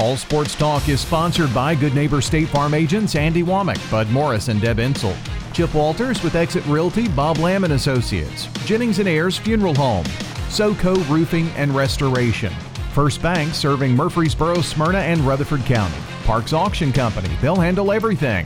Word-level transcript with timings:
All 0.00 0.16
Sports 0.16 0.54
Talk 0.54 0.88
is 0.88 1.00
sponsored 1.00 1.52
by 1.52 1.74
Good 1.74 1.92
Neighbor 1.92 2.20
State 2.20 2.48
Farm 2.48 2.72
agents 2.72 3.16
Andy 3.16 3.42
Womack, 3.42 3.90
Bud 3.90 4.08
Morris, 4.10 4.46
and 4.46 4.60
Deb 4.60 4.78
Insel. 4.78 5.16
Chip 5.52 5.74
Walters 5.74 6.22
with 6.22 6.36
Exit 6.36 6.64
Realty, 6.66 7.08
Bob 7.08 7.38
Lamb 7.38 7.64
and 7.64 7.72
Associates. 7.72 8.46
Jennings 8.64 9.00
and 9.00 9.08
Ayers 9.08 9.38
Funeral 9.38 9.74
Home. 9.74 10.04
SoCo 10.50 10.94
Roofing 11.08 11.48
and 11.56 11.74
Restoration. 11.74 12.52
First 12.94 13.20
Bank 13.20 13.52
serving 13.54 13.96
Murfreesboro, 13.96 14.60
Smyrna, 14.60 14.98
and 14.98 15.20
Rutherford 15.22 15.64
County. 15.64 15.98
Parks 16.24 16.52
Auction 16.52 16.92
Company. 16.92 17.30
They'll 17.42 17.56
handle 17.56 17.90
everything. 17.90 18.44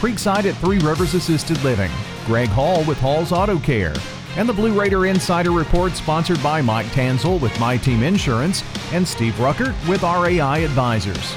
Creekside 0.00 0.46
at 0.46 0.56
Three 0.56 0.80
Rivers 0.80 1.14
Assisted 1.14 1.62
Living. 1.62 1.92
Greg 2.26 2.48
Hall 2.48 2.82
with 2.86 2.98
Hall's 2.98 3.30
Auto 3.30 3.60
Care. 3.60 3.94
And 4.38 4.48
the 4.48 4.52
Blue 4.52 4.72
Raider 4.72 5.06
Insider 5.06 5.50
Report 5.50 5.94
sponsored 5.94 6.40
by 6.44 6.62
Mike 6.62 6.86
Tanzel 6.86 7.40
with 7.40 7.58
My 7.58 7.76
Team 7.76 8.04
Insurance 8.04 8.62
and 8.92 9.06
Steve 9.06 9.34
Ruckert 9.34 9.74
with 9.88 10.04
RAI 10.04 10.64
Advisors. 10.64 11.34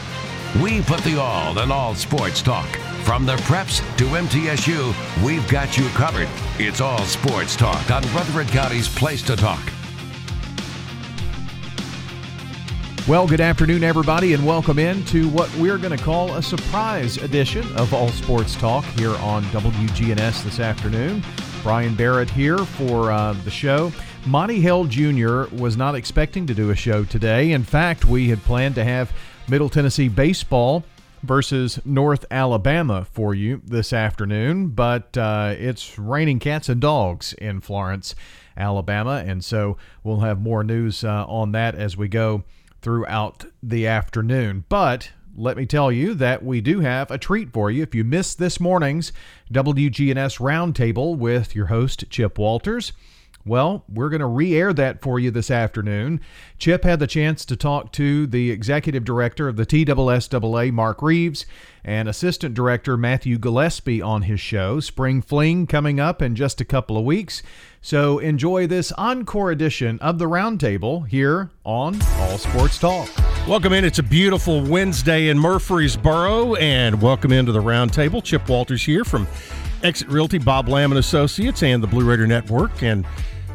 We 0.61 0.83
put 0.83 0.99
the 0.99 1.19
all 1.19 1.57
in 1.57 1.71
all 1.71 1.95
sports 1.95 2.43
talk. 2.43 2.67
From 3.03 3.25
the 3.25 3.37
preps 3.37 3.79
to 3.97 4.03
MTSU, 4.03 5.25
we've 5.25 5.47
got 5.49 5.79
you 5.79 5.87
covered. 5.89 6.29
It's 6.59 6.79
all 6.79 7.03
sports 7.05 7.55
talk 7.55 7.89
on 7.89 8.03
Rutherford 8.13 8.49
County's 8.49 8.87
Place 8.87 9.23
to 9.23 9.35
Talk. 9.35 9.63
Well, 13.07 13.27
good 13.27 13.41
afternoon, 13.41 13.83
everybody, 13.83 14.33
and 14.33 14.45
welcome 14.45 14.77
in 14.77 15.03
to 15.05 15.27
what 15.29 15.51
we're 15.55 15.79
going 15.79 15.97
to 15.97 16.03
call 16.03 16.35
a 16.35 16.43
surprise 16.43 17.17
edition 17.17 17.65
of 17.77 17.95
All 17.95 18.09
Sports 18.09 18.55
Talk 18.55 18.85
here 18.85 19.15
on 19.15 19.43
WGNS 19.45 20.43
this 20.43 20.59
afternoon. 20.59 21.23
Brian 21.63 21.95
Barrett 21.95 22.29
here 22.29 22.57
for 22.57 23.11
uh, 23.11 23.33
the 23.43 23.51
show. 23.51 23.91
Monty 24.25 24.59
Hill 24.59 24.85
Jr. 24.85 25.43
was 25.55 25.77
not 25.77 25.95
expecting 25.95 26.47
to 26.47 26.53
do 26.53 26.71
a 26.71 26.75
show 26.75 27.03
today. 27.03 27.51
In 27.51 27.63
fact, 27.63 28.05
we 28.05 28.29
had 28.29 28.41
planned 28.43 28.75
to 28.75 28.83
have 28.83 29.11
Middle 29.47 29.69
Tennessee 29.69 30.07
baseball 30.07 30.83
versus 31.23 31.79
North 31.85 32.25
Alabama 32.31 33.05
for 33.11 33.35
you 33.35 33.61
this 33.63 33.93
afternoon, 33.93 34.69
but 34.69 35.15
uh, 35.17 35.53
it's 35.57 35.99
raining 35.99 36.39
cats 36.39 36.67
and 36.67 36.81
dogs 36.81 37.33
in 37.33 37.61
Florence, 37.61 38.15
Alabama, 38.57 39.23
and 39.25 39.45
so 39.45 39.77
we'll 40.03 40.21
have 40.21 40.41
more 40.41 40.63
news 40.63 41.03
uh, 41.03 41.25
on 41.27 41.51
that 41.51 41.75
as 41.75 41.95
we 41.95 42.07
go 42.07 42.43
throughout 42.81 43.45
the 43.61 43.85
afternoon. 43.85 44.65
But 44.67 45.11
let 45.35 45.57
me 45.57 45.65
tell 45.65 45.91
you 45.91 46.13
that 46.15 46.43
we 46.43 46.61
do 46.61 46.81
have 46.81 47.09
a 47.09 47.17
treat 47.17 47.51
for 47.53 47.71
you. 47.71 47.83
If 47.83 47.95
you 47.95 48.03
missed 48.03 48.37
this 48.37 48.59
morning's 48.59 49.11
WGNS 49.51 50.39
Roundtable 50.39 51.17
with 51.17 51.55
your 51.55 51.67
host, 51.67 52.05
Chip 52.09 52.37
Walters, 52.37 52.93
well, 53.45 53.83
we're 53.89 54.09
going 54.09 54.21
to 54.21 54.27
re 54.27 54.55
air 54.55 54.73
that 54.73 55.01
for 55.01 55.19
you 55.19 55.31
this 55.31 55.49
afternoon. 55.49 56.21
Chip 56.59 56.83
had 56.83 56.99
the 56.99 57.07
chance 57.07 57.43
to 57.45 57.55
talk 57.55 57.91
to 57.93 58.27
the 58.27 58.51
executive 58.51 59.03
director 59.03 59.47
of 59.47 59.55
the 59.55 59.65
TSSAA, 59.65 60.71
Mark 60.71 61.01
Reeves, 61.01 61.45
and 61.83 62.07
assistant 62.07 62.53
director 62.53 62.97
Matthew 62.97 63.37
Gillespie 63.37 64.01
on 64.01 64.23
his 64.23 64.39
show. 64.39 64.79
Spring 64.79 65.21
Fling 65.21 65.65
coming 65.65 65.99
up 65.99 66.21
in 66.21 66.35
just 66.35 66.61
a 66.61 66.65
couple 66.65 66.97
of 66.97 67.03
weeks. 67.03 67.41
So 67.81 68.19
enjoy 68.19 68.67
this 68.67 68.91
encore 68.91 69.49
edition 69.49 69.97
of 69.99 70.19
the 70.19 70.25
Roundtable 70.25 71.07
here 71.07 71.49
on 71.63 71.99
All 72.17 72.37
Sports 72.37 72.77
Talk. 72.77 73.09
Welcome 73.47 73.73
in. 73.73 73.83
It's 73.83 73.97
a 73.97 74.03
beautiful 74.03 74.63
Wednesday 74.63 75.29
in 75.29 75.39
Murfreesboro, 75.39 76.53
and 76.55 77.01
welcome 77.01 77.31
into 77.31 77.51
the 77.51 77.61
Roundtable. 77.61 78.23
Chip 78.23 78.47
Walters 78.47 78.83
here 78.83 79.03
from 79.03 79.25
Exit 79.83 80.07
Realty, 80.09 80.37
Bob 80.37 80.69
Lamb 80.69 80.91
and 80.91 80.99
Associates, 80.99 81.63
and 81.63 81.81
the 81.81 81.87
Blue 81.87 82.05
Raider 82.07 82.27
Network, 82.27 82.83
and 82.83 83.05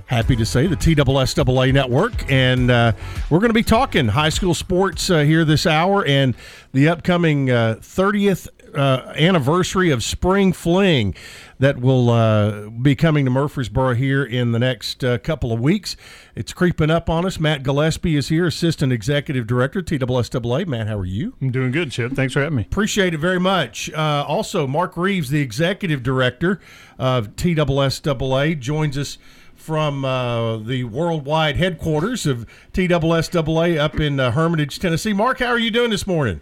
happy 0.06 0.36
to 0.36 0.46
say 0.46 0.66
the 0.66 0.76
TSSAA 0.76 1.72
Network. 1.72 2.30
And 2.30 2.70
uh, 2.70 2.92
we're 3.30 3.38
going 3.38 3.50
to 3.50 3.54
be 3.54 3.62
talking 3.62 4.08
high 4.08 4.28
school 4.28 4.54
sports 4.54 5.10
uh, 5.10 5.20
here 5.20 5.44
this 5.44 5.66
hour 5.66 6.04
and 6.04 6.34
the 6.72 6.88
upcoming 6.88 7.50
uh, 7.50 7.76
30th 7.80 8.48
uh, 8.76 9.12
anniversary 9.16 9.90
of 9.90 10.02
Spring 10.02 10.52
Fling 10.52 11.14
that 11.58 11.78
will 11.78 12.10
uh, 12.10 12.68
be 12.68 12.94
coming 12.94 13.24
to 13.24 13.30
Murfreesboro 13.30 13.94
here 13.94 14.24
in 14.24 14.52
the 14.52 14.58
next 14.58 15.02
uh, 15.02 15.18
couple 15.18 15.52
of 15.52 15.60
weeks. 15.60 15.96
It's 16.34 16.52
creeping 16.52 16.90
up 16.90 17.08
on 17.08 17.24
us. 17.24 17.40
Matt 17.40 17.62
Gillespie 17.62 18.16
is 18.16 18.28
here, 18.28 18.46
Assistant 18.46 18.92
Executive 18.92 19.46
Director, 19.46 19.82
TSSAA. 19.82 20.66
Matt, 20.66 20.88
how 20.88 20.98
are 20.98 21.06
you? 21.06 21.34
I'm 21.40 21.50
doing 21.50 21.72
good, 21.72 21.90
Chip. 21.90 22.12
Thanks 22.12 22.34
for 22.34 22.40
having 22.40 22.56
me. 22.56 22.62
Appreciate 22.62 23.14
it 23.14 23.18
very 23.18 23.40
much. 23.40 23.90
Uh, 23.92 24.24
also, 24.26 24.66
Mark 24.66 24.96
Reeves, 24.96 25.30
the 25.30 25.40
Executive 25.40 26.02
Director 26.02 26.60
of 26.98 27.36
TSSAA, 27.36 28.60
joins 28.60 28.98
us 28.98 29.18
from 29.54 30.04
uh, 30.04 30.58
the 30.58 30.84
worldwide 30.84 31.56
headquarters 31.56 32.26
of 32.26 32.46
TSSAA 32.72 33.78
up 33.78 33.98
in 33.98 34.20
uh, 34.20 34.30
Hermitage, 34.30 34.78
Tennessee. 34.78 35.12
Mark, 35.12 35.38
how 35.38 35.46
are 35.46 35.58
you 35.58 35.70
doing 35.70 35.90
this 35.90 36.06
morning? 36.06 36.40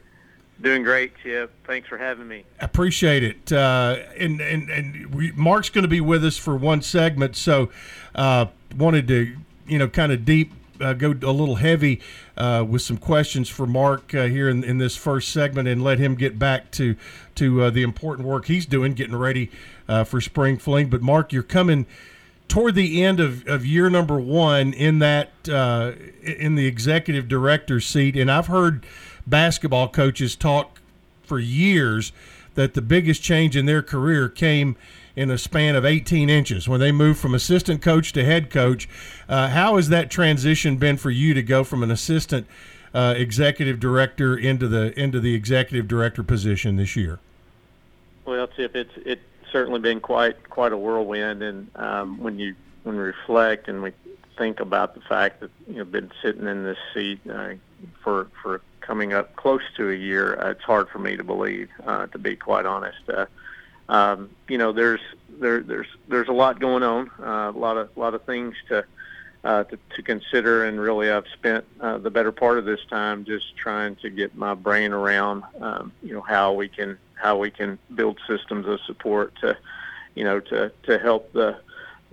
Doing 0.60 0.82
great, 0.82 1.12
Chip. 1.22 1.50
Thanks 1.66 1.88
for 1.88 1.98
having 1.98 2.28
me. 2.28 2.44
Appreciate 2.60 3.24
it. 3.24 3.52
Uh, 3.52 3.96
and 4.18 4.40
and 4.40 4.70
and 4.70 5.14
we, 5.14 5.32
Mark's 5.32 5.68
going 5.68 5.82
to 5.82 5.88
be 5.88 6.00
with 6.00 6.24
us 6.24 6.36
for 6.36 6.56
one 6.56 6.80
segment, 6.80 7.34
so 7.34 7.70
uh, 8.14 8.46
wanted 8.76 9.08
to 9.08 9.36
you 9.66 9.78
know 9.78 9.88
kind 9.88 10.12
of 10.12 10.24
deep 10.24 10.52
uh, 10.80 10.92
go 10.92 11.08
a 11.10 11.32
little 11.32 11.56
heavy 11.56 12.00
uh, 12.36 12.64
with 12.66 12.82
some 12.82 12.98
questions 12.98 13.48
for 13.48 13.66
Mark 13.66 14.14
uh, 14.14 14.26
here 14.26 14.48
in, 14.48 14.62
in 14.62 14.78
this 14.78 14.96
first 14.96 15.30
segment, 15.32 15.66
and 15.66 15.82
let 15.82 15.98
him 15.98 16.14
get 16.14 16.38
back 16.38 16.70
to 16.72 16.94
to 17.34 17.62
uh, 17.62 17.70
the 17.70 17.82
important 17.82 18.28
work 18.28 18.46
he's 18.46 18.64
doing, 18.64 18.94
getting 18.94 19.16
ready 19.16 19.50
for 20.06 20.20
spring 20.20 20.56
fling. 20.56 20.88
But 20.88 21.02
Mark, 21.02 21.32
you're 21.32 21.42
coming 21.42 21.84
toward 22.46 22.76
the 22.76 23.02
end 23.02 23.18
of, 23.18 23.44
of 23.48 23.66
year 23.66 23.90
number 23.90 24.20
one 24.20 24.72
in 24.72 25.00
that 25.00 25.30
in 25.48 26.54
the 26.54 26.66
executive 26.66 27.26
director 27.26 27.80
seat, 27.80 28.16
and 28.16 28.30
I've 28.30 28.46
heard 28.46 28.86
basketball 29.26 29.88
coaches 29.88 30.36
talk 30.36 30.80
for 31.22 31.38
years 31.38 32.12
that 32.54 32.74
the 32.74 32.82
biggest 32.82 33.22
change 33.22 33.56
in 33.56 33.66
their 33.66 33.82
career 33.82 34.28
came 34.28 34.76
in 35.16 35.30
a 35.30 35.38
span 35.38 35.76
of 35.76 35.84
18 35.84 36.28
inches 36.28 36.68
when 36.68 36.80
they 36.80 36.92
moved 36.92 37.20
from 37.20 37.34
assistant 37.34 37.80
coach 37.80 38.12
to 38.12 38.24
head 38.24 38.50
coach. 38.50 38.88
Uh, 39.28 39.48
how 39.48 39.76
has 39.76 39.88
that 39.88 40.10
transition 40.10 40.76
been 40.76 40.96
for 40.96 41.10
you 41.10 41.34
to 41.34 41.42
go 41.42 41.62
from 41.64 41.82
an 41.82 41.90
assistant 41.90 42.46
uh, 42.92 43.14
executive 43.16 43.80
director 43.80 44.36
into 44.36 44.68
the 44.68 44.98
into 44.98 45.18
the 45.20 45.34
executive 45.34 45.88
director 45.88 46.22
position 46.22 46.76
this 46.76 46.94
year? 46.96 47.18
Well, 48.24 48.46
Chip, 48.48 48.74
it's 48.76 48.92
it's 49.04 49.22
certainly 49.52 49.80
been 49.80 50.00
quite 50.00 50.48
quite 50.48 50.72
a 50.72 50.76
whirlwind, 50.76 51.42
and 51.42 51.70
um, 51.76 52.18
when 52.20 52.38
you 52.38 52.54
when 52.84 52.96
we 52.96 53.02
reflect 53.02 53.68
and 53.68 53.82
we 53.82 53.92
think 54.36 54.60
about 54.60 54.94
the 54.94 55.00
fact 55.00 55.40
that 55.40 55.50
you 55.68 55.76
know 55.76 55.84
been 55.84 56.10
sitting 56.22 56.46
in 56.46 56.64
this 56.64 56.78
seat 56.92 57.20
uh, 57.30 57.54
for 58.02 58.28
for 58.42 58.60
coming 58.86 59.12
up 59.12 59.34
close 59.36 59.62
to 59.76 59.90
a 59.90 59.94
year, 59.94 60.38
uh, 60.40 60.50
it's 60.50 60.62
hard 60.62 60.88
for 60.88 60.98
me 60.98 61.16
to 61.16 61.24
believe, 61.24 61.70
uh, 61.86 62.06
to 62.08 62.18
be 62.18 62.36
quite 62.36 62.66
honest. 62.66 62.98
Uh, 63.08 63.26
um, 63.88 64.30
you 64.48 64.58
know, 64.58 64.72
there's 64.72 65.00
there 65.40 65.60
there's 65.60 65.86
there's 66.08 66.28
a 66.28 66.32
lot 66.32 66.60
going 66.60 66.82
on, 66.82 67.10
uh, 67.20 67.50
a 67.54 67.58
lot 67.58 67.76
of 67.76 67.90
a 67.96 68.00
lot 68.00 68.14
of 68.14 68.22
things 68.24 68.54
to, 68.68 68.84
uh, 69.42 69.64
to 69.64 69.78
to 69.96 70.02
consider, 70.02 70.64
and 70.64 70.80
really 70.80 71.10
I've 71.10 71.28
spent 71.32 71.64
uh, 71.80 71.98
the 71.98 72.10
better 72.10 72.32
part 72.32 72.58
of 72.58 72.64
this 72.64 72.80
time 72.88 73.24
just 73.24 73.56
trying 73.56 73.96
to 73.96 74.10
get 74.10 74.36
my 74.36 74.54
brain 74.54 74.92
around, 74.92 75.44
um, 75.60 75.92
you 76.02 76.14
know, 76.14 76.22
how 76.22 76.52
we 76.52 76.68
can 76.68 76.98
how 77.14 77.38
we 77.38 77.50
can 77.50 77.78
build 77.94 78.18
systems 78.26 78.66
of 78.66 78.80
support 78.86 79.34
to, 79.40 79.56
you 80.14 80.24
know, 80.24 80.40
to 80.40 80.72
to 80.84 80.98
help 80.98 81.32
the 81.32 81.58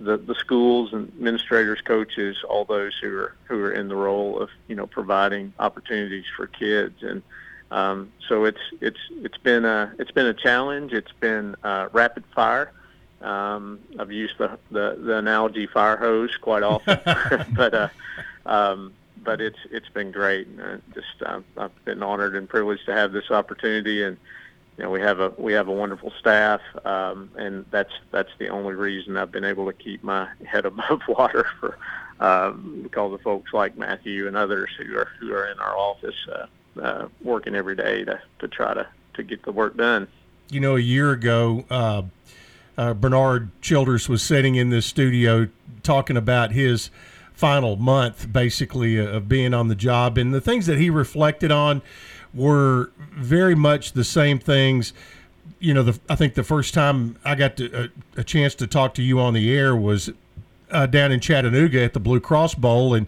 the, 0.00 0.16
the 0.16 0.34
schools 0.34 0.92
and 0.92 1.08
administrators, 1.08 1.80
coaches, 1.80 2.36
all 2.48 2.64
those 2.64 2.92
who 3.00 3.16
are 3.16 3.34
who 3.44 3.60
are 3.60 3.72
in 3.72 3.88
the 3.88 3.96
role 3.96 4.38
of 4.40 4.50
you 4.68 4.74
know 4.74 4.86
providing 4.86 5.52
opportunities 5.58 6.24
for 6.36 6.46
kids, 6.46 7.02
and 7.02 7.22
um, 7.70 8.12
so 8.28 8.44
it's 8.44 8.60
it's 8.80 9.00
it's 9.22 9.38
been 9.38 9.64
a 9.64 9.94
it's 9.98 10.10
been 10.10 10.26
a 10.26 10.34
challenge. 10.34 10.92
It's 10.92 11.12
been 11.20 11.56
uh, 11.62 11.88
rapid 11.92 12.24
fire. 12.34 12.72
Um, 13.20 13.78
I've 13.98 14.10
used 14.10 14.38
the, 14.38 14.58
the 14.70 14.98
the 15.00 15.16
analogy 15.16 15.66
fire 15.66 15.96
hose 15.96 16.36
quite 16.36 16.62
often, 16.62 16.98
but 17.54 17.74
uh, 17.74 17.88
um, 18.46 18.92
but 19.22 19.40
it's 19.40 19.58
it's 19.70 19.88
been 19.88 20.10
great. 20.10 20.48
Uh, 20.60 20.78
just 20.94 21.22
uh, 21.24 21.40
I've 21.56 21.84
been 21.84 22.02
honored 22.02 22.34
and 22.34 22.48
privileged 22.48 22.86
to 22.86 22.92
have 22.92 23.12
this 23.12 23.30
opportunity 23.30 24.02
and 24.02 24.16
you 24.76 24.84
know, 24.84 24.90
we 24.90 25.00
have 25.00 25.20
a 25.20 25.32
we 25.36 25.52
have 25.52 25.68
a 25.68 25.72
wonderful 25.72 26.12
staff, 26.18 26.60
um, 26.84 27.30
and 27.36 27.66
that's 27.70 27.92
that's 28.10 28.30
the 28.38 28.48
only 28.48 28.74
reason 28.74 29.16
I've 29.16 29.30
been 29.30 29.44
able 29.44 29.66
to 29.66 29.72
keep 29.72 30.02
my 30.02 30.28
head 30.46 30.64
above 30.72 31.00
water 31.08 31.46
for 31.60 31.78
um, 32.20 32.80
because 32.82 33.12
of 33.12 33.20
folks 33.20 33.52
like 33.52 33.76
Matthew 33.76 34.26
and 34.26 34.36
others 34.36 34.70
who 34.78 34.96
are 34.96 35.08
who 35.20 35.32
are 35.32 35.50
in 35.50 35.58
our 35.58 35.76
office 35.76 36.14
uh, 36.32 36.80
uh, 36.80 37.08
working 37.22 37.54
every 37.54 37.76
day 37.76 38.04
to 38.04 38.20
to 38.38 38.48
try 38.48 38.72
to 38.72 38.86
to 39.14 39.22
get 39.22 39.42
the 39.44 39.52
work 39.52 39.76
done. 39.76 40.08
You 40.50 40.60
know, 40.60 40.76
a 40.76 40.80
year 40.80 41.12
ago. 41.12 41.64
Uh, 41.70 42.02
uh, 42.78 42.94
Bernard 42.94 43.50
Childress 43.60 44.08
was 44.08 44.22
sitting 44.22 44.54
in 44.54 44.70
this 44.70 44.86
studio 44.86 45.48
talking 45.82 46.16
about 46.16 46.52
his 46.52 46.88
final 47.34 47.76
month, 47.76 48.32
basically, 48.32 48.96
of 48.96 49.28
being 49.28 49.52
on 49.52 49.68
the 49.68 49.74
job, 49.74 50.16
and 50.16 50.32
the 50.32 50.40
things 50.40 50.66
that 50.66 50.78
he 50.78 50.88
reflected 50.88 51.50
on 51.50 51.82
were 52.34 52.90
very 53.12 53.54
much 53.54 53.92
the 53.92 54.04
same 54.04 54.38
things. 54.38 54.92
You 55.58 55.74
know, 55.74 55.82
the, 55.82 56.00
I 56.08 56.16
think 56.16 56.34
the 56.34 56.44
first 56.44 56.74
time 56.74 57.16
I 57.24 57.34
got 57.34 57.56
to, 57.58 57.90
a, 58.16 58.20
a 58.20 58.24
chance 58.24 58.54
to 58.56 58.66
talk 58.66 58.94
to 58.94 59.02
you 59.02 59.20
on 59.20 59.34
the 59.34 59.54
air 59.54 59.76
was 59.76 60.10
uh, 60.70 60.86
down 60.86 61.12
in 61.12 61.20
Chattanooga 61.20 61.82
at 61.82 61.92
the 61.92 62.00
Blue 62.00 62.20
Cross 62.20 62.56
Bowl, 62.56 62.94
and 62.94 63.06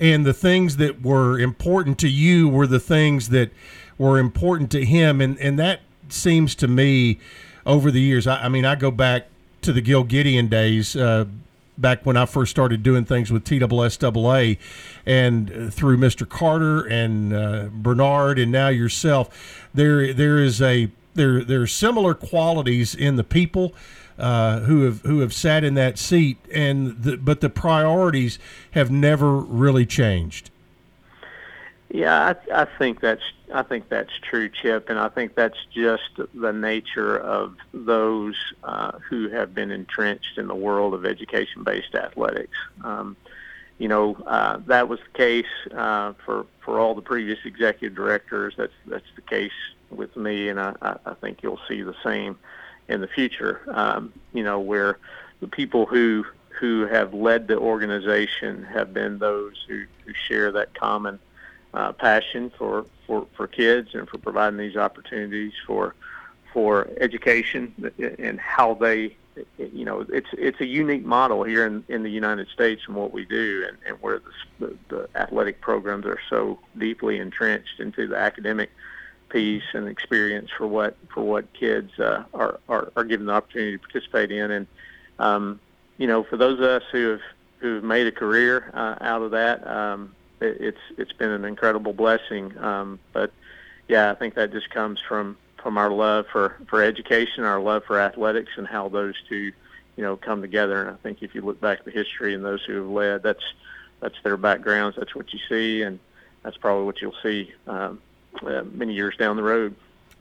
and 0.00 0.26
the 0.26 0.34
things 0.34 0.76
that 0.78 1.02
were 1.02 1.38
important 1.38 1.98
to 2.00 2.08
you 2.08 2.48
were 2.48 2.66
the 2.66 2.80
things 2.80 3.28
that 3.30 3.50
were 3.96 4.18
important 4.18 4.70
to 4.72 4.84
him, 4.84 5.20
and 5.20 5.38
and 5.38 5.58
that 5.58 5.80
seems 6.08 6.54
to 6.56 6.68
me 6.68 7.18
over 7.64 7.90
the 7.90 8.00
years. 8.00 8.26
I, 8.26 8.44
I 8.44 8.48
mean, 8.48 8.64
I 8.64 8.74
go 8.74 8.90
back 8.90 9.28
to 9.62 9.72
the 9.72 9.80
Gil 9.80 10.04
Gideon 10.04 10.48
days. 10.48 10.96
Uh, 10.96 11.26
back 11.76 12.04
when 12.06 12.16
I 12.16 12.26
first 12.26 12.50
started 12.50 12.82
doing 12.82 13.04
things 13.04 13.32
with 13.32 13.44
TSSAA 13.44 14.58
and 15.06 15.72
through 15.72 15.96
Mr. 15.96 16.28
Carter 16.28 16.84
and 16.84 17.32
uh, 17.32 17.68
Bernard 17.72 18.38
and 18.38 18.52
now 18.52 18.68
yourself, 18.68 19.66
there 19.74 20.12
there 20.12 20.38
is 20.38 20.62
a 20.62 20.90
there 21.14 21.42
there 21.42 21.62
are 21.62 21.66
similar 21.66 22.14
qualities 22.14 22.94
in 22.94 23.16
the 23.16 23.24
people 23.24 23.74
uh, 24.18 24.60
who 24.60 24.82
have 24.82 25.00
who 25.02 25.20
have 25.20 25.32
sat 25.32 25.64
in 25.64 25.74
that 25.74 25.98
seat, 25.98 26.38
and 26.52 27.02
the, 27.02 27.16
but 27.16 27.40
the 27.40 27.50
priorities 27.50 28.38
have 28.72 28.90
never 28.90 29.36
really 29.36 29.86
changed. 29.86 30.50
Yeah, 31.94 32.34
I, 32.50 32.62
I 32.62 32.64
think 32.76 33.00
that's 33.00 33.22
I 33.52 33.62
think 33.62 33.88
that's 33.88 34.10
true, 34.20 34.48
Chip, 34.48 34.90
and 34.90 34.98
I 34.98 35.08
think 35.08 35.36
that's 35.36 35.64
just 35.72 36.10
the 36.34 36.52
nature 36.52 37.16
of 37.16 37.54
those 37.72 38.34
uh, 38.64 38.98
who 39.08 39.28
have 39.28 39.54
been 39.54 39.70
entrenched 39.70 40.36
in 40.36 40.48
the 40.48 40.56
world 40.56 40.92
of 40.94 41.06
education-based 41.06 41.94
athletics. 41.94 42.56
Um, 42.82 43.16
you 43.78 43.86
know, 43.86 44.16
uh, 44.26 44.58
that 44.66 44.88
was 44.88 44.98
the 44.98 45.16
case 45.16 45.72
uh, 45.72 46.14
for 46.26 46.46
for 46.64 46.80
all 46.80 46.96
the 46.96 47.00
previous 47.00 47.38
executive 47.44 47.94
directors. 47.94 48.54
That's 48.56 48.72
that's 48.86 49.06
the 49.14 49.22
case 49.22 49.52
with 49.88 50.16
me, 50.16 50.48
and 50.48 50.58
I, 50.58 50.74
I 50.82 51.14
think 51.20 51.44
you'll 51.44 51.60
see 51.68 51.82
the 51.82 51.94
same 52.02 52.36
in 52.88 53.02
the 53.02 53.08
future. 53.08 53.60
Um, 53.68 54.12
you 54.32 54.42
know, 54.42 54.58
where 54.58 54.98
the 55.38 55.46
people 55.46 55.86
who 55.86 56.26
who 56.58 56.88
have 56.88 57.14
led 57.14 57.46
the 57.46 57.56
organization 57.56 58.64
have 58.64 58.92
been 58.92 59.20
those 59.20 59.64
who, 59.68 59.84
who 60.04 60.12
share 60.26 60.50
that 60.50 60.74
common 60.74 61.20
uh, 61.74 61.92
passion 61.92 62.50
for, 62.56 62.86
for, 63.06 63.26
for 63.36 63.46
kids 63.46 63.90
and 63.94 64.08
for 64.08 64.18
providing 64.18 64.58
these 64.58 64.76
opportunities 64.76 65.52
for 65.66 65.94
for 66.52 66.88
education 67.00 67.92
and 68.20 68.38
how 68.38 68.74
they 68.74 69.16
you 69.58 69.84
know 69.84 70.06
it's 70.12 70.28
it's 70.34 70.60
a 70.60 70.64
unique 70.64 71.04
model 71.04 71.42
here 71.42 71.66
in, 71.66 71.82
in 71.88 72.04
the 72.04 72.10
United 72.10 72.46
States 72.48 72.82
and 72.86 72.94
what 72.94 73.12
we 73.12 73.24
do 73.24 73.66
and, 73.66 73.76
and 73.84 74.00
where 74.00 74.20
the, 74.60 74.66
the, 74.66 74.76
the 74.88 75.08
athletic 75.16 75.60
programs 75.60 76.06
are 76.06 76.20
so 76.30 76.56
deeply 76.78 77.18
entrenched 77.18 77.80
into 77.80 78.06
the 78.06 78.16
academic 78.16 78.70
piece 79.34 79.64
and 79.72 79.88
experience 79.88 80.48
for 80.56 80.68
what 80.68 80.96
for 81.12 81.24
what 81.24 81.52
kids 81.54 81.98
uh, 81.98 82.22
are, 82.32 82.60
are 82.68 82.92
are 82.96 83.02
given 83.02 83.26
the 83.26 83.32
opportunity 83.32 83.76
to 83.76 83.78
participate 83.80 84.30
in. 84.30 84.52
And 84.52 84.66
um, 85.18 85.60
you 85.98 86.06
know, 86.06 86.22
for 86.22 86.36
those 86.36 86.60
of 86.60 86.64
us 86.64 86.84
who 86.92 87.08
have 87.10 87.20
who've 87.58 87.82
made 87.82 88.06
a 88.06 88.12
career 88.12 88.70
uh, 88.74 88.94
out 89.00 89.22
of 89.22 89.32
that, 89.32 89.66
um, 89.66 90.14
it, 90.44 90.56
it's 90.60 90.80
it's 90.98 91.12
been 91.12 91.30
an 91.30 91.44
incredible 91.44 91.92
blessing. 91.92 92.56
Um, 92.58 92.98
but 93.12 93.32
yeah, 93.88 94.10
I 94.10 94.14
think 94.14 94.34
that 94.34 94.52
just 94.52 94.70
comes 94.70 95.00
from 95.00 95.36
from 95.62 95.78
our 95.78 95.90
love 95.90 96.26
for 96.30 96.56
for 96.68 96.82
education, 96.82 97.44
our 97.44 97.60
love 97.60 97.84
for 97.84 97.98
athletics, 97.98 98.52
and 98.56 98.66
how 98.66 98.88
those 98.88 99.14
two 99.28 99.52
you 99.96 100.04
know 100.04 100.16
come 100.16 100.40
together. 100.40 100.80
And 100.82 100.90
I 100.90 100.96
think 101.02 101.22
if 101.22 101.34
you 101.34 101.42
look 101.42 101.60
back 101.60 101.80
at 101.80 101.84
the 101.84 101.90
history 101.90 102.34
and 102.34 102.44
those 102.44 102.62
who 102.64 102.74
have 102.76 102.88
led, 102.88 103.22
that's 103.22 103.44
that's 104.00 104.16
their 104.22 104.36
backgrounds. 104.36 104.96
That's 104.96 105.14
what 105.14 105.32
you 105.32 105.38
see, 105.48 105.82
and 105.82 105.98
that's 106.42 106.56
probably 106.56 106.84
what 106.84 107.00
you'll 107.00 107.16
see 107.22 107.52
um, 107.66 108.00
uh, 108.42 108.62
many 108.72 108.94
years 108.94 109.16
down 109.16 109.36
the 109.36 109.42
road. 109.42 109.74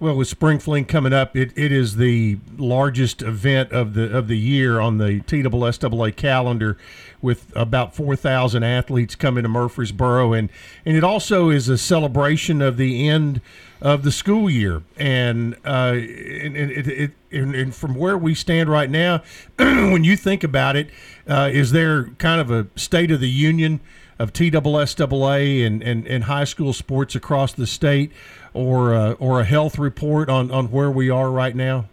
Well, 0.04 0.18
with 0.18 0.28
Spring 0.28 0.60
Fling 0.60 0.84
coming 0.84 1.14
up, 1.14 1.34
it, 1.34 1.58
it 1.58 1.72
is 1.72 1.96
the 1.96 2.38
largest 2.58 3.22
event 3.22 3.72
of 3.72 3.94
the 3.94 4.14
of 4.14 4.28
the 4.28 4.38
year 4.38 4.82
on 4.82 4.98
the 4.98 5.22
TSSAA 5.22 6.14
calendar, 6.18 6.78
with 7.22 7.54
about 7.56 7.96
four 7.96 8.18
thousand 8.18 8.64
athletes 8.64 9.16
coming 9.16 9.44
to 9.44 9.48
Murfreesboro, 9.48 10.34
and 10.34 10.50
and 10.86 10.98
it 10.98 11.06
also 11.06 11.50
is 11.50 11.70
a 11.70 11.78
celebration 11.78 12.62
of 12.62 12.76
the 12.76 13.08
end 13.08 13.40
of 13.82 14.04
the 14.04 14.12
school 14.12 14.50
year. 14.50 14.84
And 14.98 15.54
uh, 15.66 15.94
and, 15.94 16.58
and, 16.58 16.72
it, 16.72 16.88
it, 16.90 17.12
and, 17.32 17.56
and 17.56 17.74
from 17.74 17.96
where 17.96 18.18
we 18.18 18.36
stand 18.36 18.68
right 18.68 18.90
now, 18.90 19.24
when 19.58 20.04
you 20.04 20.18
think 20.18 20.44
about 20.44 20.76
it, 20.76 20.90
uh, 21.30 21.50
is 21.50 21.72
there 21.72 22.08
kind 22.18 22.42
of 22.42 22.52
a 22.52 22.68
state 22.76 23.10
of 23.10 23.22
the 23.22 23.30
union? 23.30 23.80
Of 24.24 24.32
TSSAA 24.32 25.68
and, 25.68 25.84
and, 25.84 26.08
and 26.08 26.24
high 26.24 26.46
school 26.46 26.72
sports 26.72 27.14
across 27.14 27.52
the 27.52 27.68
state, 27.68 28.12
or 28.54 28.96
uh, 28.96 29.12
or 29.14 29.42
a 29.42 29.44
health 29.44 29.78
report 29.78 30.30
on, 30.30 30.50
on 30.50 30.68
where 30.68 30.90
we 30.90 31.10
are 31.10 31.30
right 31.30 31.56
now? 31.56 31.86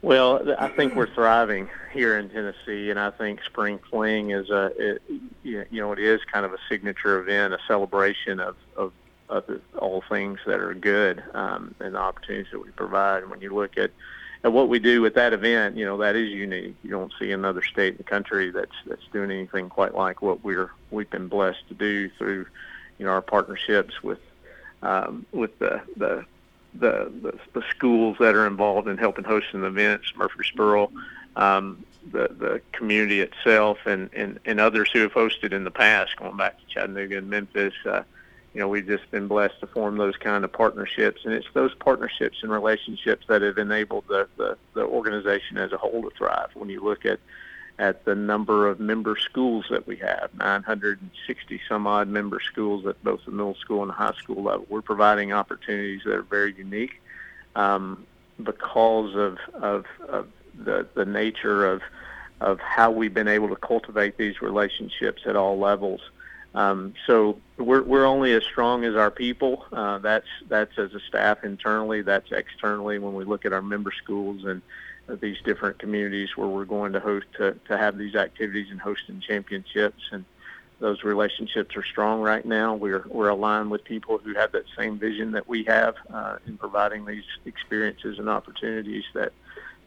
Well, 0.00 0.54
I 0.58 0.68
think 0.68 0.94
we're 0.94 1.12
thriving 1.12 1.68
here 1.92 2.18
in 2.18 2.28
Tennessee, 2.30 2.90
and 2.90 2.98
I 2.98 3.10
think 3.10 3.42
Spring 3.44 3.80
Fling 3.90 4.30
is 4.30 4.48
a 4.50 4.72
it, 4.78 5.02
you 5.42 5.66
know 5.72 5.92
it 5.92 5.98
is 5.98 6.20
kind 6.32 6.46
of 6.46 6.52
a 6.52 6.58
signature 6.68 7.18
event, 7.20 7.52
a 7.52 7.58
celebration 7.66 8.38
of 8.38 8.56
of, 8.76 8.92
of 9.28 9.60
all 9.76 10.04
things 10.08 10.38
that 10.46 10.60
are 10.60 10.74
good 10.74 11.22
um, 11.34 11.74
and 11.80 11.94
the 11.94 11.98
opportunities 11.98 12.50
that 12.52 12.60
we 12.60 12.70
provide. 12.70 13.22
And 13.22 13.30
when 13.30 13.40
you 13.40 13.52
look 13.52 13.76
at 13.76 13.90
and 14.44 14.52
what 14.52 14.68
we 14.68 14.78
do 14.78 15.00
with 15.00 15.14
that 15.14 15.32
event, 15.32 15.76
you 15.76 15.84
know, 15.84 15.98
that 15.98 16.16
is 16.16 16.28
unique. 16.28 16.74
You 16.82 16.90
don't 16.90 17.12
see 17.18 17.30
another 17.30 17.62
state 17.62 17.92
in 17.92 17.96
the 17.98 18.04
country 18.04 18.50
that's 18.50 18.74
that's 18.86 19.06
doing 19.12 19.30
anything 19.30 19.68
quite 19.68 19.94
like 19.94 20.20
what 20.20 20.42
we're 20.42 20.70
we've 20.90 21.10
been 21.10 21.28
blessed 21.28 21.66
to 21.68 21.74
do 21.74 22.08
through, 22.18 22.46
you 22.98 23.06
know, 23.06 23.12
our 23.12 23.22
partnerships 23.22 24.02
with 24.02 24.18
um, 24.82 25.26
with 25.32 25.56
the, 25.60 25.80
the 25.96 26.24
the, 26.74 27.12
the 27.22 27.38
the 27.52 27.62
schools 27.70 28.16
that 28.18 28.34
are 28.34 28.46
involved 28.46 28.88
in 28.88 28.98
helping 28.98 29.24
hosting 29.24 29.60
the 29.60 29.68
events, 29.68 30.12
Murfreesboro, 30.16 30.90
um, 31.36 31.84
the 32.10 32.28
the 32.36 32.60
community 32.72 33.20
itself, 33.20 33.78
and, 33.86 34.10
and 34.12 34.40
and 34.44 34.58
others 34.58 34.90
who 34.92 35.00
have 35.00 35.12
hosted 35.12 35.52
in 35.52 35.62
the 35.62 35.70
past, 35.70 36.16
going 36.16 36.36
back 36.36 36.58
to 36.58 36.66
Chattanooga 36.66 37.18
and 37.18 37.30
Memphis. 37.30 37.74
Uh, 37.86 38.02
you 38.54 38.60
know, 38.60 38.68
we've 38.68 38.86
just 38.86 39.10
been 39.10 39.28
blessed 39.28 39.60
to 39.60 39.66
form 39.66 39.96
those 39.96 40.16
kind 40.16 40.44
of 40.44 40.52
partnerships, 40.52 41.22
and 41.24 41.32
it's 41.32 41.46
those 41.54 41.74
partnerships 41.74 42.38
and 42.42 42.52
relationships 42.52 43.26
that 43.28 43.40
have 43.42 43.56
enabled 43.56 44.04
the, 44.08 44.28
the, 44.36 44.58
the 44.74 44.82
organization 44.82 45.56
as 45.56 45.72
a 45.72 45.78
whole 45.78 46.02
to 46.02 46.10
thrive. 46.10 46.50
When 46.54 46.68
you 46.68 46.82
look 46.82 47.06
at 47.06 47.18
at 47.78 48.04
the 48.04 48.14
number 48.14 48.68
of 48.68 48.78
member 48.78 49.16
schools 49.16 49.64
that 49.70 49.86
we 49.86 49.96
have, 49.96 50.30
960 50.38 51.60
some 51.68 51.86
odd 51.86 52.06
member 52.06 52.38
schools 52.40 52.86
at 52.86 53.02
both 53.02 53.24
the 53.24 53.30
middle 53.30 53.54
school 53.54 53.80
and 53.80 53.88
the 53.88 53.94
high 53.94 54.12
school 54.12 54.42
level, 54.42 54.66
we're 54.68 54.82
providing 54.82 55.32
opportunities 55.32 56.02
that 56.04 56.14
are 56.14 56.22
very 56.22 56.54
unique 56.54 57.00
um, 57.56 58.06
because 58.42 59.16
of, 59.16 59.38
of, 59.54 59.86
of 60.06 60.28
the, 60.54 60.86
the 60.94 61.06
nature 61.06 61.66
of, 61.66 61.82
of 62.40 62.60
how 62.60 62.90
we've 62.90 63.14
been 63.14 63.28
able 63.28 63.48
to 63.48 63.56
cultivate 63.56 64.18
these 64.18 64.42
relationships 64.42 65.22
at 65.26 65.34
all 65.34 65.58
levels. 65.58 66.02
Um, 66.54 66.94
so 67.06 67.38
we're 67.56 67.82
we're 67.82 68.04
only 68.04 68.32
as 68.32 68.44
strong 68.44 68.84
as 68.84 68.94
our 68.94 69.10
people. 69.10 69.64
Uh, 69.72 69.98
that's 69.98 70.26
that's 70.48 70.78
as 70.78 70.92
a 70.94 71.00
staff 71.00 71.44
internally. 71.44 72.02
That's 72.02 72.30
externally 72.30 72.98
when 72.98 73.14
we 73.14 73.24
look 73.24 73.46
at 73.46 73.52
our 73.52 73.62
member 73.62 73.92
schools 74.02 74.44
and 74.44 74.60
these 75.20 75.40
different 75.44 75.78
communities 75.78 76.36
where 76.36 76.48
we're 76.48 76.64
going 76.64 76.92
to 76.92 77.00
host 77.00 77.26
to, 77.36 77.58
to 77.66 77.76
have 77.76 77.98
these 77.98 78.14
activities 78.14 78.68
and 78.70 78.80
hosting 78.80 79.20
championships 79.20 80.02
and 80.12 80.24
those 80.82 81.04
relationships 81.04 81.76
are 81.76 81.84
strong 81.84 82.20
right 82.20 82.44
now. 82.44 82.74
We're 82.74 83.04
we're 83.06 83.28
aligned 83.28 83.70
with 83.70 83.84
people 83.84 84.18
who 84.18 84.34
have 84.34 84.52
that 84.52 84.64
same 84.76 84.98
vision 84.98 85.30
that 85.32 85.48
we 85.48 85.62
have 85.64 85.94
uh, 86.12 86.36
in 86.46 86.58
providing 86.58 87.04
these 87.04 87.24
experiences 87.46 88.18
and 88.18 88.28
opportunities 88.28 89.04
that 89.14 89.32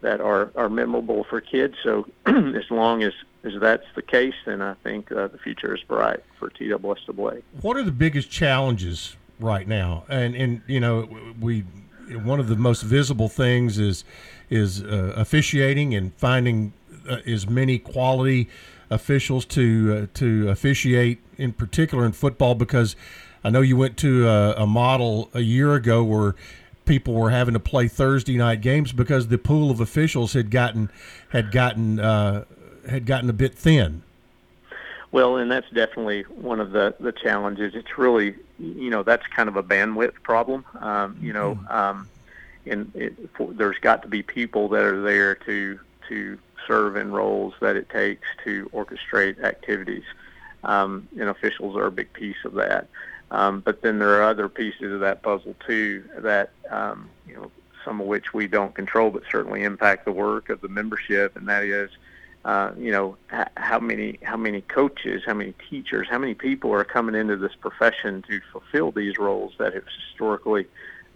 that 0.01 0.21
are 0.21 0.51
are 0.55 0.69
memorable 0.69 1.23
for 1.23 1.41
kids. 1.41 1.75
So 1.83 2.07
as 2.25 2.69
long 2.69 3.03
as 3.03 3.13
as 3.43 3.53
that's 3.59 3.85
the 3.95 4.01
case, 4.01 4.33
then 4.45 4.61
I 4.61 4.73
think 4.83 5.11
uh, 5.11 5.27
the 5.27 5.37
future 5.37 5.75
is 5.75 5.81
bright 5.83 6.23
for 6.39 6.49
TSSAA. 6.49 7.43
What 7.61 7.77
are 7.77 7.83
the 7.83 7.91
biggest 7.91 8.31
challenges 8.31 9.15
right 9.39 9.67
now? 9.67 10.03
And 10.09 10.35
and 10.35 10.61
you 10.67 10.79
know 10.79 11.07
we 11.39 11.63
one 12.11 12.39
of 12.39 12.47
the 12.47 12.55
most 12.55 12.81
visible 12.81 13.29
things 13.29 13.77
is 13.77 14.03
is 14.49 14.83
uh, 14.83 15.13
officiating 15.15 15.95
and 15.95 16.13
finding 16.15 16.73
uh, 17.09 17.17
as 17.25 17.47
many 17.47 17.79
quality 17.79 18.49
officials 18.89 19.45
to 19.45 20.07
uh, 20.13 20.17
to 20.19 20.49
officiate 20.49 21.19
in 21.37 21.53
particular 21.53 22.05
in 22.05 22.11
football 22.11 22.55
because 22.55 22.95
I 23.43 23.49
know 23.49 23.61
you 23.61 23.77
went 23.77 23.97
to 23.97 24.27
a, 24.27 24.53
a 24.53 24.67
model 24.67 25.29
a 25.33 25.41
year 25.41 25.75
ago 25.75 26.03
where 26.03 26.35
people 26.86 27.13
were 27.13 27.30
having 27.30 27.54
to 27.54 27.60
play 27.60 27.88
Thursday 27.88 28.38
night 28.38 28.62
games 28.62 28.92
because 28.92 29.27
the 29.27 29.38
pool 29.38 29.72
of 29.72 29.80
officials 29.80 30.34
had 30.34 30.51
gotten 30.51 30.89
had 31.30 31.51
gotten 31.51 32.00
uh, 32.00 32.46
had 32.89 33.06
gotten 33.06 33.30
a 33.30 33.34
bit 33.34 33.54
thin. 33.56 34.04
Well, 35.12 35.38
and 35.38 35.50
that's 35.50 35.70
definitely 35.70 36.24
one 36.24 36.60
of 36.60 36.72
the 36.72 36.96
the 37.00 37.12
challenges. 37.12 37.74
It's 37.74 37.98
really, 37.98 38.36
you 38.60 38.89
know, 38.89 39.04
that's 39.04 39.25
kind 39.27 39.48
of 39.48 39.56
a 39.56 39.63
bandwidth 39.63 40.15
problem. 40.24 40.65
Um, 40.80 41.18
you 41.22 41.34
know, 41.34 41.56
mm-hmm. 41.56 41.72
um, 41.72 42.10
and 42.65 42.92
it, 42.96 43.13
for, 43.36 43.54
there's 43.54 43.77
got 43.80 44.01
to 44.01 44.08
be 44.08 44.24
people 44.24 44.68
that 44.70 44.84
are 44.84 45.01
there 45.01 45.36
to 45.36 45.80
to 46.10 46.38
serve 46.68 46.98
in 46.98 47.12
roles 47.12 47.54
that 47.62 47.75
it 47.75 47.89
takes 47.89 48.27
to 48.44 48.70
orchestrate 48.74 49.42
activities, 49.44 50.04
um, 50.63 51.08
and 51.18 51.30
officials 51.30 51.75
are 51.77 51.86
a 51.86 51.92
big 51.92 52.12
piece 52.12 52.44
of 52.44 52.54
that. 52.56 52.88
Um, 53.36 53.60
but 53.60 53.82
then 53.82 54.00
there 54.00 54.22
are 54.22 54.24
other 54.24 54.48
pieces 54.48 54.94
of 54.94 55.01
that 55.01 55.22
puzzle 55.22 55.56
too 55.68 56.06
that 56.20 56.51
um, 56.70 57.10
you 57.27 57.36
know 57.36 57.51
some 57.84 58.00
of 58.00 58.08
which 58.08 58.34
we 58.34 58.48
don't 58.48 58.74
control, 58.74 59.12
but 59.12 59.24
certainly 59.30 59.63
impact 59.63 60.06
the 60.06 60.12
work 60.12 60.50
of 60.50 60.62
the 60.62 60.70
membership, 60.70 61.36
and 61.36 61.48
that 61.48 61.63
is. 61.63 61.92
Uh, 62.46 62.72
you 62.77 62.92
know 62.92 63.18
how 63.58 63.80
many 63.80 64.20
how 64.22 64.38
many 64.38 64.62
coaches, 64.62 65.24
how 65.25 65.34
many 65.34 65.54
teachers, 65.68 66.08
how 66.08 66.20
many 66.20 66.36
people 66.36 66.72
are 66.72 66.84
coming 66.84 67.15
into 67.15 67.36
this 67.36 67.56
profession 67.56 68.22
to 68.22 68.39
fulfill 68.51 68.92
these 68.92 69.18
roles 69.18 69.54
that 69.58 69.74
have 69.74 69.84
historically 69.88 70.68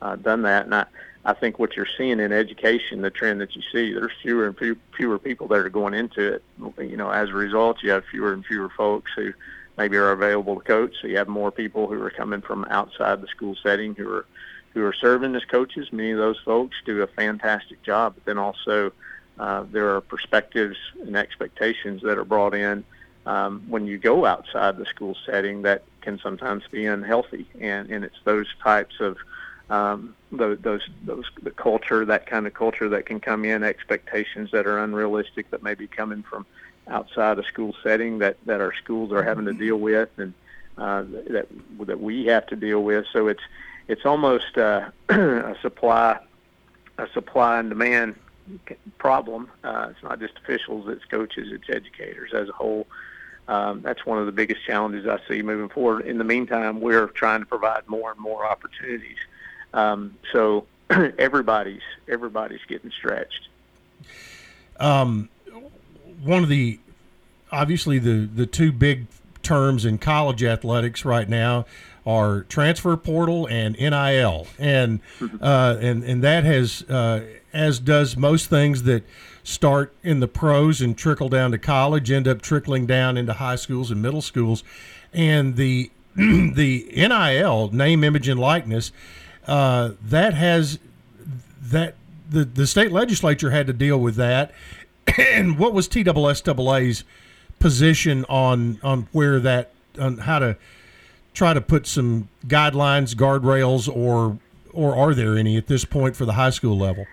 uh, 0.02 0.16
done 0.16 0.42
that. 0.42 0.66
And 0.66 0.74
I, 0.74 0.86
I 1.26 1.34
think 1.34 1.60
what 1.60 1.76
you're 1.76 1.88
seeing 1.98 2.20
in 2.20 2.32
education, 2.32 3.02
the 3.02 3.12
trend 3.12 3.42
that 3.42 3.56
you 3.56 3.62
see, 3.72 3.94
there's 3.94 4.12
fewer 4.24 4.48
and 4.48 4.78
fewer 4.98 5.20
people 5.20 5.48
that 5.50 5.60
are 5.60 5.70
going 5.70 5.94
into 5.94 6.34
it. 6.34 6.44
You 6.80 6.98
know, 6.98 7.12
as 7.12 7.30
a 7.30 7.34
result, 7.34 7.84
you 7.84 7.92
have 7.92 8.06
fewer 8.06 8.34
and 8.34 8.44
fewer 8.44 8.70
folks 8.70 9.12
who 9.16 9.32
maybe 9.80 9.96
are 9.98 10.12
available 10.12 10.56
to 10.58 10.62
coach. 10.62 10.94
So 11.02 11.08
you 11.08 11.18
have 11.18 11.30
more 11.30 11.52
people 11.52 11.88
who 11.88 12.00
are 12.04 12.10
coming 12.12 12.42
from 12.42 12.66
outside 12.70 13.22
the 13.22 13.28
school 13.28 13.56
setting 13.64 13.96
who 13.96 14.14
are 14.14 14.26
who 14.74 14.86
are 14.86 14.94
serving 14.94 15.36
as 15.36 15.46
coaches. 15.46 15.92
Many 15.92 16.12
of 16.12 16.20
those 16.20 16.38
folks 16.46 16.76
do 16.86 17.02
a 17.02 17.08
fantastic 17.08 17.82
job, 17.82 18.14
but 18.14 18.26
then 18.26 18.38
also 18.38 18.92
uh, 19.40 19.64
there 19.72 19.96
are 19.96 20.02
perspectives 20.02 20.78
and 21.02 21.16
expectations 21.18 22.04
that 22.04 22.20
are 22.20 22.26
brought 22.26 22.54
in 22.54 22.84
um, 23.26 23.64
when 23.68 23.88
you 23.88 23.98
go 23.98 24.26
outside 24.26 24.78
the 24.78 24.86
school 24.86 25.16
setting 25.26 25.64
that 25.64 25.84
can 26.02 26.20
sometimes 26.20 26.64
be 26.70 26.86
unhealthy, 26.86 27.48
and 27.60 27.90
and 27.90 28.04
it's 28.04 28.20
those 28.26 28.48
types 28.62 29.00
of 29.00 29.18
um, 29.70 30.16
those, 30.32 30.58
those, 30.62 30.82
those, 31.04 31.26
the 31.42 31.52
culture, 31.52 32.06
that 32.06 32.26
kind 32.26 32.48
of 32.48 32.54
culture 32.54 32.90
that 32.90 33.06
can 33.06 33.20
come 33.20 33.46
in, 33.46 33.64
expectations 33.64 34.50
that 34.52 34.66
are 34.66 34.80
unrealistic 34.84 35.50
that 35.52 35.64
may 35.64 35.76
be 35.76 35.88
coming 35.88 36.24
from 36.24 36.46
outside 36.88 37.38
a 37.38 37.44
school 37.44 37.76
setting 37.84 38.20
that, 38.20 38.38
that 38.46 38.62
our 38.62 38.74
schools 38.74 39.12
are 39.12 39.24
having 39.24 39.46
to 39.46 39.54
deal 39.54 39.78
with 39.78 40.10
and 40.18 40.34
uh, 40.80 41.04
that 41.28 41.48
that 41.82 42.00
we 42.00 42.26
have 42.26 42.48
to 42.48 42.56
deal 42.56 42.82
with. 42.84 43.06
So 43.12 43.28
it's 43.28 43.44
it's 43.88 44.06
almost 44.06 44.58
uh, 44.58 44.90
a 45.10 45.56
supply 45.62 46.20
a 46.98 47.08
supply 47.14 47.60
and 47.60 47.70
demand 47.70 48.16
problem. 48.98 49.52
Uh, 49.64 49.90
it's 49.92 50.02
not 50.02 50.20
just 50.20 50.38
officials, 50.38 50.88
it's 50.88 51.06
coaches, 51.06 51.50
it's 51.52 51.70
educators 51.70 52.34
as 52.34 52.50
a 52.50 52.54
whole. 52.54 52.88
Um, 53.48 53.82
that's 53.82 54.06
one 54.06 54.20
of 54.20 54.26
the 54.26 54.32
biggest 54.32 54.64
challenges 54.66 55.08
I 55.08 55.20
see 55.28 55.42
moving 55.42 55.70
forward. 55.70 56.06
In 56.06 56.18
the 56.18 56.24
meantime, 56.24 56.82
we're 56.82 57.08
trying 57.08 57.40
to 57.40 57.46
provide 57.46 57.88
more 57.88 58.12
and 58.12 58.20
more 58.20 58.46
opportunities 58.46 59.18
um, 59.74 60.18
so 60.32 60.66
everybody's 61.18 61.82
everybody's 62.08 62.64
getting 62.68 62.92
stretched. 62.92 63.48
Um, 64.80 65.30
one 66.24 66.44
of 66.44 66.50
the 66.50 66.80
obviously 67.52 68.00
the 68.00 68.30
the 68.34 68.46
two 68.46 68.72
big 68.72 69.08
terms 69.42 69.86
in 69.86 69.98
college 69.98 70.44
athletics 70.44 71.06
right 71.06 71.28
now 71.28 71.66
are 72.06 72.42
transfer 72.44 72.96
portal 72.98 73.48
and 73.48 73.78
NIL, 73.78 74.48
and 74.58 75.00
mm-hmm. 75.20 75.44
uh, 75.44 75.76
and 75.80 76.04
and 76.04 76.24
that 76.24 76.44
has 76.44 76.84
uh, 76.90 77.24
as 77.54 77.80
does 77.80 78.18
most 78.18 78.50
things 78.50 78.84
that 78.84 79.04
start 79.44 79.94
in 80.04 80.20
the 80.20 80.28
pros 80.28 80.82
and 80.82 80.98
trickle 80.98 81.30
down 81.30 81.52
to 81.52 81.58
college, 81.58 82.12
end 82.12 82.28
up 82.28 82.42
trickling 82.42 82.86
down 82.86 83.18
into 83.18 83.34
high 83.34 83.56
schools 83.56 83.92
and 83.92 84.02
middle 84.02 84.22
schools, 84.22 84.64
and 85.14 85.56
the 85.56 85.92
the 86.16 86.90
NIL 86.96 87.70
name, 87.72 88.04
image, 88.04 88.28
and 88.28 88.40
likeness 88.40 88.92
uh, 89.50 89.94
that 90.04 90.36
has 90.36 90.78
that 91.60 91.96
the 92.30 92.46
the 92.46 92.68
state 92.68 92.92
legislature 92.92 93.50
had 93.50 93.68
to 93.68 93.74
deal 93.74 94.00
with 94.00 94.16
that. 94.16 94.52
And 95.18 95.58
what 95.58 95.74
was 95.74 95.90
TSSAA's 95.90 97.04
position 97.58 98.26
on 98.30 98.80
on 98.84 99.08
where 99.12 99.40
that 99.40 99.72
on 100.00 100.20
how 100.20 100.38
to 100.38 100.56
try 101.34 101.54
to 101.56 101.62
put 101.62 101.88
some 101.88 102.30
guidelines, 102.48 103.16
guardrails, 103.16 103.94
or 103.94 104.38
or 104.72 104.96
are 104.96 105.16
there 105.16 105.36
any 105.36 105.58
at 105.58 105.66
this 105.66 105.84
point 105.84 106.16
for 106.16 106.26
the 106.26 106.34
high 106.34 106.52
school 106.52 106.78
level? 106.78 107.08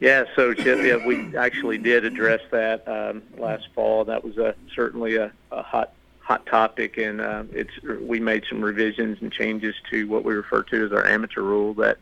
Yeah, 0.00 0.24
so 0.34 0.50
yeah, 0.50 0.96
we 1.06 1.36
actually 1.36 1.78
did 1.78 2.04
address 2.04 2.40
that 2.50 2.86
um, 2.88 3.22
last 3.38 3.68
fall. 3.72 4.04
That 4.04 4.24
was 4.24 4.36
a 4.36 4.56
certainly 4.74 5.14
a, 5.14 5.30
a 5.52 5.62
hot 5.62 5.92
hot 6.32 6.46
topic, 6.46 6.96
and 6.96 7.20
uh, 7.20 7.44
it's 7.52 7.70
we 8.00 8.18
made 8.18 8.44
some 8.48 8.62
revisions 8.62 9.18
and 9.20 9.30
changes 9.30 9.74
to 9.90 10.08
what 10.08 10.24
we 10.24 10.32
refer 10.32 10.62
to 10.62 10.86
as 10.86 10.92
our 10.92 11.06
amateur 11.06 11.42
rule 11.42 11.74
that 11.74 11.98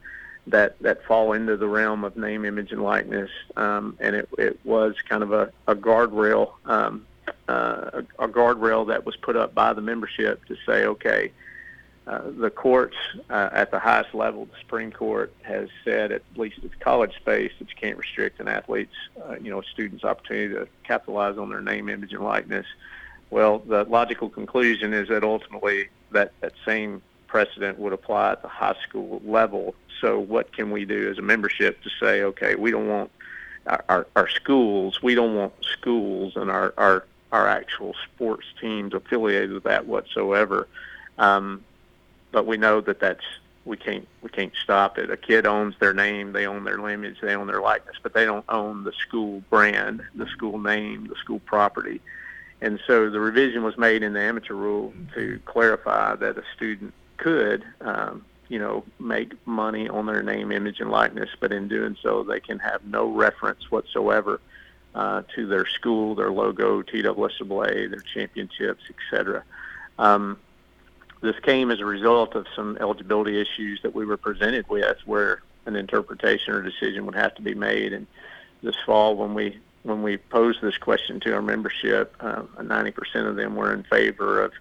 that 0.46 0.78
that 0.80 1.04
fall 1.04 1.32
into 1.32 1.56
the 1.56 1.66
realm 1.66 2.04
of 2.04 2.16
name, 2.16 2.44
image, 2.44 2.70
and 2.70 2.82
likeness, 2.82 3.30
um, 3.56 3.96
and 3.98 4.14
it 4.14 4.28
it 4.38 4.60
was 4.64 4.94
kind 5.08 5.24
of 5.24 5.32
a, 5.32 5.52
a 5.66 5.74
guardrail 5.74 6.52
um, 6.64 7.04
uh, 7.48 8.02
a, 8.18 8.24
a 8.24 8.28
guardrail 8.28 8.86
that 8.86 9.04
was 9.04 9.16
put 9.16 9.36
up 9.36 9.52
by 9.54 9.72
the 9.72 9.82
membership 9.82 10.44
to 10.46 10.56
say, 10.66 10.86
okay. 10.86 11.32
Uh, 12.06 12.22
the 12.38 12.50
courts 12.50 12.96
uh, 13.28 13.50
at 13.52 13.70
the 13.70 13.78
highest 13.78 14.12
level, 14.14 14.46
the 14.46 14.58
Supreme 14.58 14.90
Court 14.90 15.32
has 15.42 15.68
said, 15.84 16.10
at 16.10 16.22
least 16.34 16.56
at 16.64 16.70
the 16.70 16.76
college 16.80 17.14
space, 17.14 17.52
that 17.58 17.68
you 17.68 17.76
can't 17.76 17.98
restrict 17.98 18.40
an 18.40 18.48
athlete's, 18.48 18.96
uh, 19.22 19.36
you 19.40 19.48
know, 19.50 19.60
student's 19.60 20.02
opportunity 20.02 20.52
to 20.54 20.66
capitalize 20.82 21.36
on 21.38 21.50
their 21.50 21.60
name, 21.60 21.88
image, 21.88 22.12
and 22.12 22.24
likeness. 22.24 22.66
Well, 23.30 23.60
the 23.60 23.84
logical 23.84 24.28
conclusion 24.28 24.92
is 24.92 25.08
that 25.08 25.22
ultimately 25.22 25.88
that, 26.10 26.32
that 26.40 26.52
same 26.66 27.02
precedent 27.26 27.78
would 27.78 27.92
apply 27.92 28.32
at 28.32 28.42
the 28.42 28.48
high 28.48 28.76
school 28.86 29.22
level. 29.24 29.74
So 30.00 30.18
what 30.18 30.52
can 30.52 30.70
we 30.70 30.84
do 30.84 31.10
as 31.10 31.18
a 31.18 31.22
membership 31.22 31.82
to 31.82 31.90
say, 32.00 32.22
okay, 32.22 32.56
we 32.56 32.70
don't 32.70 32.88
want 32.88 33.10
our, 33.88 34.06
our, 34.16 34.28
schools, 34.28 35.00
we 35.02 35.14
don't 35.14 35.36
want 35.36 35.52
schools 35.60 36.32
and 36.34 36.50
our, 36.50 36.74
our, 36.76 37.06
our 37.30 37.46
actual 37.46 37.94
sports 38.04 38.46
teams 38.60 38.94
affiliated 38.94 39.52
with 39.52 39.62
that 39.64 39.86
whatsoever. 39.86 40.66
Um, 41.18 41.64
but 42.32 42.46
we 42.46 42.56
know 42.56 42.80
that 42.80 42.98
that's 42.98 43.24
we 43.64 43.76
can't 43.76 44.08
we 44.22 44.30
can't 44.30 44.52
stop 44.62 44.98
it. 44.98 45.10
A 45.10 45.16
kid 45.16 45.46
owns 45.46 45.74
their 45.78 45.92
name, 45.92 46.32
they 46.32 46.46
own 46.46 46.64
their 46.64 46.88
image, 46.88 47.20
they 47.20 47.34
own 47.36 47.46
their 47.46 47.60
likeness, 47.60 47.96
but 48.02 48.14
they 48.14 48.24
don't 48.24 48.44
own 48.48 48.84
the 48.84 48.92
school 48.92 49.42
brand, 49.50 50.02
the 50.14 50.26
school 50.26 50.58
name, 50.58 51.06
the 51.08 51.16
school 51.16 51.40
property. 51.40 52.00
And 52.62 52.78
so 52.86 53.08
the 53.08 53.20
revision 53.20 53.62
was 53.62 53.76
made 53.78 54.02
in 54.02 54.12
the 54.12 54.20
amateur 54.20 54.54
rule 54.54 54.92
to 55.14 55.40
clarify 55.46 56.14
that 56.16 56.36
a 56.36 56.42
student 56.54 56.92
could, 57.16 57.64
um, 57.80 58.24
you 58.48 58.58
know, 58.58 58.84
make 58.98 59.34
money 59.46 59.88
on 59.88 60.06
their 60.06 60.22
name, 60.22 60.52
image, 60.52 60.80
and 60.80 60.90
likeness, 60.90 61.30
but 61.38 61.52
in 61.52 61.68
doing 61.68 61.96
so, 62.02 62.22
they 62.22 62.40
can 62.40 62.58
have 62.58 62.84
no 62.84 63.06
reference 63.06 63.70
whatsoever 63.70 64.40
uh, 64.94 65.22
to 65.34 65.46
their 65.46 65.66
school, 65.66 66.14
their 66.14 66.32
logo, 66.32 66.82
TSSAA, 66.82 67.90
their 67.90 68.02
championships, 68.12 68.82
etc. 68.90 69.44
Um, 69.98 70.38
this 71.20 71.38
came 71.40 71.70
as 71.70 71.80
a 71.80 71.84
result 71.84 72.34
of 72.34 72.46
some 72.56 72.76
eligibility 72.80 73.40
issues 73.40 73.80
that 73.82 73.94
we 73.94 74.04
were 74.04 74.16
presented 74.16 74.68
with, 74.68 74.96
where 75.04 75.42
an 75.66 75.76
interpretation 75.76 76.54
or 76.54 76.62
decision 76.62 77.06
would 77.06 77.14
have 77.14 77.34
to 77.36 77.42
be 77.42 77.54
made. 77.54 77.92
And 77.92 78.06
this 78.62 78.76
fall, 78.84 79.16
when 79.16 79.34
we 79.34 79.58
when 79.82 80.02
we 80.02 80.16
posed 80.16 80.60
this 80.60 80.76
question 80.76 81.20
to 81.20 81.34
our 81.34 81.42
membership, 81.42 82.14
uh, 82.20 82.42
90% 82.58 83.26
of 83.26 83.36
them 83.36 83.56
were 83.56 83.72
in 83.72 83.82
favor 83.84 84.42
of 84.42 84.52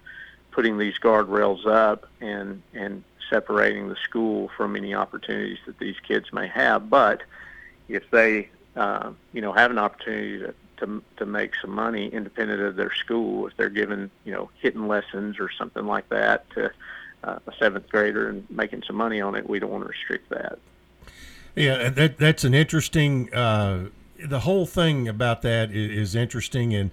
putting 0.50 0.78
these 0.78 0.98
guardrails 0.98 1.66
up 1.66 2.06
and 2.20 2.62
and 2.74 3.04
separating 3.28 3.88
the 3.88 3.96
school 3.96 4.50
from 4.56 4.74
any 4.74 4.92
opportunities 4.92 5.58
that 5.64 5.78
these 5.78 5.94
kids 6.00 6.32
may 6.32 6.48
have. 6.48 6.90
But 6.90 7.22
if 7.88 8.10
they, 8.10 8.48
uh, 8.74 9.12
you 9.32 9.40
know, 9.40 9.52
have 9.52 9.70
an 9.70 9.78
opportunity 9.78 10.38
to, 10.38 10.54
to 10.78 11.02
to 11.18 11.26
make 11.26 11.54
some 11.60 11.70
money 11.70 12.08
independent 12.08 12.60
of 12.60 12.76
their 12.76 12.92
school, 12.94 13.46
if 13.46 13.56
they're 13.56 13.68
given, 13.68 14.10
you 14.24 14.32
know, 14.32 14.50
hitting 14.60 14.88
lessons 14.88 15.38
or 15.38 15.50
something 15.50 15.86
like 15.86 16.08
that 16.08 16.50
to 16.50 16.70
uh, 17.22 17.38
a 17.46 17.52
seventh 17.58 17.88
grader 17.88 18.28
and 18.28 18.48
making 18.50 18.82
some 18.86 18.96
money 18.96 19.20
on 19.20 19.34
it, 19.34 19.48
we 19.48 19.58
don't 19.58 19.70
want 19.70 19.84
to 19.84 19.88
restrict 19.88 20.28
that. 20.30 20.58
Yeah, 21.54 21.90
that 21.90 22.18
that's 22.18 22.42
an 22.44 22.54
interesting. 22.54 23.32
Uh 23.34 23.90
the 24.24 24.40
whole 24.40 24.66
thing 24.66 25.08
about 25.08 25.42
that 25.42 25.70
is, 25.70 25.90
is 25.90 26.14
interesting 26.14 26.74
and 26.74 26.90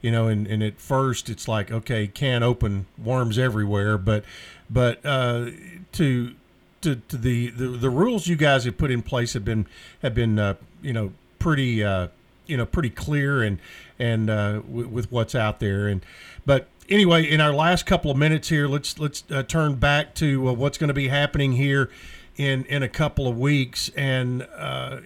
you 0.00 0.10
know 0.10 0.28
and, 0.28 0.46
and 0.46 0.62
at 0.62 0.78
first 0.80 1.28
it's 1.28 1.48
like 1.48 1.70
okay 1.70 2.06
can't 2.06 2.44
open 2.44 2.86
worms 3.02 3.38
everywhere 3.38 3.98
but 3.98 4.24
but 4.70 5.04
uh, 5.04 5.46
to 5.92 6.34
to, 6.80 6.96
to 7.08 7.16
the, 7.16 7.50
the 7.50 7.66
the 7.68 7.90
rules 7.90 8.26
you 8.26 8.36
guys 8.36 8.64
have 8.64 8.78
put 8.78 8.90
in 8.90 9.02
place 9.02 9.32
have 9.32 9.44
been 9.44 9.66
have 10.02 10.14
been 10.14 10.38
uh, 10.38 10.54
you 10.82 10.92
know 10.92 11.12
pretty 11.38 11.82
uh, 11.82 12.08
you 12.46 12.56
know 12.56 12.66
pretty 12.66 12.90
clear 12.90 13.42
and 13.42 13.58
and 13.98 14.30
uh, 14.30 14.54
w- 14.54 14.88
with 14.88 15.10
what's 15.10 15.34
out 15.34 15.60
there. 15.60 15.88
And 15.88 16.04
but 16.46 16.68
anyway 16.88 17.24
in 17.24 17.40
our 17.40 17.52
last 17.52 17.84
couple 17.84 18.10
of 18.10 18.16
minutes 18.16 18.48
here 18.48 18.66
let's 18.66 18.98
let's 18.98 19.24
uh, 19.30 19.42
turn 19.42 19.74
back 19.74 20.14
to 20.16 20.48
uh, 20.48 20.52
what's 20.52 20.78
going 20.78 20.88
to 20.88 20.94
be 20.94 21.08
happening 21.08 21.52
here 21.52 21.90
in 22.36 22.64
in 22.66 22.82
a 22.82 22.88
couple 22.88 23.26
of 23.26 23.38
weeks. 23.38 23.90
And 23.96 24.46
uh, 24.56 25.00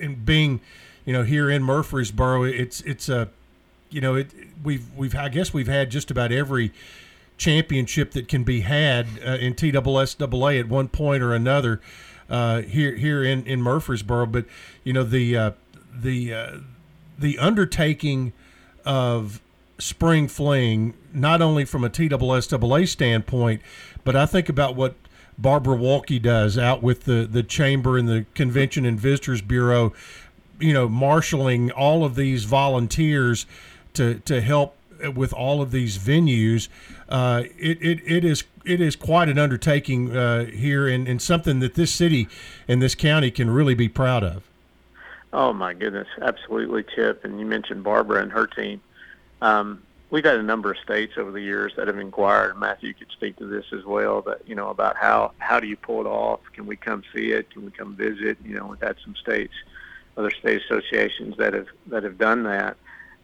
and 0.00 0.24
being 0.24 0.60
you 1.04 1.12
know, 1.12 1.22
here 1.22 1.50
in 1.50 1.62
Murfreesboro, 1.62 2.44
it's 2.44 2.80
it's 2.82 3.08
a, 3.08 3.28
you 3.90 4.00
know, 4.00 4.14
it 4.14 4.30
we've 4.62 4.86
we've 4.96 5.14
I 5.14 5.28
guess 5.28 5.52
we've 5.52 5.68
had 5.68 5.90
just 5.90 6.10
about 6.10 6.32
every 6.32 6.72
championship 7.36 8.12
that 8.12 8.28
can 8.28 8.44
be 8.44 8.60
had 8.60 9.06
uh, 9.26 9.32
in 9.32 9.54
TSSAA 9.54 10.60
at 10.60 10.68
one 10.68 10.88
point 10.88 11.22
or 11.22 11.34
another. 11.34 11.80
uh, 12.28 12.62
here 12.62 12.94
here 12.94 13.22
in, 13.22 13.46
in 13.46 13.62
Murfreesboro. 13.62 14.26
But 14.26 14.46
you 14.82 14.92
know 14.92 15.04
the 15.04 15.36
uh, 15.36 15.50
the 15.94 16.34
uh, 16.34 16.50
the 17.18 17.38
undertaking 17.38 18.32
of 18.84 19.40
spring 19.78 20.28
fling, 20.28 20.94
not 21.12 21.42
only 21.42 21.64
from 21.64 21.84
a 21.84 21.90
TSSAA 21.90 22.88
standpoint, 22.88 23.62
but 24.04 24.14
I 24.16 24.26
think 24.26 24.48
about 24.48 24.76
what 24.76 24.94
Barbara 25.36 25.76
Walke 25.76 26.20
does 26.20 26.56
out 26.58 26.82
with 26.82 27.04
the 27.04 27.28
the 27.30 27.42
chamber 27.42 27.98
and 27.98 28.08
the 28.08 28.26
Convention 28.34 28.84
and 28.84 28.98
Visitors 28.98 29.42
Bureau. 29.42 29.92
You 30.60 30.72
know, 30.72 30.88
marshaling 30.88 31.70
all 31.72 32.04
of 32.04 32.14
these 32.14 32.44
volunteers 32.44 33.46
to 33.94 34.20
to 34.20 34.40
help 34.40 34.76
with 35.14 35.32
all 35.32 35.60
of 35.60 35.70
these 35.70 35.98
venues. 35.98 36.68
Uh, 37.08 37.44
it, 37.58 37.82
it, 37.82 38.00
it 38.06 38.24
is 38.24 38.44
it 38.64 38.80
is 38.80 38.96
quite 38.96 39.28
an 39.28 39.38
undertaking 39.38 40.16
uh, 40.16 40.46
here 40.46 40.88
and, 40.88 41.06
and 41.06 41.20
something 41.20 41.60
that 41.60 41.74
this 41.74 41.92
city 41.92 42.28
and 42.66 42.80
this 42.80 42.94
county 42.94 43.30
can 43.30 43.50
really 43.50 43.74
be 43.74 43.88
proud 43.88 44.24
of. 44.24 44.42
Oh 45.32 45.52
my 45.52 45.74
goodness, 45.74 46.08
absolutely, 46.22 46.84
Chip. 46.94 47.24
And 47.24 47.38
you 47.40 47.46
mentioned 47.46 47.82
Barbara 47.82 48.22
and 48.22 48.32
her 48.32 48.46
team. 48.46 48.80
Um, 49.42 49.82
we've 50.10 50.24
had 50.24 50.36
a 50.36 50.42
number 50.42 50.70
of 50.70 50.78
states 50.78 51.14
over 51.16 51.32
the 51.32 51.40
years 51.40 51.72
that 51.76 51.88
have 51.88 51.98
inquired. 51.98 52.56
Matthew 52.56 52.94
could 52.94 53.10
speak 53.10 53.36
to 53.38 53.46
this 53.46 53.64
as 53.72 53.84
well. 53.84 54.22
That 54.22 54.42
you 54.46 54.54
know 54.54 54.70
about 54.70 54.96
how 54.96 55.32
how 55.38 55.60
do 55.60 55.66
you 55.66 55.76
pull 55.76 56.00
it 56.00 56.06
off? 56.06 56.40
Can 56.52 56.66
we 56.66 56.76
come 56.76 57.02
see 57.14 57.32
it? 57.32 57.50
Can 57.50 57.64
we 57.64 57.72
come 57.72 57.96
visit? 57.96 58.38
You 58.44 58.54
know, 58.54 58.66
we've 58.66 58.80
had 58.80 58.96
some 59.04 59.16
states, 59.16 59.54
other 60.16 60.30
state 60.30 60.62
associations 60.62 61.36
that 61.38 61.54
have 61.54 61.68
that 61.88 62.02
have 62.02 62.18
done 62.18 62.44
that. 62.44 62.76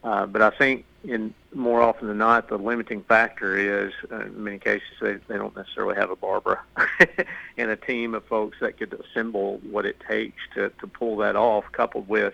Uh, 0.03 0.25
but 0.25 0.41
I 0.41 0.49
think 0.49 0.85
in 1.03 1.33
more 1.53 1.81
often 1.81 2.07
than 2.07 2.17
not, 2.17 2.47
the 2.47 2.57
limiting 2.57 3.03
factor 3.03 3.55
is 3.57 3.93
uh, 4.11 4.21
in 4.21 4.43
many 4.43 4.57
cases 4.57 4.87
they, 4.99 5.13
they 5.27 5.37
don't 5.37 5.55
necessarily 5.55 5.95
have 5.95 6.09
a 6.09 6.15
Barbara 6.15 6.61
and 7.57 7.69
a 7.69 7.75
team 7.75 8.13
of 8.13 8.25
folks 8.25 8.57
that 8.61 8.77
could 8.77 8.93
assemble 8.93 9.59
what 9.69 9.85
it 9.85 9.99
takes 10.07 10.41
to, 10.55 10.69
to 10.79 10.87
pull 10.87 11.17
that 11.17 11.35
off, 11.35 11.65
coupled 11.71 12.07
with 12.07 12.33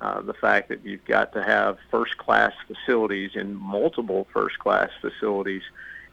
uh, 0.00 0.20
the 0.20 0.34
fact 0.34 0.68
that 0.68 0.84
you've 0.84 1.04
got 1.04 1.32
to 1.32 1.42
have 1.42 1.78
first 1.90 2.16
class 2.18 2.52
facilities 2.66 3.30
in 3.34 3.54
multiple 3.54 4.26
first 4.32 4.58
class 4.58 4.90
facilities 5.00 5.62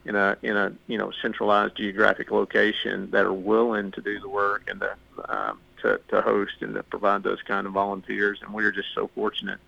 in 0.05 0.15
a 0.15 0.37
in 0.41 0.57
a 0.57 0.73
you 0.87 0.97
know 0.97 1.11
centralized 1.21 1.75
geographic 1.75 2.31
location 2.31 3.09
that 3.11 3.25
are 3.25 3.33
willing 3.33 3.91
to 3.91 4.01
do 4.01 4.19
the 4.19 4.29
work 4.29 4.63
and 4.69 4.81
the 4.81 4.95
um, 5.29 5.59
to, 5.83 6.01
to 6.09 6.21
host 6.21 6.55
and 6.61 6.73
to 6.73 6.83
provide 6.83 7.23
those 7.23 7.41
kind 7.43 7.67
of 7.67 7.73
volunteers 7.73 8.39
and 8.41 8.53
we're 8.53 8.71
just 8.71 8.89
so 8.95 9.09
fortunate 9.15 9.59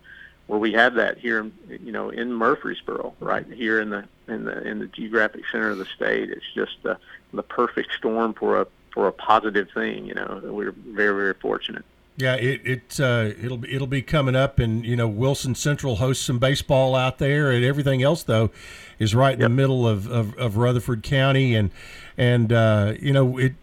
where 0.46 0.58
we 0.58 0.72
have 0.72 0.94
that 0.94 1.18
here, 1.18 1.50
you 1.68 1.92
know, 1.92 2.10
in 2.10 2.32
Murfreesboro, 2.32 3.14
right 3.20 3.46
here 3.46 3.80
in 3.80 3.90
the 3.90 4.04
in 4.28 4.44
the 4.44 4.62
in 4.66 4.78
the 4.78 4.86
geographic 4.86 5.42
center 5.50 5.70
of 5.70 5.78
the 5.78 5.86
state. 5.86 6.30
It's 6.30 6.52
just 6.54 6.82
the 6.82 6.98
the 7.32 7.42
perfect 7.42 7.92
storm 7.94 8.34
for 8.34 8.60
a 8.60 8.66
for 8.92 9.08
a 9.08 9.12
positive 9.12 9.68
thing. 9.74 10.06
You 10.06 10.14
know, 10.14 10.40
we're 10.44 10.72
very 10.72 11.14
very 11.14 11.34
fortunate. 11.34 11.84
Yeah, 12.16 12.36
it 12.36 12.60
it 12.64 13.00
uh, 13.00 13.32
it'll 13.42 13.58
be 13.58 13.74
it'll 13.74 13.86
be 13.86 14.02
coming 14.02 14.36
up, 14.36 14.58
and 14.58 14.86
you 14.86 14.96
know 14.96 15.08
Wilson 15.08 15.54
Central 15.54 15.96
hosts 15.96 16.24
some 16.24 16.38
baseball 16.38 16.94
out 16.94 17.18
there, 17.18 17.50
and 17.50 17.64
everything 17.64 18.02
else 18.02 18.22
though 18.22 18.50
is 18.98 19.14
right 19.14 19.34
in 19.34 19.40
yep. 19.40 19.46
the 19.50 19.54
middle 19.54 19.86
of, 19.86 20.10
of, 20.10 20.34
of, 20.38 20.56
Rutherford 20.56 21.02
County, 21.02 21.54
and 21.54 21.70
and 22.16 22.52
uh, 22.52 22.94
you 22.98 23.12
know 23.12 23.36
it 23.36 23.54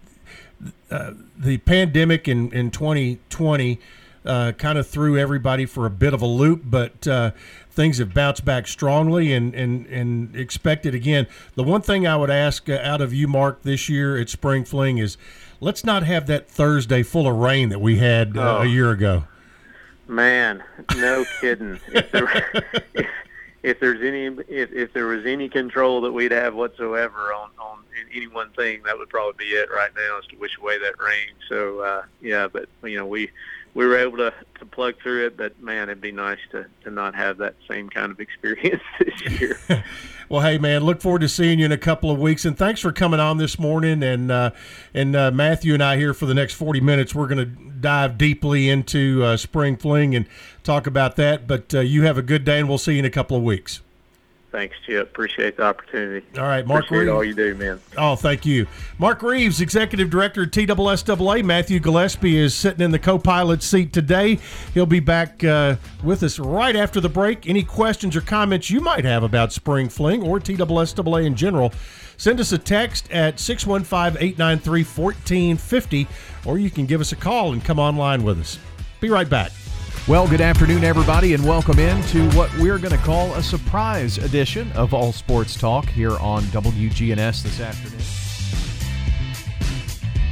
uh, 0.92 1.12
the 1.38 1.58
pandemic 1.60 2.28
in 2.28 2.52
in 2.52 2.72
2020 2.72 3.80
uh, 4.26 4.52
kind 4.54 4.78
of 4.78 4.88
threw 4.88 5.18
everybody 5.18 5.66
for 5.66 5.86
a 5.86 5.90
bit 5.90 6.14
of 6.14 6.22
a 6.22 6.26
loop, 6.26 6.62
but 6.66 7.08
uh, 7.08 7.32
things 7.72 7.98
have 7.98 8.14
bounced 8.14 8.46
back 8.46 8.68
strongly 8.68 9.34
and, 9.34 9.54
and, 9.54 9.86
and 9.88 10.36
expected 10.36 10.96
again. 10.96 11.28
The 11.56 11.64
one 11.64 11.82
thing 11.82 12.08
I 12.08 12.16
would 12.16 12.30
ask 12.30 12.70
uh, 12.70 12.80
out 12.82 13.02
of 13.02 13.14
you, 13.14 13.28
Mark, 13.28 13.64
this 13.64 13.90
year 13.90 14.18
at 14.18 14.30
Spring 14.30 14.64
Fling 14.64 14.98
is 14.98 15.18
let's 15.60 15.84
not 15.84 16.04
have 16.04 16.28
that 16.28 16.50
Thursday 16.50 17.04
full 17.04 17.28
of 17.28 17.36
rain 17.36 17.70
that 17.70 17.82
we 17.82 17.98
had 17.98 18.38
uh, 18.38 18.60
oh. 18.60 18.62
a 18.62 18.66
year 18.66 18.92
ago. 18.92 19.26
Man, 20.08 20.64
no 20.96 21.26
kidding. 21.40 21.80
If, 21.88 22.12
there, 22.12 22.52
if, 22.94 23.08
if 23.64 23.80
there's 23.80 24.02
any, 24.02 24.26
if, 24.48 24.72
if 24.72 24.94
there 24.94 25.08
was 25.08 25.26
any 25.26 25.48
control 25.48 26.02
that 26.02 26.12
we'd 26.12 26.32
have 26.32 26.54
whatsoever 26.54 27.34
on 27.34 27.50
on 27.60 27.80
any 28.14 28.28
one 28.28 28.50
thing, 28.52 28.84
that 28.84 28.98
would 28.98 29.10
probably 29.10 29.46
be 29.46 29.52
it 29.52 29.70
right 29.72 29.92
now 29.96 30.20
is 30.20 30.26
to 30.28 30.36
wish 30.38 30.58
away 30.58 30.78
that 30.80 31.02
rain. 31.02 31.34
So 31.50 31.80
uh, 31.80 32.04
yeah, 32.22 32.48
but 32.48 32.68
you 32.84 32.98
know 32.98 33.06
we 33.06 33.32
we 33.74 33.86
were 33.86 33.98
able 33.98 34.18
to, 34.18 34.34
to 34.60 34.66
plug 34.66 34.96
through 35.02 35.26
it, 35.28 35.38
but 35.38 35.60
man, 35.62 35.90
it'd 35.90 36.02
be 36.02 36.12
nice 36.12 36.40
to, 36.52 36.66
to 36.84 36.92
not 36.92 37.16
have 37.16 37.38
that 37.38 37.56
same 37.68 37.90
kind 37.90 38.12
of 38.12 38.20
experience 38.20 38.84
this 39.00 39.40
year. 39.40 39.58
well, 40.30 40.42
hey, 40.42 40.58
man, 40.58 40.84
look 40.84 41.02
forward 41.02 41.22
to 41.22 41.30
seeing 41.30 41.60
you 41.60 41.66
in 41.66 41.72
a 41.72 41.78
couple 41.78 42.12
of 42.12 42.20
weeks, 42.20 42.46
and 42.46 42.58
thanks 42.58 42.82
for 42.82 42.92
coming 42.92 43.20
on 43.20 43.38
this 43.38 43.58
morning. 43.58 44.04
And 44.04 44.32
uh, 44.32 44.52
and 44.94 45.16
uh, 45.16 45.32
Matthew 45.32 45.74
and 45.74 45.84
I 45.84 45.98
here 45.98 46.14
for 46.14 46.26
the 46.26 46.36
next 46.36 46.54
forty 46.54 46.80
minutes, 46.80 47.16
we're 47.16 47.28
going 47.28 47.38
to 47.38 47.72
dive 47.80 48.18
deeply 48.18 48.70
into 48.70 49.24
uh, 49.24 49.38
spring 49.38 49.76
fling 49.76 50.16
and 50.16 50.28
talk 50.64 50.86
about 50.86 51.16
that. 51.16 51.48
But 51.48 51.74
uh, 51.74 51.80
you 51.80 52.04
have 52.04 52.18
a 52.18 52.24
good 52.24 52.46
day, 52.46 52.60
and 52.60 52.70
we'll 52.70 52.78
see 52.78 52.94
you 52.94 53.00
in 53.00 53.06
a 53.06 53.10
couple 53.10 53.36
of 53.36 53.44
weeks. 53.44 53.82
Thanks, 54.54 54.78
Chip. 54.86 55.10
Appreciate 55.10 55.58
the 55.58 55.64
opportunity. 55.64 56.26
All 56.38 56.44
right, 56.44 56.66
Mark 56.68 56.86
Appreciate 56.86 57.06
Reeves. 57.06 57.16
all 57.16 57.24
you 57.24 57.34
do, 57.34 57.56
man. 57.56 57.80
Oh, 57.98 58.16
thank 58.16 58.46
you. 58.46 58.68
Mark 59.00 59.24
Reeves, 59.24 59.62
Executive 59.62 60.12
Director 60.12 60.44
of 60.44 60.52
TSSAA. 60.52 61.44
Matthew 61.44 61.80
Gillespie 61.80 62.38
is 62.38 62.54
sitting 62.54 62.82
in 62.82 62.92
the 62.92 63.00
co-pilot 63.00 63.64
seat 63.64 63.92
today. 63.92 64.38
He'll 64.76 64.86
be 64.86 65.00
back 65.00 65.44
uh, 65.44 65.78
with 66.04 66.22
us 66.22 66.38
right 66.38 66.76
after 66.76 67.02
the 67.02 67.10
break. 67.10 67.50
Any 67.50 67.64
questions 67.64 68.16
or 68.16 68.22
comments 68.22 68.70
you 68.70 68.80
might 68.80 69.06
have 69.06 69.24
about 69.24 69.52
Spring 69.52 69.90
Fling 69.90 70.22
or 70.22 70.40
TSSAA 70.40 71.26
in 71.26 71.36
general, 71.36 71.74
send 72.18 72.40
us 72.40 72.52
a 72.52 72.60
text 72.60 73.12
at 73.12 73.38
615-893-1450, 73.38 76.08
or 76.46 76.60
you 76.60 76.70
can 76.70 76.86
give 76.86 77.02
us 77.02 77.12
a 77.12 77.16
call 77.16 77.54
and 77.54 77.66
come 77.66 77.80
online 77.80 78.22
with 78.22 78.40
us. 78.40 78.60
Be 79.02 79.10
right 79.10 79.28
back. 79.28 79.52
Well, 80.08 80.28
good 80.28 80.42
afternoon, 80.42 80.84
everybody, 80.84 81.34
and 81.34 81.46
welcome 81.46 81.80
in 81.80 82.02
to 82.08 82.30
what 82.32 82.54
we're 82.58 82.78
going 82.78 82.92
to 82.92 83.04
call 83.06 83.34
a 83.36 83.42
surprise 83.44 84.18
edition 84.18 84.72
of 84.74 84.94
All 84.94 85.14
Sports 85.14 85.56
Talk 85.56 85.88
here 85.88 86.18
on 86.18 86.44
WGNS 86.44 87.44
this 87.44 87.60
afternoon. 87.62 88.23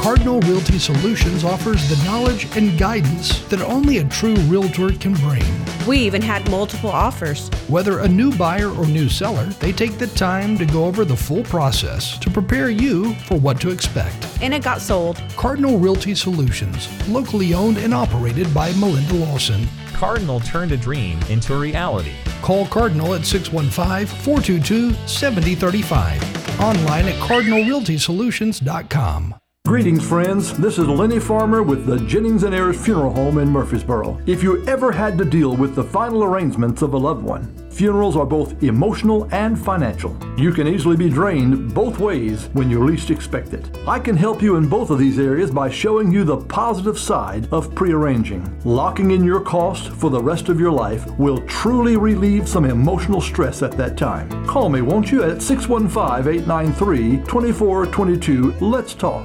Cardinal 0.00 0.40
Realty 0.40 0.78
Solutions 0.78 1.44
offers 1.44 1.86
the 1.88 2.02
knowledge 2.06 2.46
and 2.56 2.78
guidance 2.78 3.40
that 3.48 3.60
only 3.60 3.98
a 3.98 4.08
true 4.08 4.34
realtor 4.48 4.92
can 4.92 5.12
bring. 5.12 5.44
We 5.86 5.98
even 5.98 6.22
had 6.22 6.50
multiple 6.50 6.88
offers. 6.88 7.50
Whether 7.68 7.98
a 7.98 8.08
new 8.08 8.34
buyer 8.34 8.70
or 8.70 8.86
new 8.86 9.10
seller, 9.10 9.44
they 9.60 9.72
take 9.72 9.98
the 9.98 10.06
time 10.06 10.56
to 10.56 10.64
go 10.64 10.86
over 10.86 11.04
the 11.04 11.16
full 11.16 11.42
process 11.42 12.16
to 12.18 12.30
prepare 12.30 12.70
you 12.70 13.12
for 13.26 13.38
what 13.38 13.60
to 13.60 13.68
expect. 13.70 14.26
And 14.40 14.54
it 14.54 14.64
got 14.64 14.80
sold. 14.80 15.22
Cardinal 15.36 15.78
Realty 15.78 16.14
Solutions, 16.14 16.88
locally 17.06 17.52
owned 17.52 17.76
and 17.76 17.92
operated 17.92 18.54
by 18.54 18.72
Melinda 18.72 19.12
Lawson. 19.14 19.68
Cardinal 19.92 20.40
turned 20.40 20.72
a 20.72 20.78
dream 20.78 21.20
into 21.28 21.52
a 21.54 21.58
reality. 21.58 22.14
Call 22.40 22.64
Cardinal 22.66 23.12
at 23.14 23.26
615 23.26 24.06
422 24.24 24.94
7035. 25.06 26.22
Online 26.58 27.08
at 27.08 27.20
cardinalrealtysolutions.com. 27.20 29.34
Greetings, 29.70 30.04
friends. 30.04 30.52
This 30.58 30.78
is 30.78 30.88
Lenny 30.88 31.20
Farmer 31.20 31.62
with 31.62 31.86
the 31.86 31.98
Jennings 32.06 32.42
and 32.42 32.52
Ayers 32.52 32.82
Funeral 32.82 33.12
Home 33.12 33.38
in 33.38 33.48
Murfreesboro. 33.48 34.20
If 34.26 34.42
you 34.42 34.66
ever 34.66 34.90
had 34.90 35.16
to 35.18 35.24
deal 35.24 35.54
with 35.54 35.76
the 35.76 35.84
final 35.84 36.24
arrangements 36.24 36.82
of 36.82 36.94
a 36.94 36.98
loved 36.98 37.22
one, 37.22 37.54
funerals 37.70 38.16
are 38.16 38.26
both 38.26 38.60
emotional 38.64 39.28
and 39.32 39.56
financial. 39.56 40.16
You 40.36 40.50
can 40.50 40.66
easily 40.66 40.96
be 40.96 41.08
drained 41.08 41.72
both 41.72 42.00
ways 42.00 42.48
when 42.52 42.68
you 42.68 42.82
least 42.84 43.10
expect 43.10 43.52
it. 43.52 43.78
I 43.86 44.00
can 44.00 44.16
help 44.16 44.42
you 44.42 44.56
in 44.56 44.68
both 44.68 44.90
of 44.90 44.98
these 44.98 45.20
areas 45.20 45.52
by 45.52 45.70
showing 45.70 46.10
you 46.10 46.24
the 46.24 46.38
positive 46.38 46.98
side 46.98 47.46
of 47.52 47.72
prearranging. 47.74 48.60
Locking 48.64 49.12
in 49.12 49.22
your 49.22 49.40
cost 49.40 49.90
for 49.92 50.10
the 50.10 50.22
rest 50.22 50.48
of 50.48 50.58
your 50.58 50.72
life 50.72 51.06
will 51.16 51.46
truly 51.46 51.96
relieve 51.96 52.48
some 52.48 52.64
emotional 52.64 53.20
stress 53.20 53.62
at 53.62 53.76
that 53.76 53.96
time. 53.96 54.28
Call 54.46 54.68
me, 54.68 54.82
won't 54.82 55.12
you, 55.12 55.22
at 55.22 55.40
615 55.40 56.40
893 56.40 57.18
2422. 57.18 58.54
Let's 58.60 58.94
talk. 58.94 59.24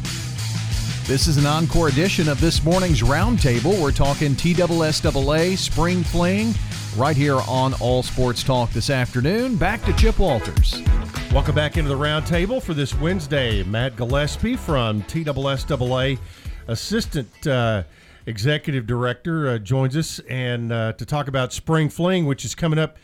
This 1.05 1.27
is 1.27 1.37
an 1.37 1.45
encore 1.45 1.89
edition 1.89 2.29
of 2.29 2.39
this 2.39 2.63
morning's 2.63 3.01
roundtable. 3.01 3.81
We're 3.81 3.91
talking 3.91 4.31
TSSAA 4.33 5.57
Spring 5.57 6.03
Fling 6.03 6.53
right 6.95 7.17
here 7.17 7.41
on 7.47 7.73
All 7.81 8.01
Sports 8.01 8.43
Talk 8.43 8.69
this 8.71 8.89
afternoon. 8.89 9.57
Back 9.57 9.83
to 9.85 9.93
Chip 9.93 10.19
Walters. 10.19 10.81
Welcome 11.33 11.55
back 11.55 11.75
into 11.75 11.89
the 11.89 11.97
roundtable 11.97 12.61
for 12.61 12.73
this 12.73 12.93
Wednesday. 12.95 13.61
Matt 13.63 13.97
Gillespie 13.97 14.55
from 14.55 15.01
TSSAA, 15.03 16.17
Assistant 16.67 17.47
uh, 17.47 17.83
Executive 18.25 18.87
Director, 18.87 19.49
uh, 19.49 19.57
joins 19.57 19.97
us 19.97 20.19
and 20.29 20.71
uh, 20.71 20.93
to 20.93 21.05
talk 21.05 21.27
about 21.27 21.51
Spring 21.51 21.89
Fling, 21.89 22.25
which 22.25 22.45
is 22.45 22.55
coming 22.55 22.79
up 22.79 22.97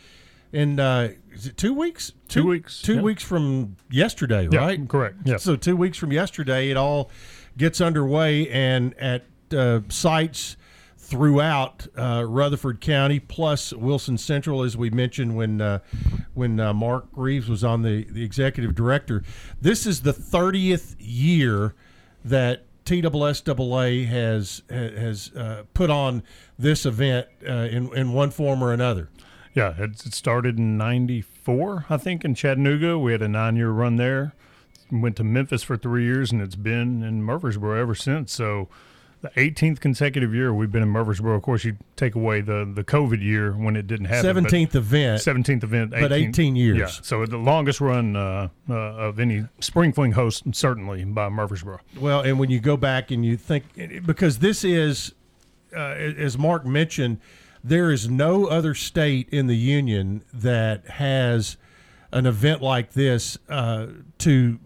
in 0.52 0.80
uh, 0.80 1.10
is 1.32 1.46
it 1.46 1.56
two 1.56 1.74
weeks? 1.74 2.12
Two, 2.28 2.42
two 2.42 2.48
weeks. 2.48 2.80
Two 2.80 3.02
weeks 3.02 3.22
from 3.22 3.76
yesterday, 3.90 4.48
yeah, 4.50 4.60
right? 4.60 4.88
Correct. 4.88 5.16
Yeah. 5.24 5.36
So 5.36 5.56
two 5.56 5.76
weeks 5.76 5.98
from 5.98 6.10
yesterday, 6.10 6.70
it 6.70 6.76
all 6.76 7.10
gets 7.58 7.80
underway, 7.80 8.48
and 8.48 8.94
at 8.98 9.24
uh, 9.52 9.80
sites 9.88 10.56
throughout 10.96 11.86
uh, 11.96 12.24
Rutherford 12.26 12.80
County, 12.80 13.18
plus 13.18 13.72
Wilson 13.72 14.18
Central, 14.18 14.62
as 14.62 14.76
we 14.76 14.90
mentioned 14.90 15.36
when 15.36 15.60
uh, 15.60 15.80
when 16.34 16.60
uh, 16.60 16.72
Mark 16.72 17.06
Reeves 17.12 17.48
was 17.48 17.64
on 17.64 17.82
the 17.82 18.04
the 18.04 18.24
executive 18.24 18.74
director. 18.74 19.22
This 19.60 19.86
is 19.86 20.02
the 20.02 20.12
thirtieth 20.12 20.96
year 21.00 21.74
that 22.24 22.64
TSSAA 22.84 24.06
has 24.06 24.62
has 24.70 25.32
uh, 25.34 25.64
put 25.74 25.90
on 25.90 26.22
this 26.58 26.86
event 26.86 27.26
uh, 27.46 27.68
in 27.70 27.92
in 27.94 28.12
one 28.12 28.30
form 28.30 28.62
or 28.62 28.72
another. 28.72 29.08
Yeah, 29.54 29.74
it, 29.78 30.06
it 30.06 30.14
started 30.14 30.58
in 30.58 30.76
'94, 30.76 31.86
I 31.90 31.96
think, 31.96 32.24
in 32.24 32.34
Chattanooga. 32.34 32.98
We 32.98 33.12
had 33.12 33.22
a 33.22 33.28
nine-year 33.28 33.70
run 33.70 33.96
there 33.96 34.34
went 34.90 35.16
to 35.16 35.24
Memphis 35.24 35.62
for 35.62 35.76
three 35.76 36.04
years, 36.04 36.32
and 36.32 36.40
it's 36.40 36.56
been 36.56 37.02
in 37.02 37.22
Murfreesboro 37.22 37.80
ever 37.80 37.94
since. 37.94 38.32
So, 38.32 38.68
the 39.20 39.30
18th 39.30 39.80
consecutive 39.80 40.32
year 40.32 40.54
we've 40.54 40.70
been 40.70 40.82
in 40.82 40.90
Murfreesboro. 40.90 41.34
Of 41.34 41.42
course, 41.42 41.64
you 41.64 41.76
take 41.96 42.14
away 42.14 42.40
the 42.40 42.70
the 42.72 42.84
COVID 42.84 43.22
year 43.22 43.52
when 43.52 43.74
it 43.74 43.86
didn't 43.86 44.06
happen. 44.06 44.44
17th 44.44 44.74
event. 44.76 45.20
17th 45.20 45.64
event. 45.64 45.92
18, 45.92 46.08
but 46.08 46.12
18 46.12 46.56
years. 46.56 46.78
Yeah. 46.78 46.86
So 46.86 47.26
the 47.26 47.36
longest 47.36 47.80
run 47.80 48.14
uh, 48.14 48.48
uh, 48.68 48.74
of 48.74 49.18
any 49.18 49.44
spring 49.60 49.92
fling 49.92 50.12
host, 50.12 50.44
certainly 50.52 51.04
by 51.04 51.28
Murfreesboro. 51.28 51.80
Well, 51.98 52.20
and 52.20 52.38
when 52.38 52.50
you 52.50 52.60
go 52.60 52.76
back 52.76 53.10
and 53.10 53.24
you 53.24 53.36
think, 53.36 53.64
because 54.06 54.38
this 54.38 54.62
is, 54.62 55.14
uh, 55.76 55.80
as 55.80 56.38
Mark 56.38 56.64
mentioned, 56.64 57.18
there 57.64 57.90
is 57.90 58.08
no 58.08 58.46
other 58.46 58.74
state 58.74 59.28
in 59.30 59.48
the 59.48 59.56
union 59.56 60.22
that 60.32 60.86
has 60.86 61.56
an 62.12 62.26
event 62.26 62.62
like 62.62 62.92
this 62.92 63.36
uh, 63.48 63.86
to 64.18 64.58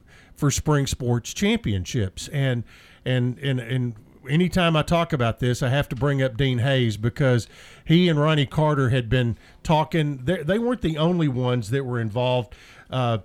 for 0.42 0.50
spring 0.50 0.88
sports 0.88 1.32
championships. 1.32 2.26
And 2.32 2.64
and 3.04 3.38
and 3.38 3.60
and 3.60 3.94
anytime 4.28 4.74
I 4.74 4.82
talk 4.82 5.12
about 5.12 5.38
this, 5.38 5.62
I 5.62 5.68
have 5.68 5.88
to 5.90 5.94
bring 5.94 6.20
up 6.20 6.36
Dean 6.36 6.58
Hayes 6.58 6.96
because 6.96 7.46
he 7.84 8.08
and 8.08 8.18
Ronnie 8.18 8.46
Carter 8.46 8.88
had 8.88 9.08
been 9.08 9.38
talking. 9.62 10.24
They, 10.24 10.42
they 10.42 10.58
weren't 10.58 10.80
the 10.80 10.98
only 10.98 11.28
ones 11.28 11.70
that 11.70 11.84
were 11.84 12.00
involved. 12.00 12.56
Uh, 12.90 13.18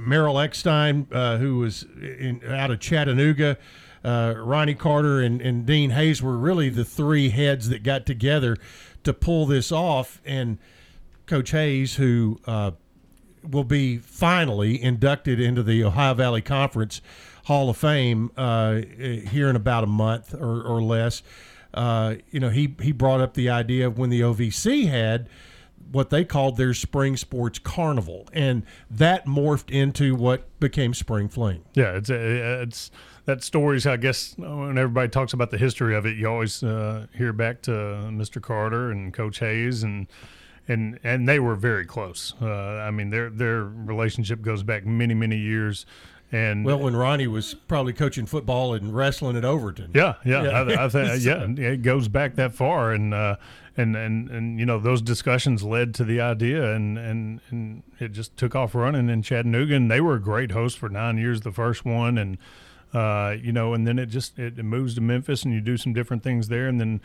Merrill 0.00 0.40
Eckstein, 0.40 1.06
uh, 1.12 1.38
who 1.38 1.58
was 1.58 1.84
in, 2.02 2.40
out 2.44 2.72
of 2.72 2.80
Chattanooga, 2.80 3.56
uh, 4.04 4.34
Ronnie 4.36 4.74
Carter 4.74 5.20
and, 5.20 5.40
and 5.40 5.64
Dean 5.64 5.90
Hayes 5.90 6.20
were 6.20 6.36
really 6.36 6.70
the 6.70 6.84
three 6.84 7.28
heads 7.28 7.68
that 7.68 7.84
got 7.84 8.04
together 8.04 8.56
to 9.04 9.14
pull 9.14 9.46
this 9.46 9.70
off. 9.70 10.20
And 10.24 10.58
Coach 11.26 11.52
Hayes, 11.52 11.94
who 11.94 12.40
uh, 12.48 12.72
will 13.48 13.64
be 13.64 13.98
finally 13.98 14.82
inducted 14.82 15.40
into 15.40 15.62
the 15.62 15.84
Ohio 15.84 16.14
Valley 16.14 16.42
Conference 16.42 17.00
Hall 17.44 17.68
of 17.68 17.76
Fame 17.76 18.30
uh, 18.36 18.80
here 18.98 19.48
in 19.48 19.56
about 19.56 19.84
a 19.84 19.88
month 19.88 20.34
or, 20.34 20.62
or 20.62 20.82
less. 20.82 21.22
Uh, 21.72 22.16
you 22.30 22.40
know, 22.40 22.50
he 22.50 22.74
he 22.80 22.92
brought 22.92 23.20
up 23.20 23.34
the 23.34 23.50
idea 23.50 23.86
of 23.86 23.98
when 23.98 24.10
the 24.10 24.20
OVC 24.20 24.88
had 24.88 25.28
what 25.90 26.10
they 26.10 26.24
called 26.24 26.56
their 26.56 26.72
spring 26.72 27.16
sports 27.16 27.58
carnival, 27.58 28.28
and 28.32 28.64
that 28.90 29.26
morphed 29.26 29.70
into 29.70 30.14
what 30.14 30.48
became 30.60 30.94
spring 30.94 31.28
fling. 31.28 31.64
Yeah, 31.74 31.96
it's 31.96 32.10
it's 32.10 32.90
that 33.26 33.42
story's 33.42 33.86
I 33.86 33.96
guess 33.96 34.34
when 34.38 34.78
everybody 34.78 35.08
talks 35.08 35.32
about 35.32 35.50
the 35.50 35.58
history 35.58 35.94
of 35.94 36.06
it, 36.06 36.16
you 36.16 36.28
always 36.28 36.62
uh, 36.62 37.06
hear 37.14 37.32
back 37.32 37.62
to 37.62 37.70
Mr. 37.70 38.40
Carter 38.40 38.90
and 38.90 39.12
Coach 39.12 39.40
Hayes 39.40 39.82
and 39.82 40.06
and 40.68 40.98
and 41.04 41.28
they 41.28 41.38
were 41.38 41.54
very 41.54 41.84
close. 41.84 42.34
Uh, 42.40 42.46
I 42.46 42.90
mean, 42.90 43.10
their 43.10 43.30
their 43.30 43.64
relationship 43.64 44.42
goes 44.42 44.62
back 44.62 44.86
many 44.86 45.14
many 45.14 45.38
years. 45.38 45.86
And 46.32 46.64
well, 46.64 46.80
when 46.80 46.96
Ronnie 46.96 47.28
was 47.28 47.54
probably 47.54 47.92
coaching 47.92 48.26
football 48.26 48.74
and 48.74 48.92
wrestling 48.92 49.36
at 49.36 49.44
Overton. 49.44 49.92
Yeah, 49.94 50.14
yeah, 50.24 50.42
yeah. 50.42 50.80
I, 50.80 50.84
I 50.86 50.88
think 50.90 51.22
yeah, 51.22 51.46
it 51.70 51.82
goes 51.82 52.08
back 52.08 52.34
that 52.36 52.52
far, 52.52 52.92
and 52.92 53.14
uh, 53.14 53.36
and 53.76 53.94
and 53.94 54.28
and 54.30 54.58
you 54.58 54.66
know 54.66 54.78
those 54.78 55.00
discussions 55.00 55.62
led 55.62 55.94
to 55.94 56.04
the 56.04 56.20
idea, 56.20 56.74
and 56.74 56.98
and 56.98 57.40
and 57.50 57.82
it 58.00 58.12
just 58.12 58.36
took 58.36 58.56
off 58.56 58.74
running 58.74 59.08
in 59.08 59.22
Chattanooga, 59.22 59.74
and 59.74 59.90
they 59.90 60.00
were 60.00 60.14
a 60.14 60.20
great 60.20 60.50
host 60.50 60.78
for 60.78 60.88
nine 60.88 61.18
years, 61.18 61.42
the 61.42 61.52
first 61.52 61.84
one, 61.84 62.18
and 62.18 62.38
uh, 62.92 63.36
you 63.40 63.52
know, 63.52 63.74
and 63.74 63.86
then 63.86 63.98
it 63.98 64.06
just 64.06 64.38
it, 64.38 64.58
it 64.58 64.64
moves 64.64 64.94
to 64.94 65.00
Memphis, 65.00 65.44
and 65.44 65.52
you 65.52 65.60
do 65.60 65.76
some 65.76 65.92
different 65.92 66.22
things 66.22 66.48
there, 66.48 66.66
and 66.66 66.80
then 66.80 67.00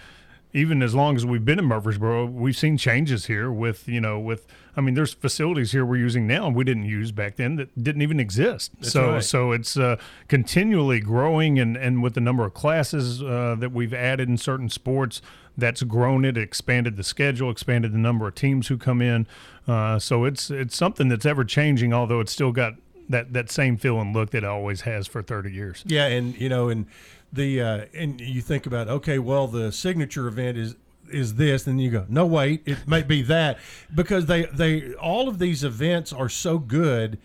even 0.52 0.82
as 0.82 0.96
long 0.96 1.16
as 1.16 1.26
we've 1.26 1.46
been 1.46 1.60
in 1.60 1.66
Murfreesboro, 1.66 2.26
we've 2.26 2.58
seen 2.58 2.76
changes 2.76 3.28
here 3.28 3.52
with, 3.52 3.88
you 3.88 4.02
know, 4.02 4.20
with, 4.20 4.48
I 4.76 4.82
mean, 4.82 4.96
there's 4.96 5.14
facilities 5.14 5.72
here 5.72 5.86
we're 5.86 5.98
using 5.98 6.26
now 6.26 6.48
and 6.48 6.56
we 6.56 6.64
didn't 6.64 6.86
use 6.86 7.12
back 7.12 7.36
then 7.36 7.56
that 7.58 7.84
didn't 7.84 8.02
even 8.02 8.20
exist. 8.20 8.72
That's 8.80 8.92
so, 8.92 9.12
right. 9.14 9.24
so 9.24 9.52
it's 9.52 9.78
uh, 9.78 9.98
continually 10.28 11.02
growing 11.02 11.60
and, 11.60 11.78
and 11.78 12.02
with 12.02 12.16
the 12.16 12.22
number 12.22 12.46
of 12.46 12.56
classes 12.56 13.22
uh, 13.22 13.58
that 13.60 13.72
we've 13.72 13.94
added 13.94 14.28
in 14.28 14.38
certain 14.38 14.70
sports, 14.70 15.22
that's 15.56 15.84
grown 15.84 16.26
it, 16.26 16.36
expanded 16.36 16.98
the 16.98 17.04
schedule, 17.04 17.52
expanded 17.52 17.92
the 17.92 18.00
number 18.00 18.28
of 18.28 18.34
teams 18.34 18.70
who 18.70 18.78
come 18.78 19.04
in. 19.04 19.28
Uh, 19.68 20.00
so 20.00 20.26
it's, 20.26 20.50
it's 20.50 20.76
something 20.76 21.10
that's 21.10 21.28
ever 21.28 21.44
changing, 21.44 21.94
although 21.94 22.22
it's 22.22 22.32
still 22.32 22.52
got 22.52 22.74
that, 23.08 23.34
that 23.34 23.52
same 23.52 23.78
feel 23.78 24.00
and 24.00 24.16
look 24.16 24.32
that 24.32 24.40
it 24.40 24.44
always 24.46 24.82
has 24.82 25.06
for 25.06 25.22
30 25.22 25.52
years. 25.52 25.84
Yeah. 25.86 26.08
And, 26.08 26.40
you 26.40 26.50
know, 26.50 26.70
and, 26.70 26.88
the 27.32 27.62
uh, 27.62 27.86
and 27.94 28.20
you 28.20 28.42
think 28.42 28.66
about 28.66 28.88
okay, 28.88 29.20
well, 29.20 29.48
the 29.48 29.72
signature 29.72 30.28
event 30.28 30.58
is 30.58 30.76
is 31.12 31.36
this, 31.36 31.66
and 31.68 31.82
you 31.82 31.90
go, 31.90 32.06
no, 32.08 32.26
wait, 32.26 32.62
it 32.66 32.88
may 32.88 33.02
be 33.02 33.22
that 33.24 33.58
because 33.94 34.26
they 34.28 34.46
they 34.46 34.94
all 34.96 35.28
of 35.28 35.40
these 35.40 35.64
events 35.64 36.14
are 36.14 36.30
so 36.30 36.60
good 36.60 37.20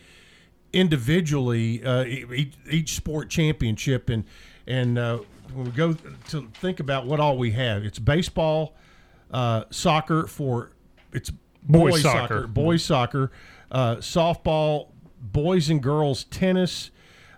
individually, 0.72 1.84
uh, 1.84 2.04
each, 2.04 2.54
each 2.70 2.96
sport 2.96 3.30
championship, 3.30 4.08
and 4.08 4.24
and 4.66 4.98
uh, 4.98 5.18
when 5.52 5.66
we 5.66 5.70
go 5.70 5.94
to 6.28 6.50
think 6.54 6.80
about 6.80 7.06
what 7.06 7.20
all 7.20 7.38
we 7.38 7.52
have, 7.52 7.84
it's 7.84 7.98
baseball, 7.98 8.74
uh, 9.30 9.64
soccer 9.70 10.26
for 10.26 10.70
it's 11.12 11.30
Boys 11.66 11.92
boys, 11.92 12.02
soccer. 12.02 12.20
soccer, 12.20 12.46
boys 12.46 12.84
soccer, 12.84 13.32
uh, 13.70 13.96
softball, 13.96 14.88
boys 15.20 15.70
and 15.70 15.82
girls 15.82 16.24
tennis, 16.24 16.90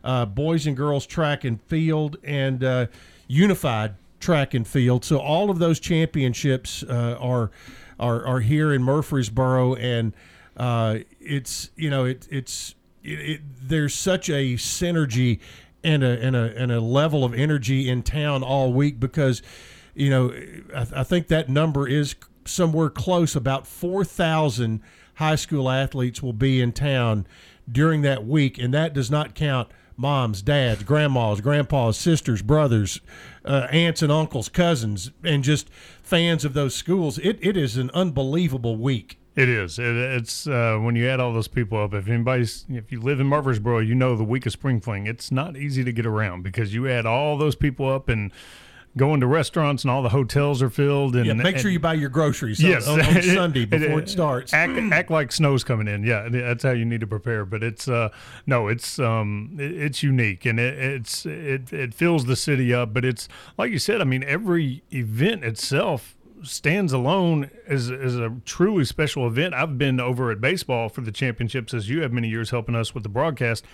uh, 0.06 0.24
boys 0.24 0.66
and 0.66 0.76
girls 0.76 1.04
track 1.04 1.44
and 1.44 1.60
field, 1.62 2.16
and 2.22 2.62
uh, 2.62 2.86
unified 3.26 3.96
track 4.20 4.54
and 4.54 4.66
field. 4.66 5.04
So 5.04 5.18
all 5.18 5.50
of 5.50 5.58
those 5.58 5.80
championships 5.80 6.84
uh, 6.84 7.18
are, 7.20 7.50
are 7.98 8.24
are 8.24 8.40
here 8.40 8.72
in 8.72 8.82
Murfreesboro, 8.82 9.74
and 9.74 10.14
uh, 10.56 10.98
it's 11.20 11.70
you 11.74 11.90
know 11.90 12.04
it, 12.04 12.28
it's 12.30 12.76
it, 13.02 13.18
it, 13.18 13.40
there's 13.60 13.94
such 13.94 14.30
a 14.30 14.54
synergy 14.54 15.40
and 15.82 16.04
a 16.04 16.20
and 16.22 16.36
a 16.36 16.54
and 16.56 16.70
a 16.70 16.80
level 16.80 17.24
of 17.24 17.34
energy 17.34 17.88
in 17.88 18.04
town 18.04 18.44
all 18.44 18.72
week 18.72 19.00
because 19.00 19.42
you 19.94 20.08
know 20.08 20.32
I, 20.74 21.00
I 21.00 21.02
think 21.02 21.26
that 21.28 21.48
number 21.48 21.88
is 21.88 22.14
somewhere 22.44 22.90
close 22.90 23.34
about 23.34 23.66
4,000 23.66 24.80
high 25.14 25.34
school 25.34 25.68
athletes 25.68 26.22
will 26.22 26.32
be 26.32 26.60
in 26.60 26.70
town 26.70 27.26
during 27.70 28.02
that 28.02 28.24
week 28.24 28.56
and 28.56 28.72
that 28.72 28.94
does 28.94 29.10
not 29.10 29.34
count 29.34 29.68
moms 29.96 30.42
dads 30.42 30.82
grandmas 30.82 31.40
grandpas 31.40 31.96
sisters 31.96 32.42
brothers 32.42 33.00
uh, 33.44 33.66
aunts 33.70 34.02
and 34.02 34.12
uncles 34.12 34.48
cousins 34.48 35.10
and 35.24 35.44
just 35.44 35.68
fans 36.02 36.44
of 36.44 36.54
those 36.54 36.74
schools 36.74 37.18
it, 37.18 37.38
it 37.40 37.56
is 37.56 37.76
an 37.76 37.90
unbelievable 37.94 38.76
week 38.76 39.18
It 39.36 39.50
is. 39.50 39.78
It, 39.78 39.94
it's 39.96 40.46
uh, 40.46 40.78
when 40.80 40.96
you 40.96 41.06
add 41.06 41.20
all 41.20 41.34
those 41.34 41.46
people 41.48 41.76
up. 41.78 41.92
If 41.92 42.08
anybody's, 42.08 42.64
if 42.70 42.90
you 42.90 43.02
live 43.02 43.20
in 43.20 43.26
Murfreesboro, 43.26 43.80
you 43.80 43.94
know 43.94 44.16
the 44.16 44.24
week 44.24 44.46
of 44.46 44.52
spring 44.52 44.80
fling. 44.80 45.06
It's 45.06 45.30
not 45.30 45.58
easy 45.58 45.84
to 45.84 45.92
get 45.92 46.06
around 46.06 46.42
because 46.42 46.72
you 46.72 46.88
add 46.88 47.04
all 47.04 47.36
those 47.36 47.54
people 47.54 47.86
up 47.86 48.08
and 48.08 48.32
going 48.96 49.20
to 49.20 49.26
restaurants 49.26 49.84
and 49.84 49.90
all 49.90 50.02
the 50.02 50.08
hotels 50.08 50.62
are 50.62 50.70
filled. 50.70 51.16
And 51.16 51.26
yeah, 51.26 51.32
make 51.34 51.58
sure 51.58 51.66
and- 51.68 51.74
you 51.74 51.80
buy 51.80 51.94
your 51.94 52.08
groceries 52.08 52.60
Yes, 52.62 52.88
on, 52.88 53.00
on 53.00 53.22
Sunday 53.22 53.64
before 53.64 54.00
it 54.00 54.08
starts. 54.08 54.52
Act, 54.54 54.72
act 54.92 55.10
like 55.10 55.32
snow's 55.32 55.64
coming 55.64 55.88
in. 55.88 56.02
Yeah, 56.02 56.28
that's 56.30 56.62
how 56.62 56.70
you 56.70 56.84
need 56.84 57.00
to 57.00 57.06
prepare. 57.06 57.44
But 57.44 57.62
it's 57.62 57.88
uh, 57.88 58.08
no, 58.46 58.68
it's 58.68 58.98
um, 58.98 59.56
it- 59.58 59.74
it's 59.76 60.02
unique 60.02 60.46
and 60.46 60.58
it, 60.58 60.78
it's 60.78 61.26
it 61.26 61.72
it 61.72 61.94
fills 61.94 62.24
the 62.26 62.36
city 62.36 62.72
up. 62.72 62.92
But 62.94 63.04
it's 63.04 63.28
like 63.58 63.70
you 63.70 63.78
said. 63.78 64.00
I 64.00 64.04
mean, 64.04 64.24
every 64.24 64.82
event 64.92 65.44
itself 65.44 66.16
stands 66.42 66.92
alone 66.92 67.50
as 67.66 67.90
as 67.90 68.16
a 68.16 68.32
truly 68.44 68.84
special 68.84 69.26
event. 69.26 69.52
I've 69.54 69.78
been 69.78 69.98
over 70.00 70.30
at 70.30 70.40
baseball 70.40 70.88
for 70.88 71.00
the 71.00 71.12
championships 71.12 71.74
as 71.74 71.88
you 71.88 72.02
have 72.02 72.12
many 72.12 72.28
years 72.28 72.50
helping 72.50 72.74
us 72.74 72.94
with 72.94 73.02
the 73.02 73.08
broadcast. 73.08 73.64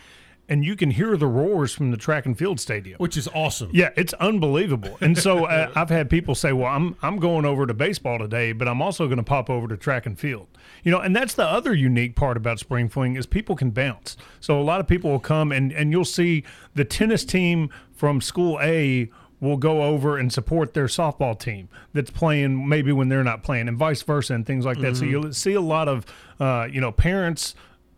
And 0.48 0.64
you 0.64 0.76
can 0.76 0.90
hear 0.90 1.16
the 1.16 1.26
roars 1.28 1.72
from 1.72 1.92
the 1.92 1.96
track 1.96 2.26
and 2.26 2.36
field 2.36 2.58
stadium, 2.60 2.98
which 2.98 3.16
is 3.16 3.28
awesome. 3.28 3.70
Yeah, 3.72 3.90
it's 3.96 4.12
unbelievable. 4.14 4.98
And 5.00 5.16
so 5.16 5.44
uh, 5.46 5.70
I've 5.74 5.88
had 5.88 6.10
people 6.10 6.34
say, 6.34 6.52
"Well, 6.52 6.66
I'm 6.66 6.96
I'm 7.00 7.18
going 7.18 7.44
over 7.44 7.64
to 7.66 7.72
baseball 7.72 8.18
today, 8.18 8.52
but 8.52 8.66
I'm 8.68 8.82
also 8.82 9.06
going 9.06 9.18
to 9.18 9.22
pop 9.22 9.48
over 9.48 9.68
to 9.68 9.76
track 9.76 10.04
and 10.04 10.18
field." 10.18 10.48
You 10.82 10.90
know, 10.90 10.98
and 10.98 11.14
that's 11.14 11.34
the 11.34 11.46
other 11.46 11.72
unique 11.74 12.16
part 12.16 12.36
about 12.36 12.58
spring 12.58 12.88
fling 12.88 13.16
is 13.16 13.24
people 13.24 13.54
can 13.56 13.70
bounce. 13.70 14.16
So 14.40 14.60
a 14.60 14.64
lot 14.64 14.80
of 14.80 14.86
people 14.88 15.10
will 15.10 15.20
come 15.20 15.52
and 15.52 15.72
and 15.72 15.90
you'll 15.92 16.04
see 16.04 16.44
the 16.74 16.84
tennis 16.84 17.24
team 17.24 17.70
from 17.94 18.20
school 18.20 18.58
A 18.60 19.08
will 19.40 19.56
go 19.56 19.82
over 19.84 20.18
and 20.18 20.32
support 20.32 20.72
their 20.74 20.86
softball 20.86 21.38
team 21.38 21.68
that's 21.92 22.10
playing 22.10 22.68
maybe 22.68 22.92
when 22.92 23.08
they're 23.08 23.24
not 23.24 23.42
playing 23.42 23.66
and 23.68 23.76
vice 23.76 24.02
versa 24.02 24.34
and 24.34 24.46
things 24.46 24.64
like 24.64 24.78
that. 24.80 24.96
So 24.96 25.04
Mhm. 25.04 25.10
you'll 25.10 25.32
see 25.32 25.54
a 25.54 25.60
lot 25.60 25.88
of 25.88 26.04
uh, 26.40 26.68
you 26.70 26.80
know 26.80 26.90
parents 26.92 27.54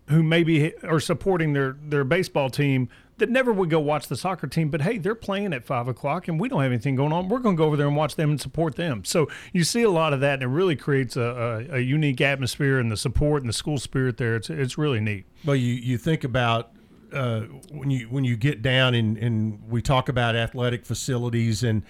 who 0.08 0.22
maybe 0.22 0.74
are 0.84 1.00
supporting 1.00 1.52
their 1.52 1.76
their 1.82 2.04
baseball 2.04 2.50
team 2.50 2.88
that 3.18 3.30
never 3.30 3.52
would 3.52 3.70
go 3.70 3.78
watch 3.78 4.08
the 4.08 4.16
soccer 4.16 4.46
team, 4.46 4.70
but 4.70 4.82
hey, 4.82 4.98
they're 4.98 5.14
playing 5.14 5.52
at 5.52 5.64
five 5.64 5.86
o'clock 5.86 6.26
and 6.26 6.40
we 6.40 6.48
don't 6.48 6.62
have 6.62 6.72
anything 6.72 6.96
going 6.96 7.12
on. 7.12 7.28
We're 7.28 7.38
going 7.38 7.56
to 7.56 7.58
go 7.58 7.64
over 7.64 7.76
there 7.76 7.86
and 7.86 7.94
watch 7.94 8.16
them 8.16 8.30
and 8.30 8.40
support 8.40 8.74
them. 8.74 9.04
So 9.04 9.28
you 9.52 9.62
see 9.62 9.82
a 9.82 9.90
lot 9.90 10.12
of 10.12 10.20
that, 10.20 10.34
and 10.34 10.42
it 10.42 10.48
really 10.48 10.74
creates 10.74 11.16
a, 11.16 11.68
a, 11.70 11.76
a 11.76 11.78
unique 11.78 12.20
atmosphere 12.20 12.78
and 12.78 12.90
the 12.90 12.96
support 12.96 13.42
and 13.42 13.48
the 13.48 13.54
school 13.54 13.78
spirit 13.78 14.16
there. 14.16 14.34
It's 14.36 14.50
it's 14.50 14.76
really 14.76 15.00
neat. 15.00 15.26
Well, 15.44 15.56
you, 15.56 15.74
you 15.74 15.96
think 15.96 16.24
about 16.24 16.72
uh, 17.12 17.42
when 17.70 17.90
you 17.90 18.06
when 18.06 18.24
you 18.24 18.36
get 18.36 18.62
down 18.62 18.94
and, 18.94 19.16
and 19.16 19.62
we 19.68 19.80
talk 19.80 20.08
about 20.08 20.34
athletic 20.34 20.84
facilities 20.84 21.62
and 21.62 21.82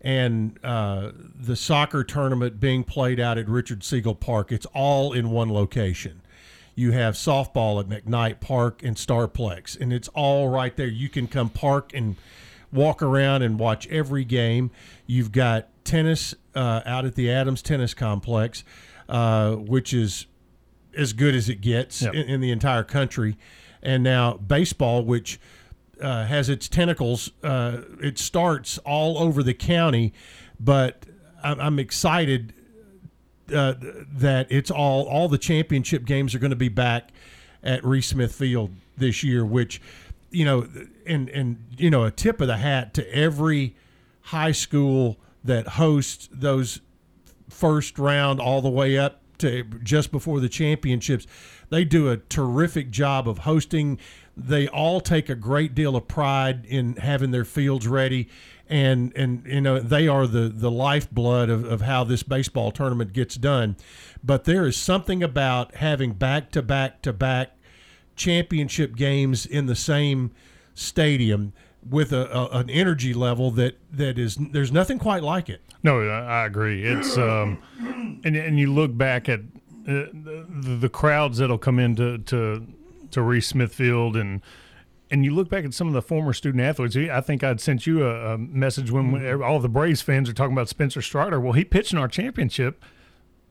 and 0.00 0.58
uh, 0.64 1.12
the 1.38 1.56
soccer 1.56 2.02
tournament 2.02 2.58
being 2.58 2.84
played 2.84 3.20
out 3.20 3.36
at 3.36 3.46
Richard 3.48 3.84
Siegel 3.84 4.14
Park, 4.14 4.50
it's 4.50 4.64
all 4.72 5.12
in 5.12 5.30
one 5.30 5.52
location. 5.52 6.22
You 6.74 6.92
have 6.92 7.14
softball 7.14 7.80
at 7.80 7.88
McKnight 7.88 8.40
Park 8.40 8.82
and 8.82 8.96
Starplex, 8.96 9.78
and 9.78 9.92
it's 9.92 10.08
all 10.08 10.48
right 10.48 10.74
there. 10.76 10.86
You 10.86 11.08
can 11.08 11.26
come 11.26 11.50
park 11.50 11.90
and 11.94 12.16
walk 12.72 13.02
around 13.02 13.42
and 13.42 13.58
watch 13.58 13.86
every 13.88 14.24
game. 14.24 14.70
You've 15.06 15.32
got 15.32 15.68
tennis 15.84 16.34
uh, 16.54 16.80
out 16.86 17.04
at 17.04 17.16
the 17.16 17.30
Adams 17.30 17.62
Tennis 17.62 17.94
Complex, 17.94 18.64
uh, 19.08 19.52
which 19.56 19.92
is 19.92 20.26
as 20.96 21.12
good 21.12 21.34
as 21.34 21.48
it 21.48 21.60
gets 21.60 22.02
Yep. 22.02 22.14
in, 22.14 22.22
in 22.28 22.40
the 22.40 22.50
entire 22.50 22.84
country. 22.84 23.36
And 23.82 24.02
now 24.02 24.34
baseball, 24.34 25.04
which 25.04 25.40
uh, 26.00 26.24
has 26.26 26.48
its 26.48 26.68
tentacles, 26.68 27.32
uh, 27.42 27.78
it 28.00 28.18
starts 28.18 28.78
all 28.78 29.18
over 29.18 29.42
the 29.42 29.54
county. 29.54 30.12
But 30.58 31.04
I'm, 31.42 31.60
I'm 31.60 31.78
excited 31.78 32.52
uh, 33.52 33.74
that 34.12 34.46
it's 34.50 34.70
all 34.70 35.04
all 35.04 35.28
the 35.28 35.38
championship 35.38 36.04
games 36.04 36.34
are 36.34 36.38
going 36.38 36.50
to 36.50 36.56
be 36.56 36.68
back 36.68 37.10
at 37.62 37.84
Reese 37.84 38.08
Smith 38.08 38.34
Field 38.34 38.70
this 38.96 39.22
year, 39.22 39.44
which 39.44 39.80
you 40.30 40.44
know, 40.44 40.68
and 41.06 41.28
and 41.30 41.64
you 41.76 41.90
know, 41.90 42.04
a 42.04 42.10
tip 42.10 42.40
of 42.40 42.46
the 42.46 42.56
hat 42.56 42.94
to 42.94 43.14
every 43.14 43.74
high 44.22 44.52
school 44.52 45.18
that 45.44 45.66
hosts 45.66 46.28
those 46.32 46.80
first 47.48 47.98
round 47.98 48.40
all 48.40 48.62
the 48.62 48.70
way 48.70 48.96
up 48.96 49.20
to 49.38 49.64
just 49.82 50.12
before 50.12 50.40
the 50.40 50.48
championships. 50.48 51.26
They 51.70 51.84
do 51.84 52.10
a 52.10 52.18
terrific 52.18 52.90
job 52.90 53.28
of 53.28 53.38
hosting. 53.38 53.98
They 54.36 54.68
all 54.68 55.00
take 55.00 55.28
a 55.28 55.34
great 55.34 55.74
deal 55.74 55.96
of 55.96 56.06
pride 56.08 56.64
in 56.66 56.96
having 56.96 57.30
their 57.30 57.44
fields 57.44 57.88
ready. 57.88 58.28
And, 58.70 59.12
and 59.16 59.44
you 59.46 59.60
know 59.60 59.80
they 59.80 60.06
are 60.06 60.28
the, 60.28 60.48
the 60.48 60.70
lifeblood 60.70 61.50
of, 61.50 61.64
of 61.64 61.80
how 61.80 62.04
this 62.04 62.22
baseball 62.22 62.70
tournament 62.70 63.12
gets 63.12 63.34
done, 63.34 63.76
but 64.22 64.44
there 64.44 64.64
is 64.64 64.76
something 64.76 65.24
about 65.24 65.74
having 65.74 66.12
back 66.12 66.52
to 66.52 66.62
back 66.62 67.02
to 67.02 67.12
back 67.12 67.56
championship 68.14 68.94
games 68.94 69.44
in 69.44 69.66
the 69.66 69.74
same 69.74 70.30
stadium 70.74 71.52
with 71.88 72.12
a, 72.12 72.30
a, 72.32 72.58
an 72.58 72.70
energy 72.70 73.14
level 73.14 73.50
that, 73.52 73.78
that 73.90 74.18
is 74.18 74.36
there's 74.36 74.70
nothing 74.70 74.98
quite 74.98 75.22
like 75.22 75.48
it. 75.48 75.62
No, 75.82 76.00
I 76.00 76.44
agree. 76.44 76.84
It's 76.84 77.16
um, 77.16 77.62
and 78.24 78.36
and 78.36 78.58
you 78.58 78.72
look 78.72 78.96
back 78.96 79.28
at 79.28 79.40
uh, 79.40 80.06
the, 80.12 80.76
the 80.80 80.88
crowds 80.88 81.38
that'll 81.38 81.58
come 81.58 81.78
into 81.78 82.18
to 82.18 82.66
to 83.10 83.22
Reese 83.22 83.48
Smith 83.48 83.74
Field 83.74 84.16
and 84.16 84.42
and 85.10 85.24
you 85.24 85.34
look 85.34 85.48
back 85.48 85.64
at 85.64 85.74
some 85.74 85.86
of 85.88 85.92
the 85.92 86.02
former 86.02 86.32
student 86.32 86.62
athletes. 86.62 86.96
I 86.96 87.20
think 87.20 87.42
I'd 87.42 87.60
sent 87.60 87.86
you 87.86 88.06
a, 88.06 88.34
a 88.34 88.38
message 88.38 88.90
when 88.90 89.12
Mm-hmm. 89.12 89.42
all 89.42 89.58
the 89.60 89.68
Braves 89.68 90.02
fans 90.02 90.28
are 90.28 90.32
talking 90.32 90.52
about 90.52 90.68
Spencer 90.68 91.02
Strider. 91.02 91.40
Well, 91.40 91.52
he 91.54 91.64
pitched 91.64 91.92
in 91.92 91.98
our 91.98 92.08
championship 92.08 92.82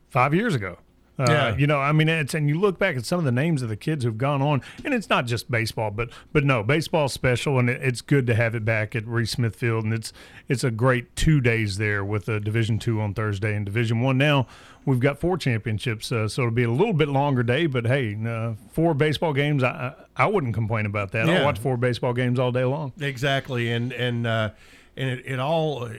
five 0.10 0.34
years 0.34 0.56
ago. 0.56 0.78
Uh, 1.20 1.26
Yeah. 1.30 1.58
you 1.58 1.68
know, 1.68 1.80
I 1.80 1.92
mean, 1.92 2.08
it's 2.08 2.34
and 2.34 2.48
you 2.48 2.58
look 2.60 2.80
back 2.80 2.96
at 2.96 3.06
some 3.06 3.20
of 3.20 3.26
the 3.26 3.32
names 3.32 3.62
of 3.62 3.68
the 3.68 3.76
kids 3.76 4.06
who've 4.06 4.18
gone 4.18 4.42
on, 4.42 4.62
and 4.86 4.94
it's 4.94 5.10
not 5.10 5.26
just 5.26 5.52
baseball, 5.52 5.92
but 5.92 6.10
but 6.32 6.46
no, 6.46 6.64
baseball's 6.64 7.12
special, 7.12 7.60
and 7.60 7.70
it, 7.70 7.82
it's 7.84 8.00
good 8.02 8.26
to 8.28 8.36
have 8.36 8.56
it 8.56 8.64
back 8.64 8.96
at 8.96 9.06
Reese 9.06 9.32
Smith 9.32 9.56
Field, 9.56 9.84
and 9.84 9.94
it's 9.94 10.14
it's 10.48 10.64
a 10.64 10.72
great 10.72 11.16
two 11.18 11.42
days 11.42 11.78
there 11.78 12.06
with 12.06 12.30
uh, 12.30 12.40
Division 12.40 12.80
two 12.80 13.02
on 13.02 13.14
Thursday 13.14 13.54
and 13.54 13.66
Division 13.66 14.00
one. 14.00 14.18
Now 14.18 14.48
we've 14.86 15.02
got 15.02 15.20
four 15.20 15.38
championships, 15.38 16.10
uh, 16.12 16.28
so 16.30 16.44
it'll 16.44 16.54
be 16.54 16.64
a 16.64 16.72
little 16.72 16.94
bit 16.94 17.10
longer 17.10 17.44
day, 17.44 17.66
but 17.66 17.86
hey, 17.86 18.18
uh, 18.26 18.54
four 18.72 18.94
baseball 18.94 19.34
games, 19.34 19.62
I 19.62 19.94
I, 20.16 20.24
I 20.24 20.28
wouldn't 20.28 20.54
complain 20.54 20.86
about 20.86 21.12
that. 21.12 21.28
Yeah. 21.28 21.40
I'll 21.40 21.46
watch 21.46 21.60
four 21.60 21.76
baseball 21.76 22.14
games 22.14 22.40
all 22.40 22.54
day 22.54 22.64
long. 22.64 22.94
Exactly, 23.00 23.72
and 23.72 23.92
and 23.92 24.26
uh, 24.26 24.52
and 24.96 25.10
it, 25.10 25.26
it 25.26 25.40
all 25.40 25.90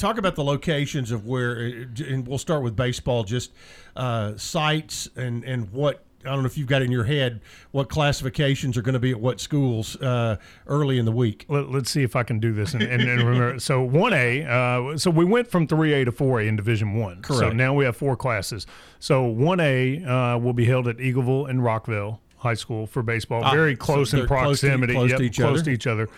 talk 0.00 0.18
about 0.18 0.34
the 0.34 0.44
locations 0.44 1.10
of 1.12 1.26
where, 1.26 1.56
uh, 1.56 2.04
and 2.08 2.26
we'll 2.26 2.38
start 2.38 2.62
with 2.62 2.74
baseball. 2.74 3.22
Just 3.24 3.52
uh, 3.96 4.36
sites 4.36 5.08
and 5.16 5.44
and 5.44 5.70
what 5.72 6.02
I 6.24 6.28
don't 6.28 6.40
know 6.40 6.46
if 6.46 6.58
you've 6.58 6.68
got 6.68 6.82
in 6.82 6.92
your 6.92 7.04
head 7.04 7.40
what 7.70 7.88
classifications 7.88 8.76
are 8.76 8.82
going 8.82 8.92
to 8.92 8.98
be 8.98 9.10
at 9.12 9.20
what 9.20 9.40
schools 9.40 9.96
uh, 10.02 10.36
early 10.66 10.98
in 10.98 11.06
the 11.06 11.12
week. 11.12 11.46
Let, 11.48 11.66
us 11.74 11.88
see 11.88 12.02
if 12.02 12.14
I 12.14 12.24
can 12.24 12.38
do 12.40 12.52
this 12.52 12.74
and, 12.74 12.82
and, 12.82 13.02
and 13.02 13.22
remember. 13.22 13.58
So 13.58 13.82
one 13.82 14.12
A, 14.12 14.44
uh, 14.44 14.98
so 14.98 15.10
we 15.10 15.24
went 15.24 15.48
from 15.48 15.66
three 15.66 15.94
A 15.94 16.04
to 16.04 16.12
four 16.12 16.40
A 16.40 16.44
in 16.46 16.56
Division 16.56 16.94
One. 16.94 17.22
Correct. 17.22 17.40
So 17.40 17.50
now 17.50 17.72
we 17.72 17.84
have 17.86 17.96
four 17.96 18.16
classes. 18.16 18.66
So 18.98 19.24
one 19.24 19.60
A 19.60 20.04
uh, 20.04 20.38
will 20.38 20.52
be 20.52 20.66
held 20.66 20.88
at 20.88 20.98
Eagleville 20.98 21.48
and 21.48 21.64
Rockville 21.64 22.20
High 22.36 22.54
School 22.54 22.86
for 22.86 23.02
baseball. 23.02 23.42
Ah, 23.42 23.52
Very 23.52 23.74
so 23.74 23.78
close 23.78 24.12
in 24.12 24.18
they're 24.20 24.28
close 24.28 24.60
to- 24.60 24.66
proximity. 24.66 24.92
close 24.92 25.10
Yep, 25.10 25.18
to 25.20 25.24
each 25.24 25.38
close 25.38 25.60
other. 25.60 25.64
to 25.64 25.70
each 25.70 25.86
other. 25.86 26.08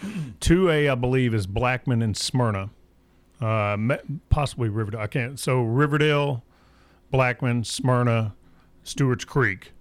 Two 0.41 0.69
A, 0.71 0.89
I 0.89 0.95
believe, 0.97 1.33
is 1.33 1.47
Blackman 1.47 2.03
and 2.03 2.17
Smyrna. 2.17 2.71
Uh, 3.43 3.77
possibly 4.29 4.69
Riverdale. 4.69 5.01
I 5.01 5.07
can't. 5.09 5.39
So 5.41 5.63
Riverdale, 5.63 6.45
Blackman, 7.11 7.65
Smyrna, 7.65 8.35
Stewart's 8.85 9.25
Creek. 9.25 9.73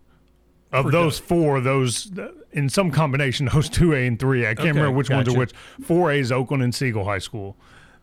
Of 0.71 0.85
For 0.85 0.91
those 0.91 1.19
four, 1.19 1.59
those 1.59 2.09
in 2.53 2.69
some 2.69 2.91
combination, 2.91 3.49
those 3.53 3.69
two 3.69 3.93
A 3.93 4.07
and 4.07 4.17
three 4.17 4.45
A. 4.45 4.51
I 4.51 4.55
can't 4.55 4.69
remember 4.69 4.91
which 4.91 5.09
ones 5.09 5.27
are 5.27 5.37
which. 5.37 5.51
Four 5.83 6.11
A 6.11 6.15
is 6.19 6.31
Oakland 6.31 6.63
and 6.63 6.73
Siegel 6.73 7.03
High 7.05 7.19
School. 7.19 7.57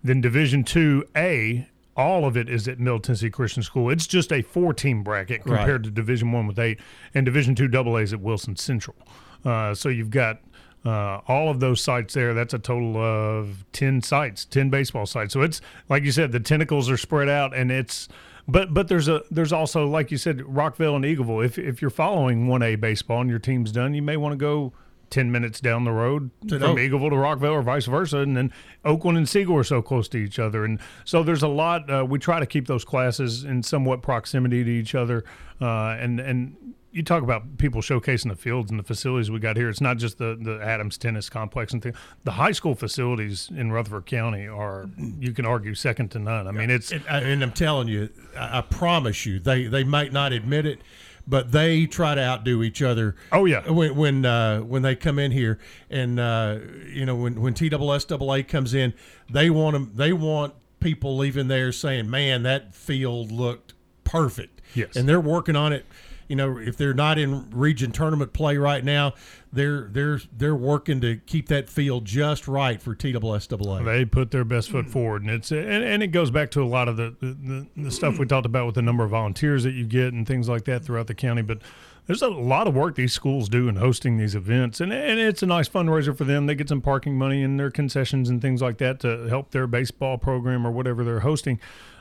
Then 0.05 0.21
Division 0.21 0.64
Two 0.64 1.05
A, 1.16 1.66
all 1.97 2.25
of 2.27 2.37
it 2.37 2.49
is 2.49 2.68
at 2.68 2.79
Middle 2.79 3.01
Tennessee 3.01 3.31
Christian 3.31 3.62
School. 3.62 3.90
It's 3.90 4.07
just 4.07 4.31
a 4.33 4.42
four-team 4.42 5.03
bracket 5.03 5.40
Right. 5.44 5.57
compared 5.57 5.83
to 5.85 5.90
Division 5.90 6.31
One 6.31 6.47
with 6.47 6.59
eight, 6.59 6.79
and 7.14 7.25
Division 7.25 7.55
Two 7.55 7.68
double 7.68 7.97
A's 7.99 8.12
at 8.12 8.21
Wilson 8.21 8.55
Central. 8.55 8.97
Uh, 9.44 9.73
so 9.75 9.88
you've 9.88 10.11
got 10.11 10.40
uh, 10.85 11.21
all 11.27 11.51
of 11.51 11.61
those 11.61 11.81
sites 11.81 12.14
there. 12.14 12.35
That's 12.35 12.55
a 12.55 12.59
total 12.59 12.97
of 12.97 13.64
ten 13.73 14.03
sites, 14.03 14.45
ten 14.45 14.71
baseball 14.71 15.07
sites. 15.07 15.33
So 15.33 15.43
it's 15.43 15.61
like 15.88 16.05
you 16.05 16.12
said, 16.12 16.33
the 16.33 16.41
tentacles 16.41 16.91
are 16.91 16.97
spread 16.97 17.29
out, 17.29 17.55
and 17.55 17.71
it's. 17.71 18.09
But 18.51 18.73
but 18.73 18.88
there's 18.88 19.09
a 19.09 19.23
there's 19.31 19.53
also 19.53 19.87
like 19.87 20.11
you 20.11 20.17
said 20.17 20.41
Rockville 20.43 20.97
and 20.97 21.05
Eagleville. 21.05 21.45
If 21.45 21.59
if 21.59 21.83
you're 21.83 21.91
following 21.91 22.47
one 22.47 22.62
A 22.62 22.77
baseball 22.77 23.21
and 23.21 23.29
your 23.29 23.38
team's 23.38 23.73
done, 23.73 23.93
you 23.93 24.03
may 24.03 24.17
want 24.17 24.33
to 24.33 24.37
go. 24.37 24.73
10 25.11 25.33
minutes 25.33 25.61
down 25.61 25.85
the 25.85 25.91
road 25.91 26.31
To 26.49 26.59
from. 26.59 26.77
Eagleville 26.77 27.11
to 27.11 27.17
Rockville 27.17 27.53
or 27.53 27.62
vice 27.62 27.87
versa. 27.87 28.19
And 28.19 28.37
then 28.37 28.53
Oakland 28.85 29.17
and 29.17 29.29
Siegel 29.29 29.57
are 29.57 29.64
so 29.64 29.81
close 29.81 30.09
to 30.09 30.19
each 30.19 30.38
other. 30.38 30.64
And 30.64 30.79
so 31.05 31.23
there's 31.23 31.43
a 31.43 31.49
lot. 31.49 31.91
Uh, 31.91 32.05
we 32.09 32.19
try 32.19 32.41
to 32.41 32.47
keep 32.47 32.67
those 32.67 32.85
classes 32.85 33.45
in 33.45 33.62
somewhat 33.62 34.03
proximity 34.03 34.64
to 34.64 34.71
each 34.71 34.95
other. 34.95 35.25
Uh, 35.61 35.97
and, 35.99 36.21
and 36.21 36.75
you 36.92 37.03
talk 37.03 37.22
about 37.22 37.59
people 37.59 37.81
showcasing 37.83 38.29
the 38.31 38.37
fields 38.37 38.70
and 38.70 38.79
the 38.81 38.85
facilities 38.85 39.31
we 39.31 39.38
got 39.38 39.57
here. 39.57 39.68
It's 39.68 39.81
not 39.81 39.98
just 39.98 40.18
the, 40.18 40.38
the 40.40 40.59
Adams 40.62 40.96
Tennis 40.96 41.29
Complex 41.29 41.72
and 41.72 41.83
things. 41.83 41.96
The 42.24 42.31
high 42.33 42.53
school 42.53 42.74
facilities 42.74 43.51
in 43.55 43.70
Rutherford 43.72 44.07
County 44.07 44.46
are, 44.48 44.88
you 45.20 45.33
can 45.33 45.44
argue, 45.44 45.74
second 45.74 46.11
to 46.12 46.18
none. 46.18 46.48
I 46.48 46.51
mean, 46.51 46.70
it's. 46.70 46.90
and, 46.92 47.03
I- 47.09 47.20
and 47.20 47.42
I'm 47.42 47.53
telling 47.53 47.88
you, 47.88 48.09
I, 48.37 48.59
I 48.59 48.61
promise 48.62 49.27
you, 49.27 49.38
they 49.38 49.66
they 49.66 49.85
might 49.85 50.12
not 50.12 50.33
admit 50.33 50.64
it, 50.66 50.81
but 51.27 51.53
they 51.53 51.85
try 51.87 52.14
to 52.14 52.22
outdo 52.22 52.62
each 52.62 52.81
other. 52.81 53.16
Oh 53.33 53.44
yeah, 53.44 53.68
when 53.70 53.94
when 53.94 54.24
uh, 54.24 54.61
when 54.61 54.81
they 54.83 54.96
come 54.96 55.18
in 55.18 55.31
here, 55.31 55.59
and 55.90 56.18
uh, 56.18 56.59
you 56.87 57.05
know 57.05 57.16
when 57.16 57.40
when 57.40 57.53
TSSAA 57.55 58.48
comes 58.48 58.72
in, 58.74 58.94
they 59.31 59.51
want 59.51 59.74
them. 59.74 59.92
They 59.94 60.12
want 60.14 60.55
people 60.81 61.16
leaving 61.18 61.48
there 61.48 61.70
saying, 61.70 62.09
"Man, 62.09 62.44
that 62.44 62.74
field 62.74 63.31
looked 63.31 63.74
perfect." 64.05 64.55
Yes. 64.74 64.96
and 64.96 65.09
they're 65.09 65.18
working 65.20 65.57
on 65.57 65.72
it. 65.72 65.87
You 66.29 66.37
know, 66.37 66.59
if 66.59 66.77
they're 66.77 66.95
not 66.95 67.19
in 67.19 67.51
region 67.51 67.91
tournament 67.91 68.33
play 68.33 68.57
right 68.59 68.85
now, 68.85 69.14
they're 69.53 69.88
they're 69.91 70.21
they're 70.37 70.55
working 70.55 71.01
to 71.01 71.17
keep 71.17 71.49
that 71.49 71.71
field 71.71 72.05
just 72.05 72.47
right 72.47 72.81
for 72.81 72.95
TSSAA. 72.95 73.85
They 73.85 74.05
put 74.05 74.31
their 74.31 74.45
best 74.45 74.71
foot 74.71 74.87
hmm. 74.87 74.91
forward, 74.91 75.23
and 75.23 75.31
it's 75.31 75.51
and, 75.51 75.85
and 75.85 76.03
it 76.03 76.09
goes 76.09 76.31
back 76.31 76.51
to 76.53 76.62
a 76.62 76.67
lot 76.67 76.88
of 76.88 76.97
the, 76.97 77.17
the 77.21 77.67
the 77.77 77.91
stuff 77.91 78.14
we 78.14 78.25
hmm. 78.25 78.29
talked 78.29 78.47
about 78.47 78.67
with 78.67 78.75
the 78.75 78.83
number 78.83 79.05
of 79.05 79.11
volunteers 79.11 79.64
that 79.64 79.73
you 79.73 79.85
get 79.85 80.12
and 80.12 80.27
things 80.27 80.49
like 80.49 80.64
that 80.64 80.85
throughout 80.85 81.07
the 81.07 81.14
county. 81.14 81.43
But 81.43 81.62
there's 82.09 82.23
a 82.23 82.29
lot 82.29 82.67
of 82.67 82.75
work 82.75 82.95
these 82.95 83.12
schools 83.12 83.51
do 83.51 83.69
in 83.69 83.77
hosting 83.77 84.17
these 84.17 84.35
events, 84.35 84.81
and 84.81 84.93
and 84.93 85.21
it's 85.21 85.43
a 85.43 85.47
nice 85.47 85.69
fundraiser 85.69 86.17
for 86.17 86.25
them. 86.25 86.47
They 86.47 86.55
get 86.55 86.69
some 86.69 86.81
parking 86.81 87.17
money 87.17 87.43
and 87.43 87.61
their 87.61 87.71
concessions 87.71 88.31
and 88.31 88.41
things 88.41 88.62
like 88.62 88.79
that 88.79 88.99
to 89.01 89.29
help 89.29 89.51
their 89.51 89.67
baseball 89.67 90.17
program 90.17 90.67
or 90.67 90.71
whatever 90.71 91.05
they're 91.05 91.21
hosting. 91.21 91.61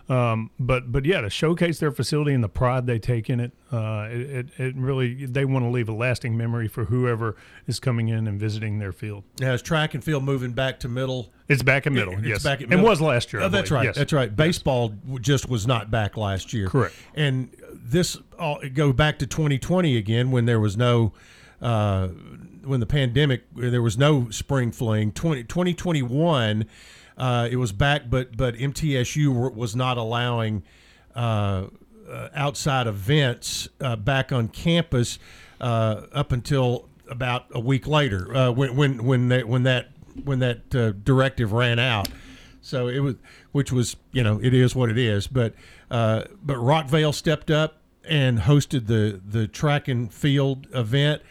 Um, 0.10 0.52
but 0.58 0.89
but 0.91 1.04
yeah, 1.04 1.20
to 1.20 1.30
showcase 1.30 1.80
their 1.80 1.91
facility 1.91 2.34
and 2.34 2.41
the 2.41 2.48
pride 2.50 2.88
they 2.88 2.98
take 2.98 3.30
in 3.30 3.41
it, 3.41 3.52
uh, 3.74 4.08
it, 4.10 4.20
it, 4.30 4.48
it 4.58 4.76
really 4.78 5.26
they 5.26 5.43
want 5.43 5.65
to 5.65 5.70
leave 5.70 5.89
a 5.89 5.93
lasting 5.93 6.38
memory 6.38 6.70
for 6.70 6.86
whoever 6.86 7.36
is 7.65 7.80
coming 7.82 8.08
in 8.08 8.26
and 8.26 8.39
visiting 8.39 8.80
their 8.80 8.93
field. 8.93 9.26
Now 9.41 9.52
is 9.54 9.62
track 9.62 9.93
and 9.96 10.02
field 10.04 10.24
moving 10.24 10.52
back 10.54 10.80
to 10.82 10.88
middle? 10.88 11.34
It's 11.50 11.62
back 11.62 11.88
at 11.88 11.91
middle, 11.93 12.13
It's 12.13 12.26
yes. 12.28 12.43
back 12.43 12.62
at 12.62 12.70
middle. 12.70 12.86
was 12.86 13.02
last 13.02 13.34
year, 13.34 13.41
Oh, 13.41 13.50
that's 13.50 13.70
right. 13.70 13.84
yes. 13.86 13.96
That's 13.98 14.13
right. 14.13 14.34
Baseball 14.34 14.89
w 14.89 15.20
just 15.20 15.50
was 15.50 15.67
not 15.67 15.91
back 15.91 16.15
last 16.15 16.54
year. 16.54 16.67
Correct. 16.67 16.96
And 17.13 17.50
this 17.74 18.17
all 18.39 18.60
go 18.74 18.93
back 18.93 19.20
to 19.20 19.28
2020 19.28 19.98
again 19.98 20.32
when 20.32 20.46
there 20.46 20.60
was 20.60 20.78
no. 20.78 21.12
Uh, 21.62 22.10
when 22.63 22.80
the 22.82 22.86
pandemic, 22.86 23.43
there 23.56 23.82
was 23.82 23.98
no 23.98 24.30
spring 24.30 24.72
fling. 24.72 25.12
20, 25.13 25.43
2021, 25.46 26.65
uh, 27.17 27.47
it 27.49 27.58
was 27.58 27.71
back, 27.71 28.10
but 28.10 28.36
but 28.38 28.56
MTSU 28.56 29.34
were, 29.34 29.49
was 29.49 29.75
not 29.75 29.97
allowing 29.97 30.63
uh, 31.15 31.67
uh, 32.10 32.30
outside 32.36 32.88
events 32.88 33.67
uh, 33.82 33.95
back 33.95 34.32
on 34.32 34.47
campus 34.47 35.19
uh, 35.60 36.01
up 36.13 36.32
until 36.32 36.89
about 37.10 37.45
a 37.51 37.60
week 37.60 37.88
later 37.88 38.51
when 38.51 38.75
when 38.75 39.03
when 39.03 39.30
that 39.30 39.47
when 39.47 39.63
that 39.63 39.89
when 40.23 40.39
that 40.39 40.69
directive 41.03 41.53
ran 41.53 41.80
out. 41.80 42.08
So 42.62 42.89
it 42.89 42.99
was, 42.99 43.15
which 43.53 43.71
was 43.71 43.95
you 44.12 44.23
know 44.23 44.39
it 44.43 44.53
is 44.53 44.75
what 44.75 44.89
it 44.89 44.97
is. 44.97 45.27
But 45.27 45.53
uh, 45.89 46.23
but 46.43 46.58
Rockvale 46.58 47.13
stepped 47.13 47.49
up 47.49 47.82
and 48.03 48.39
hosted 48.39 48.88
the 48.88 49.21
the 49.25 49.47
track 49.47 49.88
and 49.88 50.13
field 50.13 50.67
event, 50.73 51.21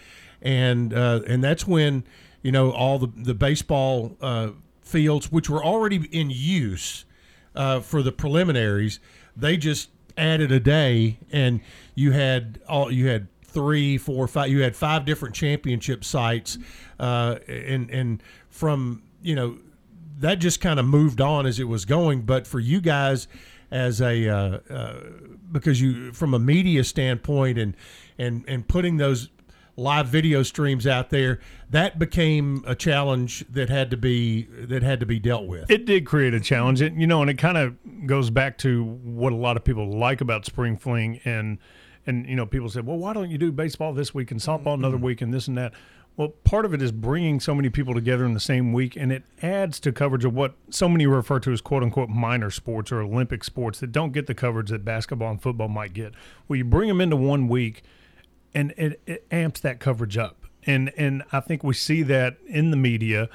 and 0.41 0.95
uh, 0.95 1.21
and 1.27 1.45
that's 1.45 1.67
when 1.67 2.05
you 2.43 2.53
know 2.53 2.71
all 2.73 2.99
the 2.99 3.09
the 3.15 3.35
baseball 3.35 4.17
uh, 4.21 4.51
fields 4.87 5.31
which 5.33 5.51
were 5.51 5.65
already 5.65 6.09
in 6.13 6.31
use 6.31 7.05
uh, 7.55 7.81
for 7.81 8.03
the 8.03 8.13
preliminaries. 8.13 9.01
They 9.37 9.57
just 9.57 9.91
added 10.17 10.53
a 10.53 10.61
day, 10.61 11.19
and 11.31 11.61
you 11.95 12.13
had 12.13 12.61
all 12.69 12.91
you 12.91 13.09
had 13.09 13.29
three, 13.43 13.99
four, 13.99 14.27
five. 14.29 14.49
You 14.51 14.63
had 14.63 14.77
five 14.77 15.05
different 15.05 15.35
championship 15.35 16.05
sites, 16.05 16.59
uh, 16.99 17.37
and 17.49 17.91
and 17.91 18.23
from 18.49 19.03
you 19.23 19.35
know 19.35 19.59
that 20.19 20.39
just 20.39 20.61
kind 20.61 20.81
of 20.81 20.87
moved 20.87 21.21
on 21.21 21.47
as 21.47 21.59
it 21.59 21.65
was 21.65 21.85
going. 21.85 22.23
But 22.23 22.47
for 22.47 22.61
you 22.61 22.81
guys, 22.81 23.29
as 23.71 24.01
a 24.01 24.29
uh, 24.29 24.59
uh, 24.71 25.01
because 25.53 25.81
you 25.81 26.13
from 26.13 26.35
a 26.35 26.39
media 26.39 26.85
standpoint 26.85 27.59
and 27.59 27.75
and 28.19 28.45
and 28.47 28.67
putting 28.67 28.97
those 28.97 29.29
live 29.77 30.09
video 30.09 30.43
streams 30.43 30.87
out 30.87 31.11
there, 31.11 31.39
that 31.71 31.99
became 31.99 32.65
a 32.67 32.75
challenge 32.75 33.45
that 33.51 33.69
had 33.69 33.91
to 33.91 33.97
be 33.97 34.43
that 34.43 34.83
had 34.83 35.01
to 35.01 35.07
be 35.07 35.19
dealt 35.19 35.47
with. 35.47 35.71
It 35.71 35.85
did 35.85 36.07
create 36.07 36.35
a 36.35 36.41
challenge, 36.41 36.81
and 36.81 37.01
you 37.01 37.07
know, 37.07 37.21
and 37.21 37.31
it 37.31 37.39
kind 37.39 37.59
of 37.59 37.77
goes 38.07 38.31
back 38.31 38.59
to 38.59 38.85
what 38.85 39.33
a 39.33 39.37
lot 39.37 39.57
of 39.57 39.65
people 39.65 39.99
like 39.99 40.21
about 40.21 40.47
spring 40.47 40.77
fling, 40.77 41.21
and 41.25 41.59
and 42.07 42.27
you 42.27 42.37
know, 42.37 42.47
people 42.47 42.69
said, 42.69 42.87
well, 42.87 42.97
why 42.97 43.13
don't 43.13 43.31
you 43.31 43.39
do 43.39 43.53
baseball 43.53 43.93
this 43.93 44.15
week 44.15 44.31
and 44.31 44.41
softball 44.41 44.75
another 44.75 44.97
mm-hmm. 44.97 45.07
week 45.07 45.21
and 45.21 45.35
this 45.35 45.49
and 45.49 45.59
that. 45.59 45.73
Well, 46.17 46.29
part 46.29 46.65
of 46.65 46.73
it 46.73 46.81
is 46.81 46.93
bringing 46.93 47.41
so 47.41 47.55
many 47.55 47.69
people 47.69 47.93
together 47.93 48.25
in 48.25 48.33
the 48.33 48.41
same 48.41 48.73
week, 48.73 48.97
and 48.97 49.13
it 49.13 49.25
adds 49.43 49.79
to 49.81 49.93
coverage 49.93 50.25
of 50.25 50.33
what 50.33 50.55
so 50.71 50.89
many 50.89 51.07
refer 51.07 51.41
to 51.41 51.53
as 51.53 51.61
"quote 51.61 51.83
unquote" 51.83 52.09
minor 52.09 52.51
sports 52.51 52.91
or 52.91 53.03
Olympic 53.03 53.45
sports 53.45 53.81
that 53.81 53.93
don't 53.93 54.13
get 54.13 54.27
the 54.27 54.35
coverage 54.35 54.71
that 54.71 54.83
basketball 54.83 55.31
and 55.31 55.43
football 55.43 55.69
might 55.69 55.93
get. 55.93 56.15
Well, 56.49 56.57
you 56.57 56.65
bring 56.65 56.89
them 56.89 57.03
into 57.03 57.17
one 57.17 57.49
week, 57.49 57.83
and 58.57 58.73
it, 58.77 59.01
it 59.07 59.27
amps 59.31 59.61
that 59.61 59.79
coverage 59.79 60.17
up. 60.19 60.47
And 60.67 60.93
and 60.97 61.23
I 61.31 61.39
think 61.39 61.63
we 61.63 61.75
see 61.75 62.03
that 62.03 62.39
in 62.49 62.73
the 62.73 62.77
media, 62.77 63.29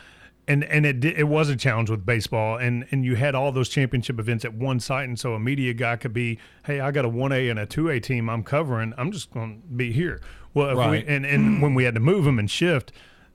and 0.50 0.66
and 0.66 0.86
it 0.86 1.06
it 1.06 1.30
was 1.30 1.48
a 1.50 1.56
challenge 1.56 1.90
with 1.90 2.06
baseball, 2.06 2.58
and 2.58 2.86
and 2.92 3.06
you 3.06 3.16
had 3.16 3.36
all 3.36 3.54
those 3.54 3.70
championship 3.70 4.20
events 4.20 4.44
at 4.44 4.54
one 4.54 4.82
site, 4.82 5.08
and 5.08 5.18
so 5.18 5.34
a 5.34 5.40
media 5.40 5.74
guy 5.74 5.96
could 5.96 6.12
be, 6.12 6.40
hey, 6.66 6.82
I 6.82 6.92
got 6.92 7.06
a 7.06 7.10
one 7.10 7.32
A 7.32 7.48
and 7.48 7.58
a 7.58 7.66
two 7.66 7.88
A 7.90 8.02
team 8.02 8.30
I'm 8.30 8.44
covering, 8.44 8.94
I'm 8.98 9.14
just 9.14 9.32
going 9.32 9.62
to 9.62 9.68
be 9.68 9.94
here. 9.94 10.20
Well, 10.54 10.72
if 10.72 10.78
Right. 10.78 11.08
we, 11.08 11.14
and 11.16 11.26
and 11.26 11.62
when 11.62 11.74
we 11.74 11.86
had 11.86 11.94
to 11.96 12.02
move 12.02 12.26
them 12.26 12.38
and 12.40 12.52
shift. 12.52 12.92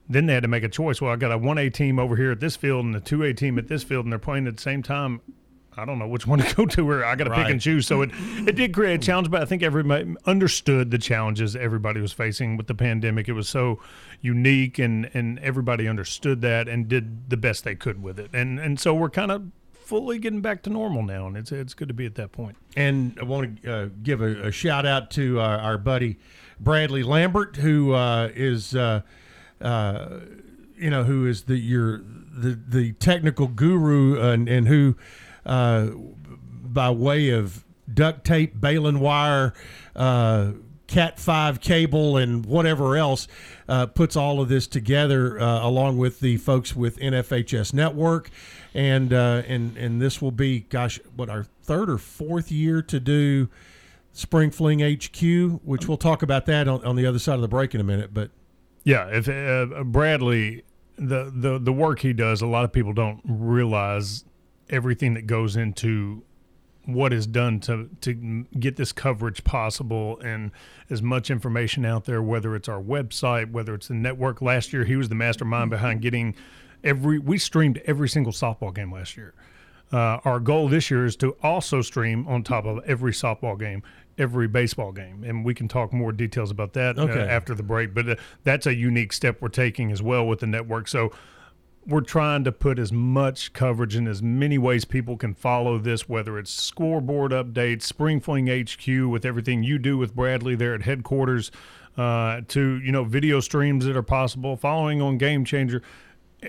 Then 0.09 0.27
they 0.27 0.35
had 0.35 0.45
to 0.45 0.49
make 0.49 0.63
a 0.63 0.69
choice. 0.69 1.01
Well, 1.01 1.11
I 1.11 1.17
got 1.17 1.33
a 1.33 1.39
one 1.39 1.59
A 1.59 1.69
team 1.69 1.99
over 1.99 2.15
here 2.15 2.31
at 2.31 2.39
this 2.39 2.55
field 2.55 2.85
and 2.85 2.95
a 2.95 3.01
two 3.01 3.25
A 3.25 3.35
team 3.35 3.59
at 3.59 3.67
this 3.67 3.83
field, 3.83 4.05
and 4.07 4.13
they're 4.13 4.21
playing 4.21 4.47
at 4.47 4.55
the 4.55 4.63
same 4.63 4.81
time. 4.81 5.21
I 5.77 5.85
don't 5.85 5.99
know 5.99 6.09
which 6.09 6.27
one 6.27 6.39
to 6.39 6.55
go 6.55 6.67
to, 6.67 6.91
or 6.91 7.05
I 7.05 7.15
got 7.17 7.25
to 7.25 7.35
pick 7.35 7.49
and 7.49 7.61
choose. 7.61 7.87
So 7.87 8.03
it 8.03 8.11
it 8.47 8.57
did 8.57 8.73
create 8.73 8.95
a 8.95 8.99
challenge, 8.99 9.31
but 9.31 9.43
I 9.43 9.45
think 9.45 9.63
everybody 9.63 10.15
understood 10.25 10.91
the 10.91 10.99
challenges 10.99 11.55
everybody 11.55 12.01
was 12.01 12.13
facing 12.13 12.57
with 12.57 12.67
the 12.67 12.75
pandemic. 12.75 13.29
It 13.29 13.33
was 13.35 13.49
so 13.49 13.81
unique, 14.21 14.79
and 14.79 15.11
and 15.15 15.39
everybody 15.41 15.87
understood 15.87 16.41
that 16.43 16.69
and 16.69 16.89
did 16.89 17.31
the 17.31 17.37
best 17.37 17.65
they 17.65 17.75
could 17.75 18.03
with 18.03 18.19
it. 18.19 18.31
And 18.33 18.59
and 18.59 18.81
so 18.81 18.95
we're 18.95 19.11
kind 19.11 19.31
of 19.31 19.51
fully 19.87 20.19
getting 20.19 20.41
back 20.41 20.63
to 20.63 20.71
normal 20.71 21.03
now, 21.03 21.27
and 21.27 21.37
it's 21.37 21.53
it's 21.53 21.75
good 21.75 21.89
to 21.89 21.95
be 21.95 22.07
at 22.07 22.17
that 22.17 22.33
point. 22.33 22.57
And 22.77 23.17
I 23.21 23.25
want 23.25 23.63
to 23.63 23.73
uh, 23.73 23.89
give 24.03 24.21
a, 24.21 24.49
a 24.49 24.53
shout 24.53 24.85
out 24.85 25.11
to 25.13 25.41
our, 25.41 25.59
our 25.59 25.79
buddy 25.79 26.19
Bradley 26.59 27.03
Lambert, 27.03 27.57
who 27.57 27.93
uh, 27.93 28.31
is, 28.35 28.75
uh, 28.75 29.03
uh, 29.61 30.21
you 30.77 30.91
know, 30.91 31.05
who 31.05 31.27
is 31.27 31.45
the 31.45 31.57
your 31.57 31.99
the 31.99 32.59
the 32.67 32.93
technical 32.95 33.47
guru 33.47 34.21
and 34.21 34.49
and 34.49 34.69
who, 34.69 34.97
uh, 35.47 35.87
by 35.87 36.91
way 36.91 37.31
of 37.31 37.65
duct 37.93 38.25
tape, 38.25 38.61
baling 38.61 39.01
wire. 39.01 39.55
Uh, 39.95 40.53
Cat 40.87 41.19
five 41.19 41.61
cable 41.61 42.17
and 42.17 42.47
whatever 42.47 42.97
else 42.97 43.27
uh, 43.69 43.87
puts 43.87 44.15
all 44.15 44.41
of 44.41 44.49
this 44.49 44.69
together, 44.69 45.41
uh, 45.41 45.67
along 45.67 45.99
with 45.99 46.21
the 46.21 46.37
folks 46.37 46.77
with 46.77 46.97
NFHS 47.01 47.75
Network, 47.75 48.31
and 48.73 49.13
uh, 49.13 49.43
and 49.49 49.77
and 49.77 50.01
this 50.01 50.23
will 50.23 50.31
be, 50.31 50.61
gosh, 50.61 51.01
what 51.17 51.29
our 51.29 51.43
third 51.43 51.91
or 51.91 51.99
fourth 51.99 52.53
year 52.53 52.83
to 52.83 53.01
do 53.01 53.49
Spring 54.13 54.53
Fling 54.53 54.79
HQ, 54.79 55.61
which 55.65 55.89
we'll 55.89 55.97
talk 55.97 56.23
about 56.23 56.47
that 56.47 56.69
on, 56.69 56.85
on 56.85 56.95
the 56.95 57.05
other 57.05 57.19
side 57.19 57.35
of 57.35 57.41
the 57.41 57.49
break 57.49 57.75
in 57.75 57.81
a 57.81 57.85
minute. 57.85 58.15
But 58.15 58.31
Yeah, 58.85 59.09
if 59.11 59.27
Bradley, 59.87 60.63
the, 60.95 61.33
the 61.35 61.59
the 61.59 61.73
work 61.73 61.99
he 61.99 62.13
does, 62.13 62.43
a 62.43 62.47
lot 62.47 62.65
of 62.65 62.73
people 62.73 62.93
don't 62.93 63.21
realize 63.25 64.25
everything 64.71 65.15
that 65.15 65.27
goes 65.27 65.57
into 65.57 66.23
what 66.85 67.13
is 67.13 67.27
done 67.27 67.59
to 67.59 67.91
to 68.01 68.45
get 68.61 68.77
this 68.77 68.93
coverage 68.93 69.43
possible 69.43 70.21
and 70.21 70.53
as 70.89 71.03
much 71.03 71.31
information 71.33 71.85
out 71.85 72.05
there 72.05 72.23
whether 72.23 72.55
it's 72.55 72.69
our 72.69 72.81
website 72.81 73.51
whether 73.51 73.75
it's 73.75 73.89
the 73.89 73.95
network 73.95 74.41
last 74.41 74.73
year 74.73 74.85
he 74.85 74.95
was 74.95 75.09
the 75.09 75.15
mastermind 75.15 75.69
behind 75.69 76.01
getting 76.01 76.33
every 76.85 77.19
we 77.19 77.39
streamed 77.39 77.83
every 77.87 78.09
single 78.09 78.33
softball 78.33 78.73
game 78.73 78.93
last 78.93 79.17
year 79.17 79.35
uh, 79.93 80.19
our 80.25 80.41
goal 80.41 80.69
this 80.69 80.91
year 80.91 81.07
is 81.07 81.17
to 81.17 81.37
also 81.43 81.81
stream 81.81 82.27
on 82.27 82.43
top 82.43 82.65
of 82.65 82.83
every 82.87 83.13
softball 83.13 83.59
game, 83.59 83.83
every 84.19 84.49
baseball 84.49 84.91
game, 84.91 85.23
and 85.23 85.45
we 85.45 85.55
can 85.55 85.69
talk 85.69 85.93
more 85.93 86.11
details 86.11 86.51
about 86.51 86.73
that 86.73 86.99
uh, 86.99 87.07
after 87.07 87.55
the 87.55 87.63
break. 87.63 87.95
But 87.95 88.09
uh, 88.09 88.17
that's 88.43 88.67
a 88.67 88.75
unique 88.75 89.13
step 89.13 89.41
we're 89.41 89.49
taking 89.49 89.93
as 89.93 90.03
well 90.03 90.27
with 90.27 90.41
the 90.41 90.47
network. 90.47 90.89
So 90.89 91.13
we're 91.87 92.01
trying 92.01 92.43
to 92.45 92.53
put 92.53 92.79
as 92.79 92.93
much 92.93 93.53
coverage 93.53 93.95
in 93.95 94.09
as 94.09 94.23
many 94.23 94.59
ways 94.59 94.85
people 94.85 95.17
can 95.17 95.35
follow 95.35 95.79
this, 95.79 96.09
whether 96.09 96.39
it's 96.39 96.51
scoreboard 96.51 97.31
updates, 97.31 97.83
Spring 97.83 98.21
Fling 98.21 98.49
HQ 98.49 98.87
with 99.09 99.25
everything 99.25 99.63
you 99.63 99.79
do 99.79 99.97
with 99.97 100.15
Bradley 100.15 100.57
there 100.57 100.75
at 100.75 100.83
headquarters, 100.83 101.53
uh, 101.97 102.41
to 102.49 102.81
you 102.81 102.91
know 102.93 103.05
video 103.05 103.41
streams 103.41 103.85
that 103.87 103.97
are 103.97 104.03
possible, 104.03 104.57
following 104.57 105.01
on 105.01 105.17
Game 105.17 105.45
Changer. 105.45 105.81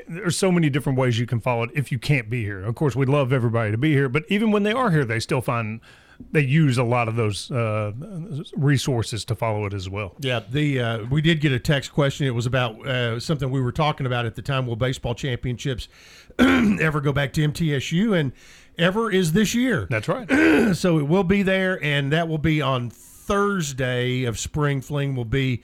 There's 0.07 0.37
so 0.37 0.51
many 0.51 0.69
different 0.69 0.97
ways 0.97 1.17
you 1.17 1.25
can 1.25 1.39
follow 1.39 1.63
it 1.63 1.69
if 1.73 1.91
you 1.91 1.99
can't 1.99 2.29
be 2.29 2.43
here. 2.43 2.63
Of 2.63 2.75
course, 2.75 2.95
we'd 2.95 3.07
love 3.07 3.31
everybody 3.31 3.71
to 3.71 3.77
be 3.77 3.93
here, 3.93 4.09
but 4.09 4.23
even 4.27 4.51
when 4.51 4.63
they 4.63 4.73
are 4.73 4.91
here, 4.91 5.05
they 5.05 5.19
still 5.19 5.41
find 5.41 5.79
they 6.31 6.41
use 6.41 6.77
a 6.77 6.83
lot 6.83 7.07
of 7.07 7.15
those 7.15 7.51
uh, 7.51 7.91
resources 8.55 9.23
to 9.25 9.35
follow 9.35 9.65
it 9.65 9.73
as 9.73 9.89
well. 9.89 10.15
Yeah, 10.19 10.41
the 10.49 10.79
uh, 10.79 11.05
we 11.05 11.21
did 11.21 11.41
get 11.41 11.51
a 11.51 11.59
text 11.59 11.93
question. 11.93 12.27
It 12.27 12.31
was 12.31 12.45
about 12.45 12.85
uh, 12.85 13.19
something 13.19 13.49
we 13.49 13.61
were 13.61 13.71
talking 13.71 14.05
about 14.05 14.25
at 14.25 14.35
the 14.35 14.41
time. 14.41 14.67
Will 14.67 14.75
baseball 14.75 15.15
championships 15.15 15.87
ever 16.39 17.01
go 17.01 17.11
back 17.11 17.33
to 17.33 17.47
MTSU? 17.47 18.17
And 18.17 18.31
ever 18.77 19.11
is 19.11 19.33
this 19.33 19.55
year. 19.55 19.87
That's 19.89 20.07
right. 20.07 20.27
so 20.75 20.99
it 20.99 21.07
will 21.07 21.23
be 21.23 21.43
there, 21.43 21.83
and 21.83 22.11
that 22.11 22.27
will 22.27 22.37
be 22.37 22.61
on 22.61 22.89
Thursday 22.89 24.23
of 24.23 24.39
spring 24.39 24.81
fling. 24.81 25.15
Will 25.15 25.25
be 25.25 25.63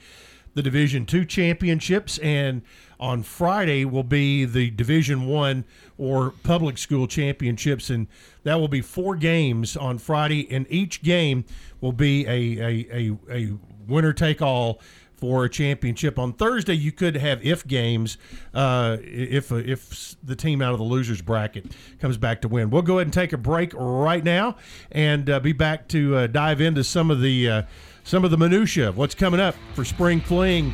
the 0.54 0.62
Division 0.62 1.06
Two 1.06 1.24
championships, 1.24 2.18
and 2.18 2.62
on 3.04 3.22
Friday 3.22 3.84
will 3.84 4.02
be 4.02 4.46
the 4.46 4.70
Division 4.70 5.26
One 5.26 5.66
or 5.98 6.32
public 6.42 6.78
school 6.78 7.06
championships, 7.06 7.90
and 7.90 8.06
that 8.44 8.54
will 8.54 8.68
be 8.68 8.80
four 8.80 9.14
games 9.14 9.76
on 9.76 9.98
Friday, 9.98 10.50
and 10.50 10.66
each 10.70 11.02
game 11.02 11.44
will 11.82 11.92
be 11.92 12.26
a 12.26 12.58
a, 12.58 12.88
a, 12.90 13.18
a 13.30 13.58
winner 13.86 14.14
take 14.14 14.40
all 14.40 14.80
for 15.16 15.44
a 15.44 15.50
championship. 15.50 16.18
On 16.18 16.32
Thursday, 16.32 16.72
you 16.72 16.92
could 16.92 17.16
have 17.16 17.44
if 17.44 17.66
games 17.66 18.16
uh, 18.54 18.96
if 19.02 19.52
if 19.52 20.16
the 20.22 20.34
team 20.34 20.62
out 20.62 20.72
of 20.72 20.78
the 20.78 20.84
losers 20.84 21.20
bracket 21.20 21.76
comes 22.00 22.16
back 22.16 22.40
to 22.40 22.48
win. 22.48 22.70
We'll 22.70 22.82
go 22.82 22.94
ahead 22.94 23.08
and 23.08 23.12
take 23.12 23.34
a 23.34 23.38
break 23.38 23.72
right 23.74 24.24
now 24.24 24.56
and 24.90 25.28
uh, 25.28 25.40
be 25.40 25.52
back 25.52 25.88
to 25.88 26.16
uh, 26.16 26.26
dive 26.26 26.62
into 26.62 26.82
some 26.82 27.10
of 27.10 27.20
the 27.20 27.50
uh, 27.50 27.62
some 28.02 28.24
of 28.24 28.30
the 28.30 28.38
minutia 28.38 28.88
of 28.88 28.96
what's 28.96 29.14
coming 29.14 29.40
up 29.40 29.54
for 29.74 29.84
spring 29.84 30.22
fling 30.22 30.72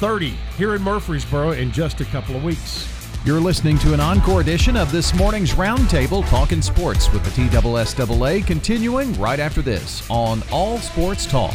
30 0.00 0.30
here 0.56 0.74
in 0.74 0.80
Murfreesboro 0.82 1.50
in 1.50 1.70
just 1.70 2.00
a 2.00 2.06
couple 2.06 2.34
of 2.34 2.42
weeks. 2.42 2.88
You're 3.26 3.38
listening 3.38 3.78
to 3.80 3.92
an 3.92 4.00
encore 4.00 4.40
edition 4.40 4.74
of 4.74 4.90
this 4.90 5.14
morning's 5.14 5.52
Roundtable 5.52 6.26
Talking 6.30 6.62
Sports 6.62 7.12
with 7.12 7.22
the 7.22 7.30
TSSAA 7.30 8.46
continuing 8.46 9.12
right 9.20 9.38
after 9.38 9.60
this 9.60 10.02
on 10.08 10.42
All 10.50 10.78
Sports 10.78 11.26
Talk. 11.26 11.54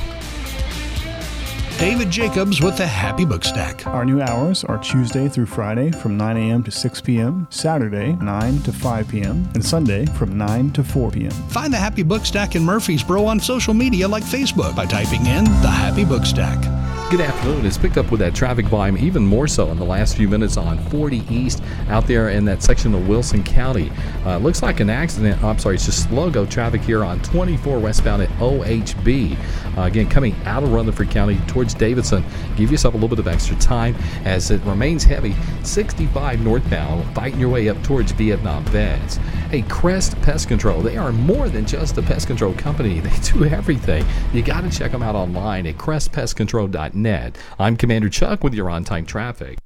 David 1.78 2.10
Jacobs 2.10 2.62
with 2.62 2.78
the 2.78 2.88
Happy 2.88 3.26
Book 3.26 3.44
Stack. 3.44 3.86
Our 3.86 4.06
new 4.06 4.22
hours 4.22 4.64
are 4.64 4.78
Tuesday 4.78 5.28
through 5.28 5.48
Friday 5.48 5.92
from 5.92 6.16
9 6.16 6.38
a.m. 6.38 6.64
to 6.64 6.72
6 6.72 7.02
p.m., 7.02 7.48
Saturday 7.50 8.14
9 8.14 8.60
to 8.60 8.72
5 8.72 9.08
p.m., 9.10 9.50
and 9.54 9.64
Sunday 9.64 10.06
from 10.06 10.38
9 10.38 10.72
to 10.72 10.84
4 10.86 11.12
p.m. 11.12 11.32
Find 11.32 11.74
the 11.74 11.78
Happy 11.78 12.02
Book 12.02 12.26
Stack 12.26 12.56
in 12.56 12.64
Murfreesboro 12.64 13.26
on 13.26 13.42
social 13.42 13.74
media 13.74 14.08
like 14.08 14.24
Facebook 14.24 14.74
by 14.74 14.86
typing 14.86 15.26
in 15.26 15.44
the 15.44 15.70
Happy 15.70 16.06
Book 16.06 16.26
Stack. 16.26 16.64
Good 17.12 17.22
afternoon. 17.22 17.68
It's 17.68 17.78
picked 17.78 17.98
up 17.98 18.10
with 18.10 18.20
that 18.22 18.34
traffic 18.34 18.66
volume 18.66 18.98
even 18.98 19.24
more 19.24 19.48
so 19.48 19.70
in 19.70 19.78
the 19.78 19.86
last 19.86 20.18
few 20.18 20.28
minutes 20.28 20.58
on 20.58 20.80
40 20.90 21.24
East 21.30 21.62
out 21.88 22.08
there 22.08 22.30
in 22.30 22.46
that 22.46 22.64
section 22.64 22.96
of 22.96 23.08
Wilson 23.08 23.44
County. 23.44 23.92
Uh, 24.26 24.38
looks 24.40 24.64
like 24.64 24.80
an 24.80 24.90
accident. 24.90 25.42
I'm 25.44 25.60
sorry, 25.60 25.76
it's 25.76 25.86
just 25.86 26.10
slow 26.10 26.32
go 26.32 26.48
traffic 26.48 26.82
here 26.82 27.06
on 27.06 27.22
24 27.22 27.78
westbound 27.78 28.24
at 28.24 28.30
OHB. 28.40 29.38
Uh, 29.78 29.82
again, 29.82 30.10
coming 30.10 30.36
out 30.46 30.64
of 30.64 30.74
Rutherford 30.74 31.12
County 31.12 31.38
towards 31.46 31.65
Davidson. 31.74 32.24
Give 32.56 32.72
yourself 32.72 32.94
a 32.94 32.98
little 32.98 33.10
bit 33.10 33.20
of 33.20 33.28
extra 33.28 33.56
time 33.58 33.96
as 34.26 34.52
it 34.52 34.62
remains 34.62 35.04
heavy. 35.04 35.36
65 35.64 36.42
northbound, 36.42 37.14
fighting 37.16 37.40
your 37.40 37.50
way 37.50 37.70
up 37.70 37.82
towards 37.84 38.12
Vietnam 38.12 38.64
Vets. 38.66 39.18
Hey, 39.50 39.64
Crest 39.64 40.22
Pest 40.22 40.48
Control. 40.48 40.82
They 40.82 40.98
are 40.98 41.12
more 41.12 41.50
than 41.50 41.66
just 41.66 41.98
a 41.98 42.02
pest 42.02 42.28
control 42.28 42.54
company. 42.54 43.00
They 43.06 43.18
do 43.20 43.46
everything. 43.46 44.06
You 44.34 44.42
got 44.42 44.62
to 44.62 44.70
check 44.70 44.92
them 44.92 45.04
out 45.04 45.16
online 45.16 45.68
at 45.68 45.78
crestpestcontrol.net. 45.78 47.38
I'm 47.60 47.78
Commander 47.78 48.10
Chuck 48.10 48.44
with 48.44 48.54
your 48.54 48.70
on-time 48.70 49.06
traffic. 49.06 49.60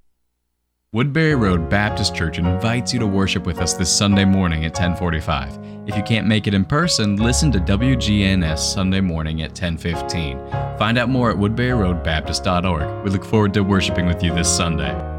Woodbury 0.92 1.36
Road 1.36 1.70
Baptist 1.70 2.16
Church 2.16 2.40
invites 2.40 2.92
you 2.94 3.00
to 3.00 3.06
worship 3.06 3.46
with 3.46 3.60
us 3.60 3.76
this 3.76 3.96
Sunday 3.96 4.26
morning 4.26 4.66
at 4.66 4.72
1045. 4.72 5.60
If 5.88 5.96
you 5.96 6.02
can't 6.02 6.26
make 6.26 6.48
it 6.48 6.56
in 6.56 6.66
person, 6.66 7.18
listen 7.18 7.52
to 7.52 7.60
WGNS 7.60 8.58
Sunday 8.58 9.00
morning 9.00 9.44
at 9.44 9.52
1015. 9.52 10.40
Find 10.80 10.98
out 10.98 11.10
more 11.10 11.30
at 11.30 11.38
woodburyroadbaptist.org. 11.38 13.04
We 13.04 13.12
look 13.12 13.24
forward 13.24 13.54
to 13.54 13.64
worshiping 13.64 14.08
with 14.08 14.24
you 14.24 14.34
this 14.34 14.50
Sunday. 14.50 15.19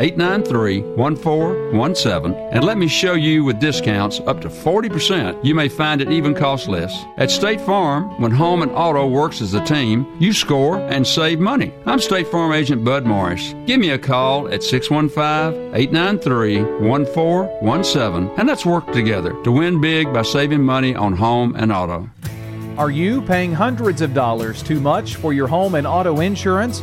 893 0.00 0.80
1417 0.96 2.34
and 2.52 2.64
let 2.64 2.78
me 2.78 2.88
show 2.88 3.12
you 3.12 3.44
with 3.44 3.60
discounts 3.60 4.20
up 4.26 4.40
to 4.40 4.48
40%. 4.48 5.44
You 5.44 5.54
may 5.54 5.68
find 5.68 6.00
it 6.00 6.10
even 6.10 6.34
costs 6.34 6.68
less. 6.68 7.04
At 7.18 7.30
State 7.30 7.60
Farm, 7.60 8.18
when 8.18 8.30
home 8.30 8.62
and 8.62 8.72
auto 8.72 9.06
works 9.06 9.42
as 9.42 9.52
a 9.52 9.62
team, 9.62 10.06
you 10.18 10.32
score 10.32 10.78
and 10.78 11.06
save 11.06 11.38
money. 11.38 11.74
I'm 11.84 11.98
State 11.98 12.28
Farm 12.28 12.52
Agent 12.52 12.82
Bud 12.82 13.04
Morris. 13.04 13.54
Give 13.66 13.78
me 13.78 13.90
a 13.90 13.98
call 13.98 14.48
at 14.48 14.62
615 14.62 15.74
893 15.74 16.62
1417 16.88 18.38
and 18.38 18.48
let's 18.48 18.64
work 18.64 18.90
together 18.92 19.34
to 19.42 19.52
win 19.52 19.82
big 19.82 20.12
by 20.14 20.22
saving 20.22 20.62
money 20.62 20.94
on 20.94 21.14
home 21.14 21.54
and 21.56 21.70
auto. 21.70 22.08
Are 22.78 22.90
you 22.90 23.20
paying 23.20 23.52
hundreds 23.52 24.00
of 24.00 24.14
dollars 24.14 24.62
too 24.62 24.80
much 24.80 25.16
for 25.16 25.34
your 25.34 25.46
home 25.46 25.74
and 25.74 25.86
auto 25.86 26.20
insurance? 26.20 26.82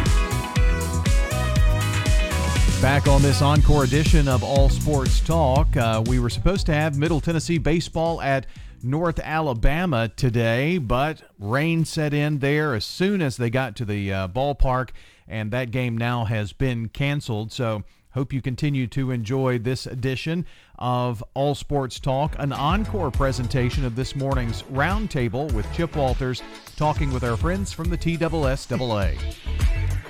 Back 2.84 3.08
on 3.08 3.24
this 3.24 3.42
encore 3.42 3.84
edition 3.84 4.28
of 4.28 4.44
All 4.44 4.70
Sports 4.70 5.22
Talk, 5.22 5.76
uh, 5.76 6.04
we 6.06 6.20
were 6.20 6.30
supposed 6.30 6.68
to 6.68 6.74
have 6.74 7.00
Middle 7.00 7.20
Tennessee 7.20 7.58
baseball 7.58 8.22
at 8.22 8.46
North 8.84 9.20
Alabama 9.20 10.10
today, 10.10 10.78
but 10.78 11.22
rain 11.38 11.86
set 11.86 12.14
in 12.14 12.40
there 12.40 12.76
as 12.76 12.86
soon 12.86 13.22
as 13.22 13.38
they 13.38 13.50
got 13.50 13.76
to 13.78 13.86
the 13.86 14.12
uh, 14.14 14.28
ballpark, 14.28 14.90
and 15.28 15.52
that 15.52 15.72
game 15.72 15.98
now 15.98 16.26
has 16.26 16.54
been 16.54 16.90
canceled. 16.90 17.52
So, 17.52 17.84
hope 18.12 18.34
you 18.34 18.42
continue 18.42 18.88
to 18.88 19.12
enjoy 19.12 19.60
this 19.60 19.86
edition 19.86 20.46
of 20.78 21.24
All 21.34 21.56
Sports 21.56 22.00
Talk, 22.00 22.36
an 22.40 22.52
encore 22.52 23.12
presentation 23.12 23.86
of 23.86 23.96
this 23.96 24.16
morning's 24.16 24.64
roundtable 24.64 25.52
with 25.54 25.72
Chip 25.74 25.96
Walters 25.96 26.42
talking 26.76 27.12
with 27.14 27.24
our 27.24 27.38
friends 27.38 27.72
from 27.72 27.90
the 27.90 27.98
TSSAA. 27.98 29.18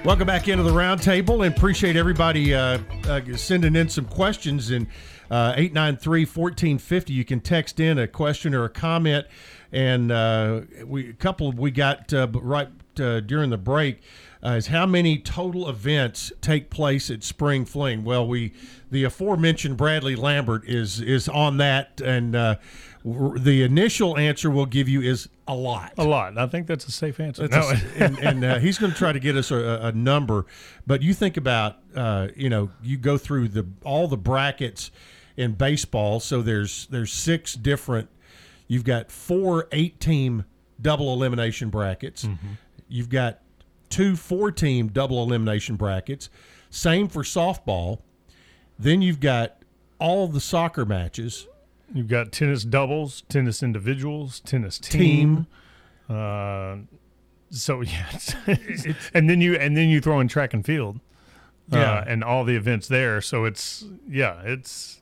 Welcome 0.05 0.28
back 0.28 0.47
into 0.47 0.63
the 0.63 0.72
roundtable 0.72 1.45
and 1.45 1.53
appreciate 1.53 1.97
everybody 1.97 2.53
uh, 2.53 2.80
uh, 3.05 3.22
sending 3.36 3.76
in 3.76 3.89
some 3.89 4.05
questions 4.05 4.72
and 4.72 4.88
893 5.32 6.21
1450. 6.21 7.13
You 7.13 7.25
can 7.25 7.39
text 7.39 7.80
in 7.80 7.97
a 7.97 8.07
question 8.07 8.53
or 8.53 8.65
a 8.65 8.69
comment. 8.69 9.27
And 9.71 10.11
uh, 10.11 10.61
we 10.86 11.09
a 11.09 11.13
couple 11.13 11.51
we 11.51 11.71
got 11.71 12.11
uh, 12.13 12.27
right 12.34 12.69
uh, 12.99 13.19
during 13.19 13.49
the 13.49 13.57
break 13.57 14.01
uh, 14.43 14.51
is 14.51 14.67
how 14.67 14.86
many 14.86 15.17
total 15.17 15.69
events 15.69 16.32
take 16.41 16.69
place 16.69 17.11
at 17.11 17.23
Spring 17.23 17.65
Fling. 17.65 18.03
Well, 18.03 18.27
we 18.27 18.53
the 18.89 19.03
aforementioned 19.03 19.77
Bradley 19.77 20.15
Lambert 20.15 20.67
is 20.67 21.01
is 21.01 21.27
on 21.27 21.57
that, 21.57 22.01
and 22.01 22.36
uh, 22.36 22.55
the 23.03 23.63
initial 23.63 24.17
answer 24.17 24.49
we'll 24.49 24.65
give 24.65 24.88
you 24.88 25.01
is 25.01 25.30
a 25.47 25.55
lot. 25.55 25.93
A 25.97 26.03
lot. 26.03 26.38
I 26.38 26.47
think 26.47 26.67
that's 26.67 26.88
a 26.88 26.91
safe 26.91 27.19
answer. 27.19 27.47
No. 27.47 27.69
A, 27.69 28.03
and, 28.03 28.19
and 28.19 28.45
uh, 28.45 28.59
he's 28.59 28.77
going 28.77 28.91
to 28.91 28.97
try 28.97 29.11
to 29.11 29.19
get 29.19 29.36
us 29.36 29.51
a, 29.51 29.80
a, 29.84 29.91
number. 29.91 30.45
But 30.86 31.01
you 31.01 31.13
think 31.13 31.38
about, 31.38 31.77
uh, 31.95 32.27
you 32.36 32.49
know, 32.49 32.69
you 32.84 32.97
go 32.97 33.17
through 33.17 33.49
the 33.49 33.65
all 33.84 34.07
the 34.07 34.17
brackets 34.17 34.91
in 35.40 35.54
baseball. 35.54 36.20
So 36.20 36.42
there's 36.42 36.86
there's 36.88 37.14
six 37.14 37.54
different. 37.54 38.10
You've 38.68 38.84
got 38.84 39.10
four 39.12 39.68
eight 39.72 40.00
team 40.00 40.44
double 40.80 41.14
elimination 41.14 41.70
brackets. 41.70 42.26
Mm-hmm. 42.26 42.48
You've 42.90 43.10
got 43.10 43.40
two 43.90 44.16
four 44.16 44.52
team 44.52 44.90
double 44.90 45.24
elimination 45.24 45.78
brackets. 45.78 46.30
Same 46.70 47.08
for 47.08 47.24
softball. 47.24 48.02
Then 48.78 49.02
you've 49.02 49.22
got 49.22 49.64
all 49.98 50.28
the 50.28 50.42
soccer 50.42 50.86
matches. 50.86 51.48
You've 51.94 52.08
got 52.08 52.32
tennis 52.32 52.64
doubles, 52.64 53.22
tennis 53.30 53.64
individuals, 53.64 54.42
tennis 54.42 54.78
team. 54.78 55.48
team. 56.10 56.16
Uh, 56.16 56.78
so 57.50 57.82
yeah, 57.82 58.12
and 59.14 59.30
then 59.30 59.40
you 59.40 59.56
and 59.56 59.76
then 59.76 59.88
you 59.90 60.02
throw 60.02 60.20
in 60.20 60.28
track 60.28 60.54
and 60.54 60.66
field, 60.66 61.00
uh, 61.72 61.78
yeah, 61.78 62.04
and 62.06 62.24
all 62.24 62.44
the 62.44 62.56
events 62.56 62.90
there. 62.90 63.22
So 63.22 63.46
it's 63.46 63.86
yeah, 64.08 64.42
it's. 64.44 64.99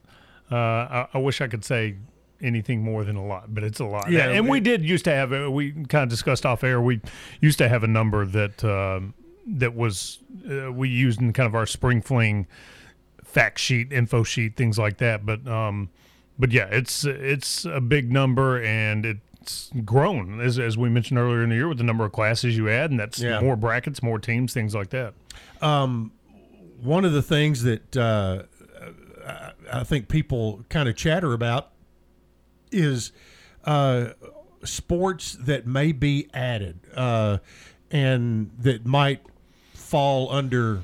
Uh, 0.51 0.55
I, 0.55 1.07
I, 1.13 1.17
wish 1.17 1.41
I 1.41 1.47
could 1.47 1.65
say 1.65 1.95
anything 2.41 2.81
more 2.81 3.03
than 3.03 3.15
a 3.15 3.25
lot, 3.25 3.53
but 3.53 3.63
it's 3.63 3.79
a 3.79 3.85
lot. 3.85 4.09
Yeah, 4.09 4.29
and, 4.29 4.47
we 4.47 4.59
did 4.59 4.83
used 4.83 5.05
to 5.05 5.11
have. 5.11 5.31
We 5.51 5.71
kind 5.71 6.03
of 6.03 6.09
discussed 6.09 6.45
off 6.45 6.63
air. 6.63 6.81
We 6.81 7.01
used 7.41 7.57
to 7.57 7.67
have 7.67 7.83
a 7.83 7.87
number 7.87 8.25
that 8.25 8.63
um, 8.63 9.13
that 9.45 9.75
was 9.75 10.19
uh, 10.49 10.71
we 10.71 10.89
used 10.89 11.21
in 11.21 11.33
kind 11.33 11.47
of 11.47 11.55
our 11.55 11.65
spring 11.65 12.01
fling 12.01 12.47
fact 13.23 13.59
sheet, 13.59 13.91
info 13.91 14.23
sheet, 14.23 14.55
things 14.55 14.77
like 14.77 14.97
that. 14.97 15.25
But 15.25 15.47
um, 15.47 15.89
but 16.39 16.51
yeah, 16.51 16.67
it's 16.71 17.03
it's 17.03 17.65
a 17.65 17.81
big 17.81 18.11
number 18.11 18.61
and 18.61 19.05
it's 19.05 19.71
grown 19.85 20.41
as 20.41 20.59
as 20.59 20.77
we 20.77 20.89
mentioned 20.89 21.19
earlier 21.19 21.43
in 21.43 21.49
the 21.49 21.55
year 21.55 21.67
with 21.67 21.77
the 21.77 21.83
number 21.83 22.05
of 22.05 22.11
classes 22.11 22.57
you 22.57 22.69
add, 22.69 22.91
and 22.91 22.99
that's 22.99 23.19
yeah. 23.19 23.39
more 23.41 23.55
brackets, 23.55 24.01
more 24.01 24.19
teams, 24.19 24.53
things 24.53 24.73
like 24.75 24.89
that. 24.91 25.13
Um, 25.61 26.11
one 26.81 27.05
of 27.05 27.13
the 27.13 27.21
things 27.21 27.63
that 27.63 27.97
uh, 27.97 28.43
I 29.71 29.83
think 29.83 30.07
people 30.07 30.63
kind 30.69 30.87
of 30.87 30.95
chatter 30.95 31.33
about 31.33 31.71
is 32.71 33.11
uh, 33.65 34.09
sports 34.63 35.37
that 35.41 35.67
may 35.67 35.91
be 35.91 36.29
added 36.33 36.79
uh, 36.95 37.39
and 37.91 38.51
that 38.59 38.85
might 38.85 39.21
fall 39.73 40.31
under 40.31 40.81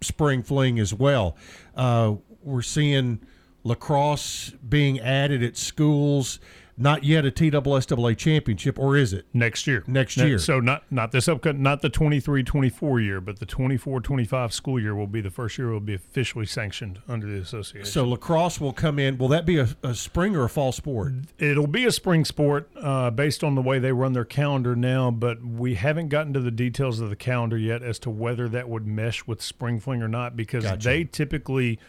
spring 0.00 0.42
fling 0.42 0.78
as 0.78 0.92
well. 0.94 1.36
Uh, 1.76 2.14
we're 2.42 2.62
seeing 2.62 3.20
lacrosse 3.64 4.52
being 4.68 5.00
added 5.00 5.42
at 5.42 5.56
schools. 5.56 6.38
Not 6.78 7.04
yet 7.04 7.24
a 7.24 7.30
TSSAA 7.30 8.16
championship, 8.18 8.78
or 8.78 8.96
is 8.96 9.12
it 9.12 9.26
next 9.32 9.66
year? 9.66 9.82
Next 9.86 10.16
year. 10.16 10.38
So 10.38 10.60
not 10.60 10.84
not 10.90 11.10
this 11.10 11.26
upcoming, 11.28 11.62
not 11.62 11.80
the 11.80 11.88
23-24 11.88 13.02
year, 13.02 13.20
but 13.20 13.38
the 13.38 13.46
24-25 13.46 14.52
school 14.52 14.78
year 14.78 14.94
will 14.94 15.06
be 15.06 15.20
the 15.20 15.30
first 15.30 15.56
year 15.56 15.70
it 15.70 15.72
will 15.72 15.80
be 15.80 15.94
officially 15.94 16.44
sanctioned 16.44 17.00
under 17.08 17.26
the 17.26 17.38
association. 17.38 17.86
So 17.86 18.06
lacrosse 18.06 18.60
will 18.60 18.74
come 18.74 18.98
in. 18.98 19.16
Will 19.16 19.28
that 19.28 19.46
be 19.46 19.58
a, 19.58 19.68
a 19.82 19.94
spring 19.94 20.36
or 20.36 20.44
a 20.44 20.48
fall 20.48 20.72
sport? 20.72 21.14
It'll 21.38 21.66
be 21.66 21.86
a 21.86 21.92
spring 21.92 22.24
sport 22.24 22.68
uh, 22.76 23.10
based 23.10 23.42
on 23.42 23.54
the 23.54 23.62
way 23.62 23.78
they 23.78 23.92
run 23.92 24.12
their 24.12 24.24
calendar 24.24 24.76
now, 24.76 25.10
but 25.10 25.42
we 25.44 25.74
haven't 25.74 26.08
gotten 26.08 26.34
to 26.34 26.40
the 26.40 26.50
details 26.50 27.00
of 27.00 27.08
the 27.08 27.16
calendar 27.16 27.56
yet 27.56 27.82
as 27.82 27.98
to 28.00 28.10
whether 28.10 28.48
that 28.50 28.68
would 28.68 28.86
mesh 28.86 29.26
with 29.26 29.40
spring 29.40 29.80
fling 29.80 30.02
or 30.02 30.08
not 30.08 30.36
because 30.36 30.64
gotcha. 30.64 30.88
they 30.88 31.04
typically– 31.04 31.78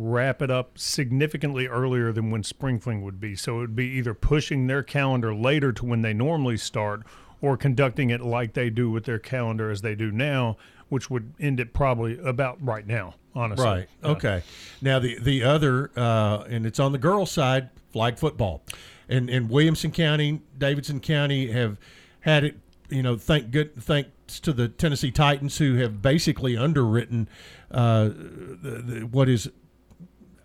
wrap 0.00 0.40
it 0.40 0.50
up 0.50 0.78
significantly 0.78 1.66
earlier 1.66 2.10
than 2.10 2.30
when 2.30 2.42
spring 2.42 2.80
fling 2.80 3.02
would 3.02 3.20
be. 3.20 3.36
So 3.36 3.56
it 3.56 3.60
would 3.60 3.76
be 3.76 3.86
either 3.86 4.14
pushing 4.14 4.66
their 4.66 4.82
calendar 4.82 5.34
later 5.34 5.72
to 5.72 5.84
when 5.84 6.00
they 6.00 6.14
normally 6.14 6.56
start 6.56 7.02
or 7.42 7.58
conducting 7.58 8.08
it 8.08 8.22
like 8.22 8.54
they 8.54 8.70
do 8.70 8.90
with 8.90 9.04
their 9.04 9.18
calendar 9.18 9.70
as 9.70 9.82
they 9.82 9.94
do 9.94 10.10
now, 10.10 10.56
which 10.88 11.10
would 11.10 11.34
end 11.38 11.60
it 11.60 11.74
probably 11.74 12.18
about 12.18 12.56
right 12.64 12.86
now, 12.86 13.14
honestly. 13.34 13.66
Right. 13.66 13.88
Okay. 14.02 14.42
Now 14.80 15.00
the 15.00 15.18
the 15.18 15.42
other 15.44 15.90
uh, 15.94 16.44
and 16.48 16.64
it's 16.64 16.80
on 16.80 16.92
the 16.92 16.98
girls' 16.98 17.30
side, 17.30 17.68
flag 17.92 18.18
football. 18.18 18.62
And 19.06 19.28
and 19.28 19.50
Williamson 19.50 19.90
County, 19.90 20.40
Davidson 20.56 21.00
County 21.00 21.52
have 21.52 21.76
had 22.20 22.44
it, 22.44 22.56
you 22.88 23.02
know, 23.02 23.16
thank 23.18 23.50
good 23.50 23.76
thanks 23.82 24.40
to 24.40 24.54
the 24.54 24.68
Tennessee 24.68 25.10
Titans 25.10 25.58
who 25.58 25.74
have 25.76 26.00
basically 26.00 26.56
underwritten 26.56 27.28
uh, 27.70 28.04
the, 28.04 28.82
the, 28.84 29.00
what 29.06 29.28
is 29.28 29.50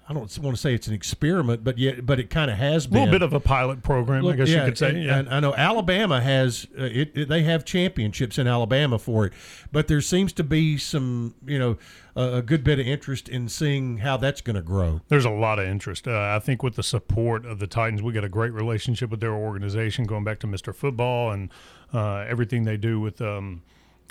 I 0.08 0.14
don't 0.14 0.38
want 0.44 0.56
to 0.56 0.62
say 0.62 0.76
it's 0.76 0.88
an 0.88 0.94
experiment, 0.94 1.64
but 1.64 1.80
yet, 1.80 2.06
but 2.06 2.20
it 2.20 2.30
kind 2.30 2.52
of 2.52 2.58
has 2.58 2.86
been 2.86 2.98
a 2.98 3.00
little 3.06 3.12
bit 3.12 3.22
of 3.24 3.34
a 3.34 3.40
pilot 3.40 3.82
program, 3.82 4.24
Look, 4.24 4.36
I 4.36 4.38
guess 4.38 4.50
yeah, 4.50 4.60
you 4.60 4.66
could 4.66 4.78
say. 4.78 4.90
And, 4.90 5.04
yeah. 5.04 5.18
and 5.18 5.30
I 5.30 5.40
know 5.40 5.56
Alabama 5.56 6.22
has 6.22 6.68
uh, 6.78 6.84
it, 6.84 7.18
it, 7.18 7.28
They 7.28 7.42
have 7.42 7.66
championships 7.66 8.38
in 8.38 8.46
Alabama 8.46 9.00
for 9.00 9.26
it, 9.26 9.34
but 9.72 9.88
there 9.88 10.02
seems 10.02 10.32
to 10.34 10.44
be 10.44 10.78
some, 10.78 11.34
you 11.44 11.58
know, 11.58 11.78
a, 12.16 12.36
a 12.36 12.42
good 12.44 12.64
bit 12.64 12.78
of 12.78 12.86
interest 12.86 13.28
in 13.28 13.50
seeing 13.50 13.98
how 13.98 14.16
that's 14.16 14.42
going 14.42 14.56
to 14.56 14.62
grow. 14.62 15.02
There's 15.08 15.26
a 15.26 15.32
lot 15.32 15.58
of 15.58 15.68
interest. 15.68 16.08
Uh, 16.08 16.36
I 16.36 16.38
think 16.38 16.62
with 16.62 16.76
the 16.76 16.84
support 16.84 17.44
of 17.44 17.58
the 17.58 17.68
Titans, 17.68 18.04
we 18.04 18.14
got 18.14 18.24
a 18.24 18.30
great 18.30 18.54
relationship 18.54 19.10
with 19.10 19.22
their 19.22 19.34
organization, 19.34 20.06
going 20.06 20.24
back 20.24 20.40
to 20.42 20.48
Mr. 20.48 20.74
Football 20.76 21.32
and 21.32 21.50
uh, 21.96 22.26
everything 22.30 22.64
they 22.64 22.78
do 22.78 23.00
with 23.00 23.22
um, 23.22 23.64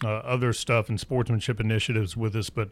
uh, 0.03 0.09
other 0.09 0.53
stuff 0.53 0.89
and 0.89 0.99
sportsmanship 0.99 1.61
initiatives 1.61 2.17
with 2.17 2.35
us, 2.35 2.51
but 2.51 2.71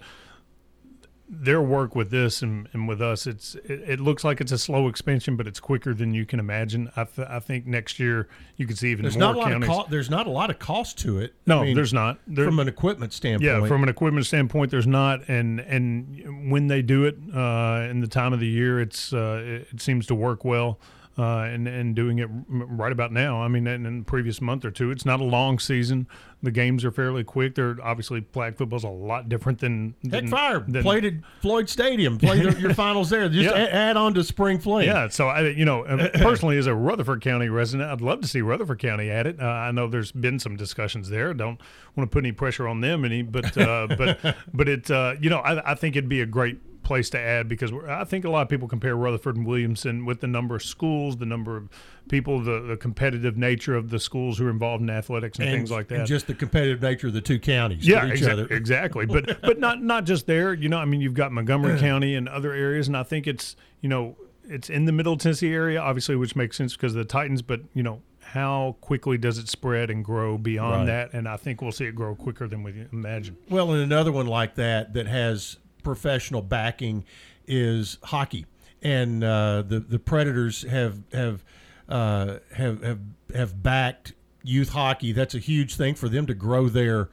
their 1.34 1.62
work 1.62 1.96
with 1.96 2.10
this 2.10 2.42
and, 2.42 2.68
and 2.74 2.86
with 2.86 3.00
us, 3.00 3.26
it's 3.26 3.54
it, 3.64 3.82
it 3.88 4.00
looks 4.00 4.22
like 4.22 4.40
it's 4.42 4.52
a 4.52 4.58
slow 4.58 4.86
expansion, 4.86 5.34
but 5.34 5.46
it's 5.46 5.58
quicker 5.58 5.94
than 5.94 6.12
you 6.12 6.26
can 6.26 6.38
imagine. 6.38 6.90
I, 6.94 7.04
th- 7.04 7.26
I 7.26 7.40
think 7.40 7.66
next 7.66 7.98
year 7.98 8.28
you 8.58 8.66
could 8.66 8.76
see 8.76 8.90
even 8.90 9.02
There's 9.04 9.16
more 9.16 9.28
not 9.28 9.36
a 9.36 9.38
lot 9.38 9.48
counties. 9.50 9.68
of 9.70 9.74
co- 9.76 9.86
there's 9.88 10.10
not 10.10 10.26
a 10.26 10.30
lot 10.30 10.50
of 10.50 10.58
cost 10.58 10.98
to 10.98 11.18
it. 11.20 11.34
No, 11.46 11.62
I 11.62 11.64
mean, 11.64 11.74
there's 11.74 11.94
not. 11.94 12.18
There- 12.26 12.44
from 12.44 12.58
an 12.58 12.68
equipment 12.68 13.14
standpoint. 13.14 13.44
Yeah, 13.62 13.66
from 13.66 13.82
an 13.82 13.88
equipment 13.88 14.26
standpoint, 14.26 14.70
there's 14.70 14.86
not, 14.86 15.26
and 15.28 15.58
and 15.60 16.50
when 16.50 16.66
they 16.66 16.82
do 16.82 17.04
it 17.06 17.16
uh, 17.34 17.88
in 17.90 18.00
the 18.02 18.08
time 18.08 18.34
of 18.34 18.40
the 18.40 18.46
year, 18.46 18.78
it's 18.80 19.14
uh, 19.14 19.42
it, 19.42 19.68
it 19.72 19.80
seems 19.80 20.06
to 20.08 20.14
work 20.14 20.44
well. 20.44 20.78
Uh, 21.18 21.40
and 21.42 21.68
and 21.68 21.94
doing 21.94 22.20
it 22.20 22.28
right 22.48 22.90
about 22.90 23.12
now. 23.12 23.42
I 23.42 23.46
mean, 23.48 23.66
in, 23.66 23.84
in 23.84 23.98
the 23.98 24.04
previous 24.06 24.40
month 24.40 24.64
or 24.64 24.70
two, 24.70 24.90
it's 24.90 25.04
not 25.04 25.20
a 25.20 25.24
long 25.24 25.58
season. 25.58 26.06
The 26.42 26.50
games 26.50 26.86
are 26.86 26.90
fairly 26.90 27.22
quick. 27.22 27.54
They're 27.54 27.76
obviously 27.82 28.24
flag 28.32 28.56
football's 28.56 28.84
a 28.84 28.88
lot 28.88 29.28
different 29.28 29.58
than 29.58 29.94
Heck 30.10 30.26
fire 30.28 30.60
than- 30.60 30.82
played 30.82 31.04
at 31.04 31.12
Floyd 31.42 31.68
Stadium. 31.68 32.16
Play 32.16 32.40
the, 32.40 32.58
your 32.58 32.72
finals 32.84 33.10
there. 33.10 33.28
Just 33.28 33.54
Yeah. 33.54 33.62
a- 33.62 33.68
add 33.70 33.98
on 33.98 34.14
to 34.14 34.24
spring 34.24 34.58
fling. 34.58 34.86
Yeah, 34.86 35.08
so 35.08 35.28
I, 35.28 35.48
you 35.48 35.66
know, 35.66 35.84
uh, 35.84 36.08
personally, 36.14 36.56
as 36.56 36.66
a 36.66 36.74
Rutherford 36.74 37.20
County 37.20 37.50
resident, 37.50 37.90
I'd 37.90 38.00
love 38.00 38.22
to 38.22 38.26
see 38.26 38.40
Rutherford 38.40 38.78
County 38.78 39.10
at 39.10 39.26
it. 39.26 39.38
Uh, 39.38 39.44
I 39.44 39.70
know 39.70 39.88
there's 39.88 40.12
been 40.12 40.38
some 40.38 40.56
discussions 40.56 41.10
there. 41.10 41.34
Don't 41.34 41.60
want 41.94 42.10
to 42.10 42.14
put 42.14 42.24
any 42.24 42.32
pressure 42.32 42.66
on 42.66 42.80
them 42.80 43.04
any, 43.04 43.20
but 43.20 43.54
uh, 43.58 43.86
but 43.98 44.18
but 44.54 44.66
it, 44.66 44.90
uh, 44.90 45.16
you 45.20 45.28
know, 45.28 45.40
I, 45.40 45.72
I 45.72 45.74
think 45.74 45.94
it'd 45.94 46.08
be 46.08 46.22
a 46.22 46.26
great 46.26 46.58
place 46.82 47.08
to 47.10 47.18
add 47.18 47.48
because 47.48 47.72
we're, 47.72 47.88
I 47.88 48.04
think 48.04 48.24
a 48.24 48.30
lot 48.30 48.42
of 48.42 48.48
people 48.48 48.68
compare 48.68 48.96
Rutherford 48.96 49.36
and 49.36 49.46
Williamson 49.46 50.04
with 50.04 50.20
the 50.20 50.26
number 50.26 50.56
of 50.56 50.62
schools, 50.62 51.16
the 51.18 51.26
number 51.26 51.56
of 51.56 51.68
people, 52.08 52.40
the, 52.40 52.60
the 52.60 52.76
competitive 52.76 53.36
nature 53.36 53.74
of 53.74 53.90
the 53.90 53.98
schools 54.00 54.38
who 54.38 54.46
are 54.46 54.50
involved 54.50 54.82
in 54.82 54.90
athletics 54.90 55.38
and, 55.38 55.48
things 55.48 55.70
like 55.70 55.88
that. 55.88 55.98
And 56.00 56.06
just 56.06 56.26
the 56.26 56.34
competitive 56.34 56.82
nature 56.82 57.06
of 57.08 57.12
the 57.12 57.20
two 57.20 57.38
counties. 57.38 57.86
Yeah, 57.86 58.04
exa- 58.08 58.50
exactly. 58.50 59.06
But 59.06 59.40
but 59.42 59.58
not 59.58 59.82
not 59.82 60.04
just 60.04 60.26
there. 60.26 60.52
You 60.54 60.68
know, 60.68 60.78
I 60.78 60.84
mean, 60.84 61.00
you've 61.00 61.14
got 61.14 61.32
Montgomery 61.32 61.78
County 61.80 62.14
and 62.14 62.28
other 62.28 62.52
areas, 62.52 62.88
and 62.88 62.96
I 62.96 63.02
think 63.02 63.26
it's 63.26 63.56
you 63.80 63.88
know 63.88 64.16
it's 64.44 64.68
in 64.68 64.84
the 64.86 64.92
Middle 64.92 65.16
Tennessee 65.16 65.52
area, 65.52 65.80
obviously, 65.80 66.16
which 66.16 66.34
makes 66.34 66.56
sense 66.56 66.74
because 66.76 66.94
of 66.94 66.98
the 66.98 67.04
Titans. 67.04 67.42
But 67.42 67.60
you 67.74 67.82
know, 67.84 68.02
how 68.20 68.76
quickly 68.80 69.18
does 69.18 69.38
it 69.38 69.48
spread 69.48 69.88
and 69.90 70.04
grow 70.04 70.36
beyond 70.36 70.80
Right. 70.80 70.86
that? 70.86 71.12
And 71.14 71.28
I 71.28 71.36
think 71.36 71.62
we'll 71.62 71.70
see 71.72 71.84
it 71.84 71.94
grow 71.94 72.14
quicker 72.16 72.48
than 72.48 72.62
we 72.64 72.86
imagine. 72.92 73.36
Well, 73.48 73.70
and 73.72 73.82
another 73.82 74.10
one 74.10 74.26
like 74.26 74.56
that 74.56 74.94
that 74.94 75.06
has 75.06 75.58
professional 75.82 76.42
backing 76.42 77.04
is 77.46 77.98
hockey, 78.04 78.46
and 78.82 79.22
uh, 79.22 79.62
the 79.62 79.80
the 79.80 79.98
Predators 79.98 80.62
have 80.62 81.02
have 81.12 81.44
uh, 81.88 82.38
have 82.54 82.82
have 82.82 83.00
have 83.34 83.62
backed 83.62 84.14
youth 84.42 84.70
hockey. 84.70 85.12
That's 85.12 85.34
a 85.34 85.38
huge 85.38 85.76
thing 85.76 85.94
for 85.94 86.08
them 86.08 86.26
to 86.26 86.34
grow 86.34 86.68
their 86.68 87.08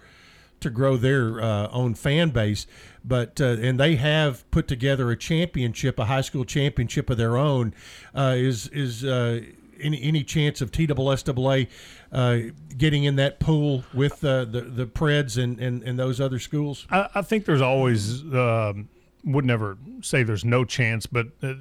to 0.60 0.70
grow 0.70 0.98
their 0.98 1.42
uh, 1.42 1.70
own 1.72 1.96
fan 1.96 2.30
base. 2.30 2.68
But 3.04 3.40
uh, 3.40 3.58
and 3.62 3.80
they 3.80 3.96
have 3.96 4.50
put 4.52 4.68
together 4.68 5.10
a 5.12 5.16
championship, 5.16 6.00
a 6.00 6.06
high 6.06 6.22
school 6.22 6.46
championship 6.46 7.10
of 7.10 7.18
their 7.18 7.38
own. 7.38 7.74
Uh, 8.14 8.36
is 8.36 8.68
is 8.68 9.04
uh, 9.04 9.42
any 9.82 10.02
any 10.02 10.24
chance 10.24 10.62
of 10.62 10.72
TSSAA 10.72 11.68
uh, 12.12 12.38
getting 12.78 13.04
in 13.04 13.16
that 13.18 13.40
pool 13.40 13.84
with 13.94 14.24
uh, 14.24 14.46
the 14.46 14.62
the 14.62 14.86
Preds 14.86 15.42
and, 15.42 15.60
and, 15.60 15.84
and 15.84 15.98
those 15.98 16.20
other 16.20 16.40
schools? 16.40 16.86
I, 16.90 17.10
I 17.16 17.22
think 17.22 17.46
there's 17.46 17.62
always 17.62 18.22
um, 18.34 18.90
would 19.24 19.46
never 19.46 19.78
say 20.02 20.24
there's 20.24 20.46
no 20.46 20.66
chance, 20.66 21.06
but 21.06 21.28
uh, 21.44 21.54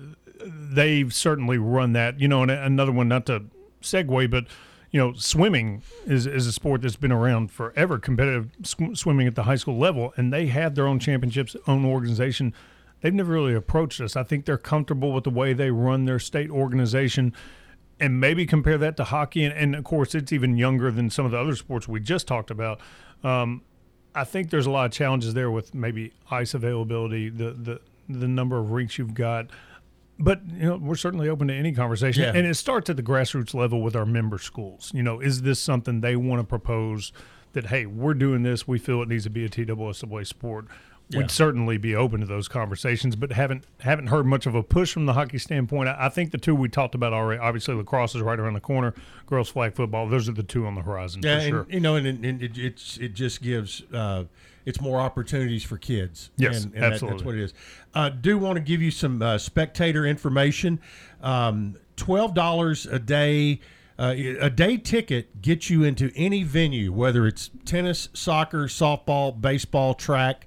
they've 0.45 1.13
certainly 1.13 1.59
run 1.59 1.93
that. 1.93 2.21
You 2.21 2.29
know, 2.29 2.43
and 2.43 2.51
another 2.51 2.93
one 2.93 3.09
not 3.09 3.27
to 3.27 3.45
segue, 3.83 4.31
but 4.31 4.47
you 4.91 4.99
know, 4.99 5.13
swimming 5.15 5.83
is 6.07 6.27
is 6.27 6.47
a 6.47 6.53
sport 6.53 6.83
that's 6.83 6.97
been 6.97 7.13
around 7.13 7.51
forever, 7.51 7.99
competitive 7.99 8.51
sw- 8.63 8.95
swimming 8.95 9.27
at 9.27 9.35
the 9.35 9.45
high 9.45 9.57
school 9.57 9.79
level, 9.79 10.13
and 10.17 10.33
they 10.33 10.47
have 10.47 10.75
their 10.75 10.87
own 10.87 10.99
championships, 10.99 11.57
own 11.67 11.85
organization. 11.85 12.55
They've 13.01 13.15
never 13.15 13.33
really 13.33 13.55
approached 13.55 14.01
us. 14.01 14.17
I 14.17 14.25
think 14.25 14.45
they're 14.45 14.59
comfortable 14.59 15.13
with 15.13 15.25
the 15.25 15.31
way 15.31 15.53
they 15.53 15.71
run 15.71 16.05
their 16.05 16.19
state 16.19 16.51
organization 16.51 17.33
and 18.01 18.21
maybe 18.21 18.47
compare 18.47 18.79
that 18.79 18.97
to 18.99 19.05
hockey. 19.05 19.45
And, 19.45 19.55
and 19.55 19.75
of 19.75 19.85
course, 19.85 20.15
it's 20.15 20.33
even 20.33 20.57
younger 20.57 20.91
than 20.91 21.11
some 21.11 21.25
of 21.25 21.33
the 21.33 21.39
other 21.39 21.55
sports 21.57 21.89
we 21.89 22.01
just 22.01 22.27
talked 22.27 22.51
about. 22.51 22.81
Um, 23.25 23.63
I 24.15 24.25
think 24.25 24.51
there's 24.51 24.67
a 24.67 24.71
lot 24.71 24.87
of 24.87 24.93
challenges 24.93 25.35
there 25.35 25.51
with 25.51 25.75
maybe 25.75 26.13
ice 26.31 26.55
availability, 26.55 27.29
the 27.29 27.51
the 27.53 27.81
the 28.09 28.29
number 28.29 28.59
of 28.59 28.71
rinks 28.71 28.99
you've 28.99 29.15
got. 29.15 29.51
But 30.19 30.41
you 30.53 30.67
know, 30.67 30.77
we're 30.77 30.97
certainly 30.97 31.29
open 31.29 31.49
to 31.49 31.55
any 31.55 31.73
conversation, 31.73 32.25
Yeah. 32.25 32.33
and 32.35 32.47
it 32.47 32.55
starts 32.57 32.91
at 32.91 32.97
the 32.97 33.03
grassroots 33.03 33.55
level 33.55 33.83
with 33.83 33.95
our 33.95 34.07
member 34.07 34.39
schools. 34.39 34.91
You 34.95 35.03
know, 35.05 35.21
is 35.21 35.43
this 35.43 35.61
something 35.61 36.01
they 36.01 36.17
want 36.17 36.41
to 36.41 36.45
propose? 36.45 37.13
That 37.55 37.67
hey, 37.67 37.87
we're 37.87 38.15
doing 38.15 38.43
this. 38.43 38.69
We 38.69 38.79
feel 38.79 39.01
it 39.01 39.09
needs 39.09 39.25
to 39.25 39.31
be 39.31 39.45
a 39.45 39.49
TSSAA 39.49 40.27
sport. 40.27 40.67
Yeah. 41.11 41.19
We'd 41.21 41.31
certainly 41.31 41.79
be 41.79 41.95
open 41.97 42.21
to 42.21 42.27
those 42.27 42.49
conversations, 42.49 43.17
but 43.17 43.33
haven't 43.33 43.65
haven't 43.81 44.09
heard 44.09 44.27
much 44.27 44.45
of 44.47 44.55
a 44.55 44.63
push 44.63 44.93
from 44.93 45.07
the 45.07 45.15
hockey 45.15 45.39
standpoint. 45.39 45.89
I, 45.89 45.97
I 46.07 46.09
think 46.11 46.33
the 46.33 46.39
two 46.39 46.55
we 46.55 46.69
talked 46.69 46.95
about 46.95 47.15
already. 47.15 47.41
Obviously, 47.41 47.75
lacrosse 47.75 48.15
is 48.15 48.21
right 48.21 48.39
around 48.39 48.55
the 48.55 48.61
corner. 48.61 48.93
Girls 49.27 49.49
flag 49.49 49.75
football. 49.75 50.07
Those 50.07 50.29
are 50.29 50.33
the 50.33 50.43
two 50.43 50.67
on 50.67 50.75
the 50.75 50.83
horizon 50.83 51.23
Yeah, 51.25 51.39
for 51.39 51.41
and, 51.45 51.51
sure. 51.51 51.67
you 51.71 51.81
know, 51.81 51.97
and, 51.97 52.07
and 52.07 52.43
it, 52.43 52.59
it's 52.59 52.99
it 52.99 53.15
just 53.15 53.41
gives 53.41 53.83
uh, 53.93 54.25
it's 54.67 54.83
more 54.83 55.01
opportunities 55.01 55.65
for 55.65 55.79
kids. 55.79 56.31
Yes, 56.37 56.65
and, 56.65 56.75
and 56.75 56.83
that- 56.83 56.93
absolutely. 56.93 57.17
that's 57.19 57.27
what 57.27 57.35
it 57.37 57.41
is. 57.43 57.55
Uh, 57.95 58.11
do 58.11 58.37
want 58.37 58.57
to 58.57 58.61
give 58.61 58.83
you 58.83 58.91
some 58.91 59.23
uh, 59.23 59.39
spectator 59.39 60.05
information. 60.05 60.79
Um, 61.23 61.77
Twelve 61.97 62.35
dollars 62.35 62.85
a 62.87 62.99
day. 62.99 63.61
Uh, 63.99 64.15
a 64.41 64.49
day 64.49 64.77
ticket 64.77 65.43
gets 65.43 65.69
you 65.69 65.83
into 65.83 66.13
any 66.15 66.45
venue, 66.45 66.93
whether 66.93 67.27
it's 67.27 67.51
tennis, 67.65 68.09
soccer, 68.13 68.67
softball, 68.67 69.41
baseball, 69.41 69.93
track. 69.93 70.47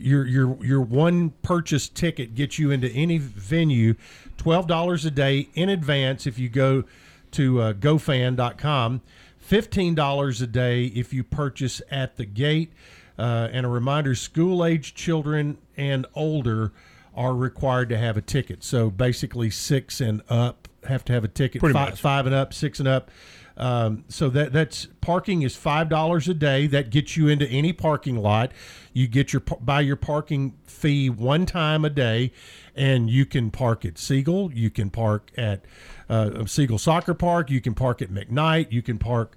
Your 0.00 0.26
your 0.26 0.64
your 0.64 0.80
one 0.80 1.30
purchase 1.42 1.88
ticket 1.88 2.34
gets 2.34 2.58
you 2.58 2.70
into 2.70 2.88
any 2.88 3.18
venue. 3.18 3.94
Twelve 4.36 4.66
dollars 4.66 5.04
a 5.04 5.10
day 5.10 5.48
in 5.54 5.68
advance 5.68 6.26
if 6.26 6.38
you 6.38 6.48
go 6.48 6.84
to 7.32 7.60
uh, 7.60 7.72
GoFan.com. 7.74 9.02
Fifteen 9.38 9.94
dollars 9.94 10.40
a 10.40 10.46
day 10.46 10.86
if 10.86 11.12
you 11.12 11.22
purchase 11.22 11.82
at 11.90 12.16
the 12.16 12.24
gate. 12.24 12.72
Uh, 13.18 13.48
and 13.52 13.66
a 13.66 13.68
reminder: 13.68 14.14
school-age 14.14 14.94
children 14.94 15.58
and 15.76 16.06
older 16.14 16.72
are 17.14 17.34
required 17.34 17.88
to 17.90 17.98
have 17.98 18.16
a 18.16 18.22
ticket. 18.22 18.64
So 18.64 18.88
basically, 18.90 19.50
six 19.50 20.00
and 20.00 20.22
up 20.28 20.68
have 20.84 21.04
to 21.06 21.12
have 21.12 21.24
a 21.24 21.28
ticket. 21.28 21.60
Pretty 21.60 21.74
Fi- 21.74 21.90
much. 21.90 22.00
Five 22.00 22.26
and 22.26 22.34
up, 22.34 22.54
six 22.54 22.78
and 22.78 22.88
up. 22.88 23.10
Um, 23.56 24.04
so 24.08 24.28
that 24.30 24.52
that's 24.52 24.88
parking 25.00 25.42
is 25.42 25.56
five 25.56 25.88
dollars 25.88 26.28
a 26.28 26.34
day. 26.34 26.66
That 26.66 26.90
gets 26.90 27.16
you 27.16 27.28
into 27.28 27.46
any 27.48 27.72
parking 27.72 28.16
lot. 28.16 28.52
You 28.92 29.06
get 29.06 29.32
your 29.32 29.40
buy 29.40 29.80
your 29.80 29.96
parking 29.96 30.54
fee 30.64 31.10
one 31.10 31.46
time 31.46 31.84
a 31.84 31.90
day, 31.90 32.32
and 32.74 33.10
you 33.10 33.26
can 33.26 33.50
park 33.50 33.84
at 33.84 33.98
Siegel. 33.98 34.52
You 34.52 34.70
can 34.70 34.90
park 34.90 35.30
at 35.36 35.64
uh, 36.08 36.46
Siegel 36.46 36.78
Soccer 36.78 37.14
Park. 37.14 37.50
You 37.50 37.60
can 37.60 37.74
park 37.74 38.00
at 38.02 38.10
McKnight. 38.10 38.72
You 38.72 38.82
can 38.82 38.98
park 38.98 39.36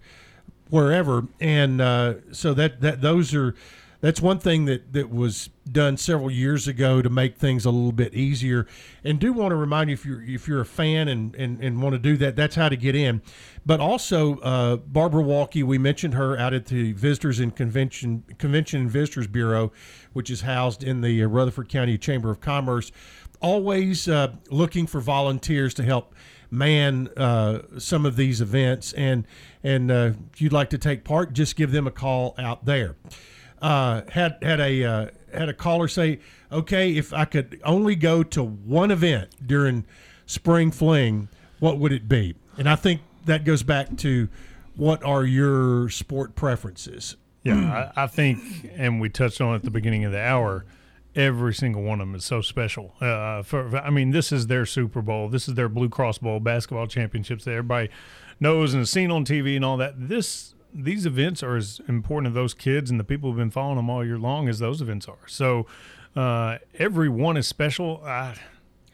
wherever. 0.70 1.28
And 1.40 1.82
uh, 1.82 2.16
so 2.32 2.54
that 2.54 2.82
that 2.82 3.02
those 3.02 3.34
are 3.34 3.56
that's 4.04 4.20
one 4.20 4.38
thing 4.38 4.66
that 4.66 4.92
that 4.92 5.10
was 5.10 5.50
done 5.72 5.96
several 5.96 6.30
years 6.30 6.68
ago 6.68 7.02
to 7.02 7.10
make 7.10 7.38
things 7.38 7.64
a 7.64 7.72
little 7.72 7.94
bit 7.94 8.14
easier. 8.14 8.68
And 9.02 9.18
do 9.18 9.32
want 9.32 9.52
to 9.52 9.56
remind 9.56 9.90
you 9.90 9.94
if 9.94 10.06
you're 10.06 10.22
if 10.22 10.46
you're 10.46 10.60
a 10.60 10.66
fan 10.66 11.08
and 11.08 11.34
and, 11.36 11.64
and 11.64 11.82
want 11.82 11.94
to 11.94 12.00
do 12.00 12.18
that, 12.18 12.36
that's 12.36 12.56
how 12.56 12.68
to 12.68 12.76
get 12.76 12.96
in. 12.96 13.22
But 13.66 13.80
also 13.80 14.40
uh, 14.40 14.76
Barbara 14.76 15.22
Walkie, 15.24 15.64
we 15.64 15.78
mentioned 15.78 16.16
her 16.16 16.38
out 16.38 16.54
at 16.54 16.66
the 16.66 16.92
Visitors 16.92 17.40
and 17.40 17.56
Convention 17.56 18.26
Convention 18.40 18.82
and 18.82 18.92
Visitors 18.92 19.26
Bureau, 19.26 19.72
which 20.12 20.30
is 20.30 20.42
housed 20.42 20.84
in 20.84 21.00
the 21.00 21.24
uh, 21.24 21.28
Rutherford 21.28 21.70
County 21.70 21.98
Chamber 21.98 22.30
of 22.30 22.42
Commerce. 22.42 22.92
Always 23.40 24.10
uh, 24.10 24.34
looking 24.50 24.86
for 24.86 25.00
volunteers 25.00 25.74
to 25.76 25.84
help 25.84 26.14
man 26.52 27.08
uh, 27.16 27.60
some 27.80 28.06
of 28.06 28.18
these 28.18 28.42
events 28.42 28.92
and 28.94 29.26
and 29.64 29.90
uh, 29.90 30.12
if 30.34 30.42
you'd 30.42 30.54
like 30.54 30.70
to 30.70 30.78
take 30.78 31.04
part 31.04 31.34
just 31.34 31.56
give 31.56 31.72
them 31.72 31.88
a 31.88 31.92
call 31.92 32.36
out 32.38 32.66
there 32.66 32.96
uh, 33.64 34.02
had 34.12 34.38
had 34.44 34.60
a 34.60 34.84
uh, 34.84 35.08
had 35.34 35.50
a 35.50 35.54
caller 35.54 35.88
say 35.88 36.20
okay 36.52 36.96
if 36.96 37.12
I 37.14 37.26
could 37.26 37.60
only 37.64 37.96
go 37.96 38.22
to 38.22 38.44
one 38.44 38.92
event 38.92 39.30
during 39.44 39.86
spring 40.28 40.70
fling 40.70 41.30
what 41.60 41.80
would 41.80 41.92
it 41.92 42.08
be 42.08 42.36
and 42.58 42.70
I 42.70 42.76
think 42.76 43.02
that 43.26 43.44
goes 43.46 43.64
back 43.64 43.98
to 43.98 44.28
what 44.76 45.04
are 45.04 45.24
your 45.24 45.90
sport 45.90 46.36
preferences 46.36 47.16
Yeah, 47.44 47.92
I, 47.96 48.04
I 48.04 48.08
think, 48.08 48.40
and 48.76 49.00
we 49.02 49.10
touched 49.10 49.42
on 49.42 49.54
it 49.54 49.58
at 49.58 49.64
the 49.64 49.72
beginning 49.72 50.04
of 50.06 50.12
the 50.12 50.20
hour. 50.22 50.66
Every 51.16 51.54
single 51.54 51.84
one 51.84 52.02
of 52.02 52.08
them 52.08 52.16
is 52.16 52.26
so 52.26 52.42
special. 52.42 52.96
Uh, 53.00 53.44
for- 53.44 53.78
I 53.78 53.90
mean, 53.92 54.12
this 54.12 54.32
is 54.32 54.48
their 54.48 54.66
Super 54.66 55.02
Bowl. 55.02 55.30
This 55.30 55.48
is 55.48 55.54
their 55.54 55.70
Blue 55.70 55.90
Cross 55.90 56.18
Bowl 56.20 56.40
basketball 56.40 56.88
championships 56.88 57.44
that 57.46 57.52
everybody 57.52 57.90
knows 58.40 58.74
and 58.74 58.82
has 58.82 58.90
seen 58.90 59.12
on 59.12 59.26
TV 59.26 59.56
and 59.56 59.64
all 59.64 59.78
that. 59.78 59.94
This 60.10 60.56
these 60.74 61.06
events 61.06 61.44
are 61.44 61.56
as 61.56 61.82
important 61.88 62.34
to 62.34 62.40
those 62.40 62.54
kids 62.54 62.90
and 62.92 63.00
the 63.00 63.04
people 63.04 63.30
who've 63.30 63.38
been 63.38 63.52
following 63.52 63.76
them 63.78 63.90
all 63.90 64.04
year 64.06 64.18
long 64.18 64.50
as 64.50 64.60
those 64.60 64.82
events 64.82 65.08
are. 65.08 65.28
So 65.28 65.66
uh, 66.16 66.58
every 66.80 67.10
one 67.10 67.38
is 67.38 67.48
special. 67.48 68.02
I 68.06 68.36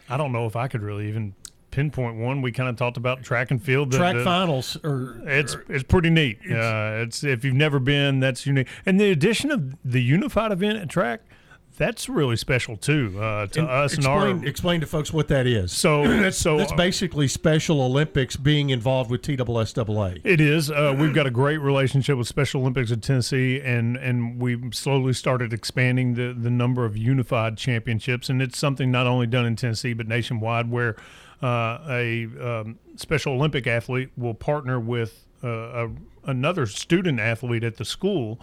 I 0.10 0.18
don't 0.18 0.32
know 0.32 0.46
if 0.46 0.56
I 0.56 0.68
could 0.68 0.82
really 0.82 1.08
even 1.08 1.36
pinpoint 1.72 2.18
one. 2.18 2.42
We 2.42 2.52
kind 2.52 2.68
of 2.68 2.76
talked 2.78 2.98
about 2.98 3.24
track 3.24 3.52
and 3.52 3.62
field. 3.62 3.92
the- 3.92 3.98
track 3.98 4.16
the- 4.16 4.24
finals 4.24 4.78
or 4.84 5.22
it's 5.26 5.56
it's 5.70 5.84
pretty 5.84 6.10
neat. 6.10 6.40
uh, 6.50 7.04
it's 7.04 7.24
if 7.24 7.46
you've 7.46 7.54
never 7.56 7.80
been, 7.80 8.20
that's 8.20 8.46
unique. 8.46 8.68
And 8.86 9.00
the 9.00 9.12
addition 9.12 9.52
of 9.52 9.76
the 9.86 10.02
unified 10.02 10.52
event 10.52 10.80
at 10.80 10.90
track, 10.90 11.22
that's 11.80 12.08
really 12.08 12.36
special 12.36 12.78
too 12.78 13.16
uh, 13.20 13.48
to 13.48 13.62
And 13.62 13.70
us 13.70 13.94
explain, 13.96 14.28
and 14.28 14.40
our. 14.42 14.46
explain 14.48 14.82
to 14.82 14.86
folks 14.86 15.12
what 15.12 15.28
that 15.30 15.48
is. 15.48 15.72
So- 15.72 16.04
that's, 16.22 16.38
so- 16.38 16.58
that's 16.58 16.74
basically 16.74 17.28
Special 17.28 17.82
Olympics 17.82 18.36
being 18.36 18.70
involved 18.70 19.10
with 19.10 19.24
TSSAA. 19.24 20.22
It 20.24 20.40
is. 20.40 20.70
Uh, 20.70 20.96
we've 20.96 21.16
got 21.16 21.26
a 21.26 21.32
great 21.32 21.58
relationship 21.58 22.18
with 22.18 22.28
Special 22.28 22.62
Olympics 22.62 22.92
of 22.92 23.02
Tennessee, 23.02 23.60
and 23.62 23.98
and 23.98 24.40
we've 24.40 24.76
slowly 24.76 25.14
started 25.14 25.54
expanding 25.54 26.14
the 26.14 26.34
the 26.38 26.52
number 26.52 26.86
of 26.86 26.96
unified 26.96 27.58
championships, 27.58 28.30
and 28.30 28.42
it's 28.42 28.60
something 28.60 28.92
not 28.92 29.08
only 29.08 29.26
done 29.26 29.48
in 29.48 29.56
Tennessee 29.56 29.94
but 29.94 30.08
nationwide, 30.08 30.70
where 30.70 30.96
uh, 31.42 31.80
a 31.88 32.26
um, 32.42 32.78
Special 32.98 33.34
Olympic 33.34 33.66
athlete 33.66 34.10
will 34.18 34.34
partner 34.34 34.78
with 34.80 35.26
uh, 35.42 35.48
a, 35.48 35.90
another 36.26 36.66
student 36.66 37.20
athlete 37.20 37.64
at 37.64 37.78
the 37.78 37.86
school. 37.86 38.40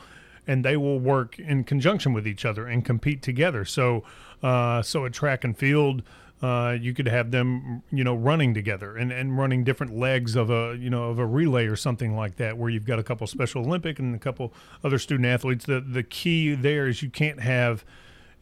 And 0.46 0.64
they 0.64 0.76
will 0.76 1.00
work 1.00 1.38
in 1.38 1.64
conjunction 1.64 2.12
with 2.12 2.26
each 2.26 2.44
other 2.44 2.66
and 2.66 2.84
compete 2.84 3.20
together. 3.22 3.64
So, 3.64 4.04
uh, 4.42 4.82
so 4.82 5.04
at 5.04 5.12
track 5.12 5.44
and 5.44 5.56
field, 5.56 6.02
uh, 6.42 6.76
you 6.78 6.92
could 6.92 7.08
have 7.08 7.30
them, 7.30 7.82
you 7.90 8.04
know, 8.04 8.14
running 8.14 8.54
together 8.54 8.96
and, 8.96 9.10
and 9.10 9.38
running 9.38 9.64
different 9.64 9.96
legs 9.96 10.36
of 10.36 10.50
a, 10.50 10.76
you 10.78 10.90
know, 10.90 11.04
of 11.04 11.18
a 11.18 11.26
relay 11.26 11.66
or 11.66 11.76
something 11.76 12.14
like 12.14 12.36
that, 12.36 12.58
where 12.58 12.70
you've 12.70 12.84
got 12.84 12.98
a 12.98 13.02
couple 13.02 13.26
Special 13.26 13.64
Olympic 13.64 13.98
and 13.98 14.14
a 14.14 14.18
couple 14.18 14.52
other 14.84 14.98
student 14.98 15.26
athletes. 15.26 15.64
The 15.64 15.80
the 15.80 16.02
key 16.02 16.54
there 16.54 16.86
is 16.86 17.02
you 17.02 17.10
can't 17.10 17.40
have, 17.40 17.84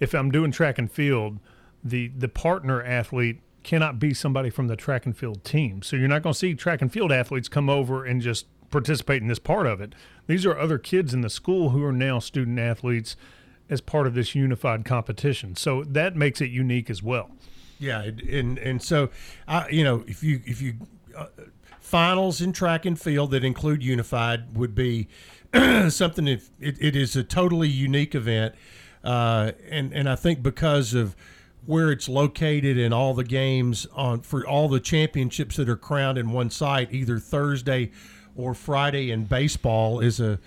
if 0.01 0.13
I'm 0.13 0.31
doing 0.31 0.51
track 0.51 0.77
and 0.79 0.91
field, 0.91 1.39
the 1.85 2.09
the 2.09 2.29
partner 2.29 2.83
athlete 2.83 3.41
cannot 3.63 3.99
be 3.99 4.13
somebody 4.13 4.51
from 4.51 4.67
the 4.67 4.77
track 4.77 5.07
and 5.07 5.17
field 5.17 5.45
team. 5.45 5.81
So 5.81 5.97
you're 5.97 6.09
not 6.09 6.23
going 6.23 6.35
to 6.35 6.39
see 6.39 6.55
track 6.55 6.83
and 6.83 6.93
field 6.93 7.13
athletes 7.13 7.49
come 7.49 7.71
over 7.71 8.05
and 8.05 8.21
just 8.21 8.47
participate 8.71 9.23
in 9.23 9.29
this 9.29 9.39
part 9.39 9.67
of 9.67 9.81
it. 9.81 9.95
These 10.27 10.47
are 10.47 10.59
other 10.59 10.79
kids 10.79 11.13
in 11.13 11.21
the 11.21 11.31
school 11.31 11.71
who 11.71 11.85
are 11.85 11.93
now 11.93 12.19
student 12.19 12.59
athletes 12.59 13.17
as 13.69 13.81
part 13.81 14.07
of 14.07 14.15
this 14.15 14.35
unified 14.35 14.85
competition. 14.85 15.57
So 15.57 15.85
that 15.85 16.17
makes 16.17 16.41
it 16.41 16.51
unique 16.51 16.91
as 16.91 17.03
well. 17.03 17.31
Yeah, 17.79 18.03
and 18.03 18.59
and, 18.59 18.83
so, 18.83 19.11
I 19.49 19.69
you 19.69 19.85
know, 19.85 20.05
if 20.07 20.23
you 20.23 20.41
if 20.47 20.63
you 20.63 20.75
uh, 21.17 21.27
finals 21.81 22.41
in 22.41 22.53
track 22.53 22.87
and 22.87 22.99
field 22.99 23.33
that 23.33 23.45
include 23.45 23.83
unified 23.83 24.57
would 24.57 24.75
be 24.75 25.09
something. 25.89 26.29
If 26.29 26.51
it, 26.61 26.77
it 26.81 26.97
is 26.97 27.17
a 27.17 27.25
totally 27.25 27.69
unique 27.69 28.15
event, 28.15 28.55
uh, 29.03 29.53
and 29.69 29.93
and 29.93 30.09
I 30.09 30.17
think 30.17 30.43
because 30.43 30.95
of 30.95 31.17
where 31.67 31.91
it's 31.91 32.09
located 32.09 32.79
and 32.79 32.93
all 32.93 33.15
the 33.15 33.25
games 33.25 33.87
on 33.95 34.21
for 34.21 34.47
all 34.47 34.69
the 34.69 34.81
championships 34.81 35.57
that 35.57 35.69
are 35.69 35.77
crowned 35.77 36.19
in 36.19 36.31
one 36.31 36.51
site, 36.51 36.93
either 36.93 37.19
Thursday 37.19 37.91
or 38.37 38.55
Friday 38.55 39.11
in 39.11 39.25
baseball 39.25 40.01
is 40.01 40.21
a 40.21 40.39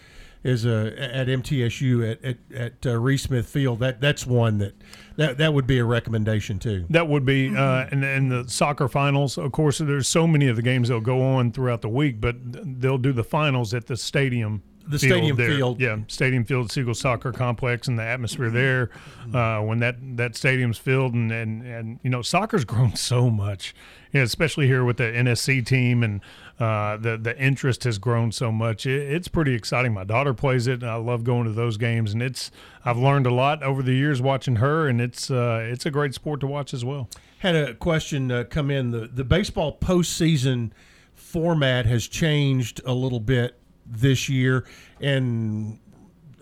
is 0.44 0.66
a 0.66 0.94
at 0.98 1.28
MTSU 1.28 2.12
at 2.12 2.24
at, 2.24 2.38
at 2.54 2.86
uh, 2.86 2.98
Reese 2.98 3.24
Smith 3.24 3.48
Field. 3.48 3.80
That 3.80 4.00
that's 4.00 4.26
one 4.26 4.60
that 4.60 4.74
that 5.18 5.38
that 5.38 5.54
would 5.54 5.68
be 5.68 5.80
a 5.80 5.86
recommendation 5.86 6.60
too. 6.60 6.86
That 6.90 7.08
would 7.08 7.26
be, 7.26 7.56
uh, 7.56 7.88
and, 7.92 8.04
and 8.04 8.32
the 8.32 8.48
soccer 8.48 8.88
finals. 8.88 9.38
Of 9.38 9.52
course, 9.52 9.80
there's 9.80 10.08
so 10.08 10.28
many 10.28 10.48
of 10.48 10.56
the 10.56 10.62
games 10.62 10.88
that'll 10.88 11.02
go 11.02 11.22
on 11.22 11.52
throughout 11.52 11.82
the 11.82 11.90
week, 11.90 12.22
but 12.22 12.36
they'll 12.42 12.98
do 12.98 13.12
the 13.12 13.24
finals 13.24 13.74
at 13.74 13.88
the 13.88 13.98
stadium. 13.98 14.64
The 14.88 15.00
field 15.00 15.12
stadium 15.12 15.38
there. 15.38 15.52
field. 15.52 15.82
yeah, 15.82 15.98
Stadium 16.08 16.46
Field, 16.46 16.72
Siegel 16.72 16.94
Soccer 16.94 17.32
Complex, 17.32 17.88
and 17.88 18.00
the 18.00 18.04
atmosphere 18.04 18.50
there. 18.50 18.90
Uh, 19.34 19.60
when 19.62 19.80
that 19.80 19.98
that 20.18 20.36
stadium's 20.36 20.78
filled, 20.78 21.14
and 21.14 21.32
and 21.32 21.66
and 21.66 22.00
you 22.04 22.10
know, 22.10 22.22
soccer's 22.22 22.64
grown 22.66 22.96
so 22.96 23.30
much, 23.30 23.76
yeah, 24.14 24.22
especially 24.22 24.68
here 24.68 24.86
with 24.86 24.98
the 24.98 25.04
NSC 25.04 25.66
team, 25.66 26.04
and 26.04 26.22
uh, 26.60 26.98
the 26.98 27.18
the 27.18 27.38
interest 27.38 27.84
has 27.84 27.98
grown 27.98 28.32
so 28.32 28.52
much. 28.52 28.86
It, 28.86 29.12
it's 29.12 29.28
pretty 29.28 29.54
exciting. 29.54 29.94
My 29.94 30.06
daughter 30.06 30.34
plays 30.34 30.68
it, 30.68 30.82
and 30.82 30.90
I 30.90 30.96
love 30.96 31.24
going 31.24 31.46
to 31.46 31.52
those 31.52 31.78
games, 31.78 32.14
and 32.14 32.22
it's 32.22 32.50
I've 32.86 32.98
learned 32.98 33.28
a 33.28 33.34
lot 33.34 33.64
over 33.64 33.84
the 33.84 33.94
years 33.94 34.22
watching 34.22 34.58
her, 34.58 34.88
and 34.88 35.02
it's 35.02 35.30
uh, 35.30 35.68
it's 35.70 35.86
a 35.86 35.92
great 35.92 36.14
sport 36.14 36.40
to 36.42 36.48
watch 36.48 36.74
as 36.74 36.86
well. 36.86 37.10
Had 37.40 37.56
a 37.56 37.74
question 37.74 38.32
uh, 38.32 38.46
come 38.50 38.72
in. 38.72 38.92
The 38.92 39.08
the 39.08 39.26
baseball 39.26 39.78
postseason 39.78 40.72
format 41.14 41.86
has 41.86 42.08
changed 42.08 42.80
a 42.86 42.94
little 42.94 43.20
bit 43.20 43.60
this 43.90 44.30
year, 44.30 44.66
and 45.02 45.80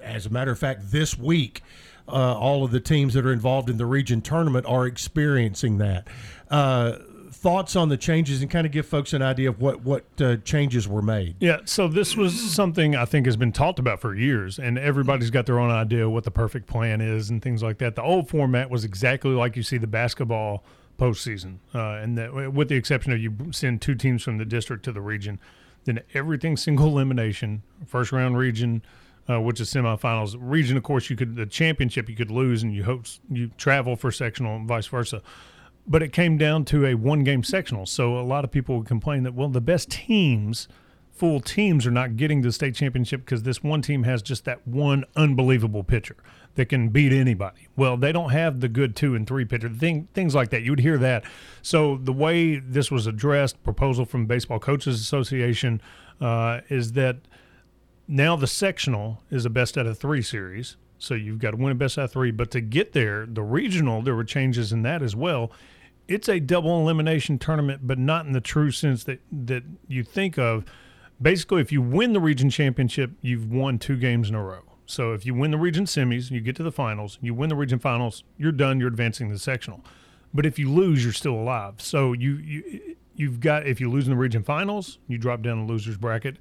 as 0.01 0.25
a 0.25 0.29
matter 0.29 0.51
of 0.51 0.59
fact, 0.59 0.91
this 0.91 1.17
week, 1.17 1.61
uh, 2.07 2.37
all 2.37 2.63
of 2.63 2.71
the 2.71 2.79
teams 2.79 3.13
that 3.15 3.25
are 3.25 3.33
involved 3.33 3.69
in 3.69 3.77
the 3.77 3.85
region 3.85 4.21
tournament 4.21 4.65
are 4.67 4.85
experiencing 4.85 5.77
that. 5.79 6.07
Uh, 6.49 6.97
thoughts 7.45 7.75
on 7.75 7.89
the 7.89 7.97
changes, 7.97 8.41
and 8.41 8.49
kind 8.49 8.65
of 8.65 8.71
give 8.71 8.87
folks 8.87 9.13
an 9.13 9.21
idea 9.21 9.49
of 9.49 9.61
what 9.61 9.83
what 9.83 10.05
uh, 10.19 10.37
changes 10.37 10.87
were 10.87 11.01
made. 11.01 11.35
Yeah, 11.39 11.59
so 11.65 11.87
this 11.87 12.15
was 12.17 12.33
something 12.53 12.95
I 12.95 13.05
think 13.05 13.27
has 13.27 13.37
been 13.37 13.51
talked 13.51 13.77
about 13.77 13.99
for 13.99 14.15
years, 14.15 14.57
and 14.57 14.79
everybody's 14.79 15.29
got 15.29 15.45
their 15.45 15.59
own 15.59 15.69
idea 15.69 16.09
what 16.09 16.23
the 16.23 16.31
perfect 16.31 16.65
plan 16.65 17.01
is 17.01 17.29
and 17.29 17.43
things 17.43 17.61
like 17.61 17.77
that. 17.79 17.95
The 17.95 18.01
old 18.01 18.29
format 18.29 18.71
was 18.71 18.83
exactly 18.83 19.31
like 19.31 19.55
you 19.55 19.61
see 19.61 19.77
the 19.77 19.85
basketball 19.85 20.63
postseason, 20.97 21.57
uh, 21.75 22.01
and 22.01 22.17
that, 22.17 22.33
with 22.51 22.69
the 22.69 22.75
exception 22.75 23.13
of 23.13 23.19
you 23.19 23.35
send 23.51 23.79
two 23.79 23.93
teams 23.93 24.23
from 24.23 24.39
the 24.39 24.45
district 24.45 24.83
to 24.85 24.91
the 24.91 25.01
region, 25.01 25.39
then 25.85 26.01
everything 26.13 26.57
single 26.57 26.87
elimination, 26.87 27.63
first 27.85 28.11
round 28.11 28.37
region, 28.37 28.83
uh, 29.29 29.39
which 29.39 29.59
is 29.59 29.73
semifinals. 29.73 30.35
Region, 30.39 30.77
of 30.77 30.83
course, 30.83 31.09
you 31.09 31.15
could 31.15 31.35
the 31.35 31.45
championship 31.45 32.09
you 32.09 32.15
could 32.15 32.31
lose, 32.31 32.63
and 32.63 32.73
you 32.73 32.83
hope 32.83 33.05
you 33.29 33.49
travel 33.57 33.95
for 33.95 34.11
sectional 34.11 34.57
and 34.57 34.67
vice 34.67 34.87
versa. 34.87 35.21
But 35.87 36.01
it 36.01 36.11
came 36.11 36.37
down 36.37 36.65
to 36.65 36.85
a 36.85 36.95
one 36.95 37.23
game 37.23 37.43
sectional, 37.43 37.85
so 37.85 38.19
a 38.19 38.21
lot 38.21 38.43
of 38.43 38.51
people 38.51 38.77
would 38.77 38.87
complain 38.87 39.23
that 39.23 39.33
well, 39.33 39.49
the 39.49 39.61
best 39.61 39.89
teams 39.91 40.67
full 41.11 41.39
teams 41.39 41.87
are 41.87 41.91
not 41.91 42.17
getting 42.17 42.41
the 42.41 42.51
state 42.51 42.75
championship 42.75 43.21
because 43.21 43.43
this 43.43 43.63
one 43.63 43.81
team 43.81 44.03
has 44.03 44.21
just 44.21 44.43
that 44.43 44.67
one 44.67 45.05
unbelievable 45.15 45.83
pitcher 45.83 46.17
that 46.55 46.69
can 46.69 46.89
beat 46.89 47.11
anybody. 47.11 47.67
Well, 47.75 47.97
they 47.97 48.11
don't 48.11 48.31
have 48.31 48.59
the 48.59 48.67
good 48.67 48.95
two 48.95 49.15
and 49.15 49.27
three 49.27 49.45
pitcher 49.45 49.69
thing, 49.69 50.07
things 50.13 50.33
like 50.33 50.49
that. 50.49 50.63
You 50.63 50.71
would 50.71 50.79
hear 50.79 50.97
that. 50.97 51.23
So 51.61 51.97
the 51.97 52.13
way 52.13 52.57
this 52.57 52.89
was 52.89 53.07
addressed, 53.07 53.63
proposal 53.63 54.05
from 54.05 54.25
Baseball 54.25 54.59
Coaches 54.59 54.99
Association, 54.99 55.81
uh, 56.19 56.61
is 56.69 56.93
that 56.93 57.17
now 58.07 58.35
the 58.35 58.47
sectional 58.47 59.21
is 59.29 59.45
a 59.45 59.49
best 59.49 59.77
out 59.77 59.85
of 59.85 59.97
three 59.97 60.21
series. 60.21 60.77
So 60.97 61.13
you've 61.13 61.39
got 61.39 61.51
to 61.51 61.57
win 61.57 61.71
a 61.71 61.75
best 61.75 61.97
out 61.97 62.05
of 62.05 62.11
three. 62.11 62.31
But 62.31 62.51
to 62.51 62.61
get 62.61 62.93
there, 62.93 63.25
the 63.25 63.43
regional, 63.43 64.01
there 64.01 64.15
were 64.15 64.23
changes 64.23 64.71
in 64.71 64.81
that 64.83 65.01
as 65.01 65.15
well. 65.15 65.51
It's 66.07 66.29
a 66.29 66.39
double 66.39 66.79
elimination 66.79 67.39
tournament, 67.39 67.81
but 67.83 67.97
not 67.97 68.25
in 68.25 68.31
the 68.31 68.41
true 68.41 68.71
sense 68.71 69.03
that 69.05 69.19
that 69.31 69.63
you 69.87 70.03
think 70.03 70.37
of 70.37 70.63
basically 71.21 71.61
if 71.61 71.71
you 71.71 71.81
win 71.81 72.13
the 72.13 72.19
region 72.19 72.49
championship 72.49 73.11
you've 73.21 73.51
won 73.51 73.79
two 73.79 73.97
games 73.97 74.29
in 74.29 74.35
a 74.35 74.43
row 74.43 74.63
so 74.85 75.13
if 75.13 75.25
you 75.25 75.33
win 75.33 75.51
the 75.51 75.57
region 75.57 75.85
semis 75.85 76.31
you 76.31 76.39
get 76.41 76.55
to 76.55 76.63
the 76.63 76.71
finals 76.71 77.17
you 77.21 77.33
win 77.33 77.49
the 77.49 77.55
region 77.55 77.79
finals 77.79 78.23
you're 78.37 78.51
done 78.51 78.79
you're 78.79 78.87
advancing 78.89 79.27
to 79.27 79.33
the 79.33 79.39
sectional 79.39 79.81
but 80.33 80.45
if 80.45 80.59
you 80.59 80.69
lose 80.71 81.03
you're 81.03 81.13
still 81.13 81.35
alive 81.35 81.75
so 81.77 82.13
you, 82.13 82.35
you 82.37 82.95
you've 83.15 83.39
got 83.39 83.65
if 83.67 83.79
you 83.79 83.89
lose 83.89 84.05
in 84.05 84.11
the 84.11 84.17
region 84.17 84.43
finals 84.43 84.99
you 85.07 85.17
drop 85.17 85.41
down 85.41 85.65
the 85.65 85.71
losers 85.71 85.97
bracket 85.97 86.37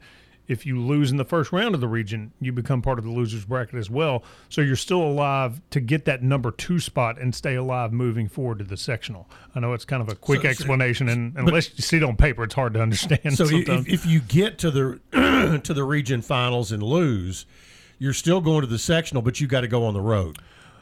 if 0.46 0.66
you 0.66 0.78
lose 0.78 1.10
in 1.10 1.16
the 1.16 1.24
first 1.24 1.52
round 1.52 1.74
of 1.74 1.80
the 1.80 1.88
region, 1.88 2.32
you 2.40 2.52
become 2.52 2.82
part 2.82 2.98
of 2.98 3.04
the 3.04 3.10
losers 3.10 3.44
bracket 3.44 3.76
as 3.76 3.88
well. 3.88 4.22
So 4.48 4.60
you're 4.60 4.76
still 4.76 5.00
alive 5.02 5.60
to 5.70 5.80
get 5.80 6.04
that 6.04 6.22
number 6.22 6.50
two 6.50 6.78
spot 6.80 7.18
and 7.18 7.34
stay 7.34 7.54
alive 7.54 7.92
moving 7.92 8.28
forward 8.28 8.58
to 8.58 8.64
the 8.64 8.76
sectional. 8.76 9.28
I 9.54 9.60
know 9.60 9.72
it's 9.72 9.84
kind 9.84 10.02
of 10.02 10.08
a 10.08 10.14
quick 10.14 10.42
So- 10.42 10.48
explanation, 10.48 11.08
and 11.08 11.34
unless 11.36 11.70
you 11.76 11.82
see 11.82 11.96
it 11.96 12.02
on 12.02 12.16
paper, 12.16 12.44
it's 12.44 12.54
hard 12.54 12.74
to 12.74 12.82
understand. 12.82 13.36
So 13.36 13.46
sometimes. 13.46 13.86
if, 13.86 14.04
if 14.04 14.06
you 14.06 14.20
get 14.20 14.58
to 14.58 14.70
the 14.70 15.60
to 15.64 15.72
the 15.74 15.84
region 15.84 16.20
finals 16.20 16.72
and 16.72 16.82
lose, 16.82 17.46
you're 17.98 18.12
still 18.12 18.40
going 18.40 18.60
to 18.62 18.66
the 18.66 18.78
sectional, 18.78 19.22
but 19.22 19.40
you 19.40 19.46
got 19.46 19.62
to 19.62 19.68
go 19.68 19.84
on 19.84 19.94
the 19.94 20.00
road. 20.00 20.38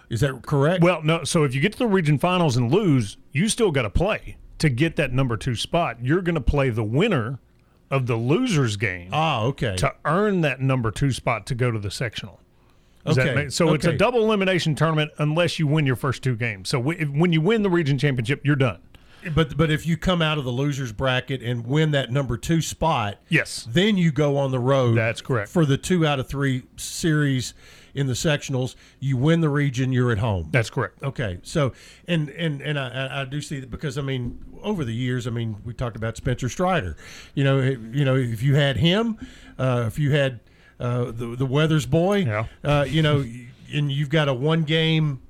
Is 0.08 0.20
that 0.20 0.42
correct? 0.42 0.82
Well, 0.82 1.02
no. 1.02 1.24
So 1.24 1.44
if 1.44 1.54
you 1.54 1.60
get 1.60 1.72
to 1.72 1.78
the 1.78 1.86
region 1.86 2.18
finals 2.18 2.56
and 2.56 2.70
lose, 2.70 3.16
you 3.32 3.48
still 3.48 3.70
got 3.70 3.82
to 3.82 3.90
play 3.90 4.36
to 4.58 4.68
get 4.68 4.96
that 4.96 5.12
number 5.12 5.36
two 5.36 5.54
spot. 5.54 5.98
You're 6.02 6.20
going 6.22 6.34
to 6.34 6.40
play 6.40 6.70
the 6.70 6.84
winner 6.84 7.38
of 7.90 8.06
the 8.06 8.16
losers 8.16 8.76
game. 8.76 9.10
Ah, 9.12 9.42
okay. 9.42 9.76
To 9.76 9.94
earn 10.04 10.42
that 10.42 10.60
number 10.60 10.90
two 10.90 11.12
spot 11.12 11.46
to 11.46 11.54
go 11.54 11.70
to 11.70 11.78
the 11.78 11.90
sectional. 11.90 12.40
Does 13.04 13.18
Okay, 13.18 13.48
so 13.48 13.74
it's 13.74 13.84
a 13.84 13.96
double 13.96 14.22
elimination 14.22 14.74
tournament 14.74 15.10
unless 15.18 15.58
you 15.58 15.66
win 15.66 15.86
your 15.86 15.96
first 15.96 16.22
two 16.22 16.36
games. 16.36 16.68
So 16.68 16.78
w- 16.78 16.98
if, 17.00 17.08
when 17.08 17.32
you 17.32 17.40
win 17.40 17.62
the 17.62 17.70
region 17.70 17.98
championship, 17.98 18.42
you're 18.44 18.54
done. 18.54 18.80
But 19.34 19.56
but 19.56 19.70
if 19.70 19.86
you 19.86 19.96
come 19.96 20.20
out 20.22 20.38
of 20.38 20.44
the 20.44 20.50
losers 20.50 20.92
bracket 20.92 21.42
and 21.42 21.66
win 21.66 21.90
that 21.92 22.10
number 22.10 22.36
two 22.36 22.60
spot, 22.60 23.18
yes, 23.28 23.66
then 23.70 23.96
you 23.96 24.10
go 24.12 24.36
on 24.36 24.50
the 24.50 24.58
road. 24.58 24.96
That's 24.96 25.20
correct 25.20 25.50
for 25.50 25.64
the 25.64 25.76
two 25.76 26.06
out 26.06 26.18
of 26.18 26.28
three 26.28 26.62
series 26.76 27.54
in 27.94 28.06
the 28.06 28.14
sectionals. 28.14 28.74
You 29.00 29.16
win 29.16 29.40
the 29.40 29.48
region, 29.48 29.92
you're 29.92 30.10
at 30.12 30.18
home. 30.18 30.48
That's 30.50 30.70
correct. 30.70 31.02
Okay, 31.02 31.38
so 31.42 31.72
and 32.08 32.30
and 32.30 32.60
and 32.62 32.78
I, 32.78 33.22
I- 33.22 33.24
do 33.24 33.40
see 33.40 33.60
that 33.60 33.70
because 33.70 33.96
I 33.98 34.02
mean 34.02 34.38
over 34.62 34.84
the 34.84 34.94
years, 34.94 35.26
I 35.26 35.30
mean 35.30 35.56
we 35.64 35.72
talked 35.74 35.96
about 35.96 36.16
Spencer 36.16 36.48
Strider. 36.48 36.96
You 37.34 37.44
know, 37.44 37.60
you 37.60 38.04
know 38.04 38.16
if 38.16 38.42
you 38.42 38.54
had 38.56 38.76
him, 38.78 39.18
uh, 39.58 39.84
if 39.86 39.98
you 39.98 40.10
had 40.12 40.40
uh, 40.80 41.06
the 41.06 41.36
the 41.36 41.46
Weathers 41.46 41.86
boy, 41.86 42.24
uh, 42.64 42.84
you 42.88 43.02
know, 43.02 43.24
and 43.72 43.92
you've 43.92 44.10
got 44.10 44.28
a 44.28 44.34
one 44.34 44.64
game 44.64 45.20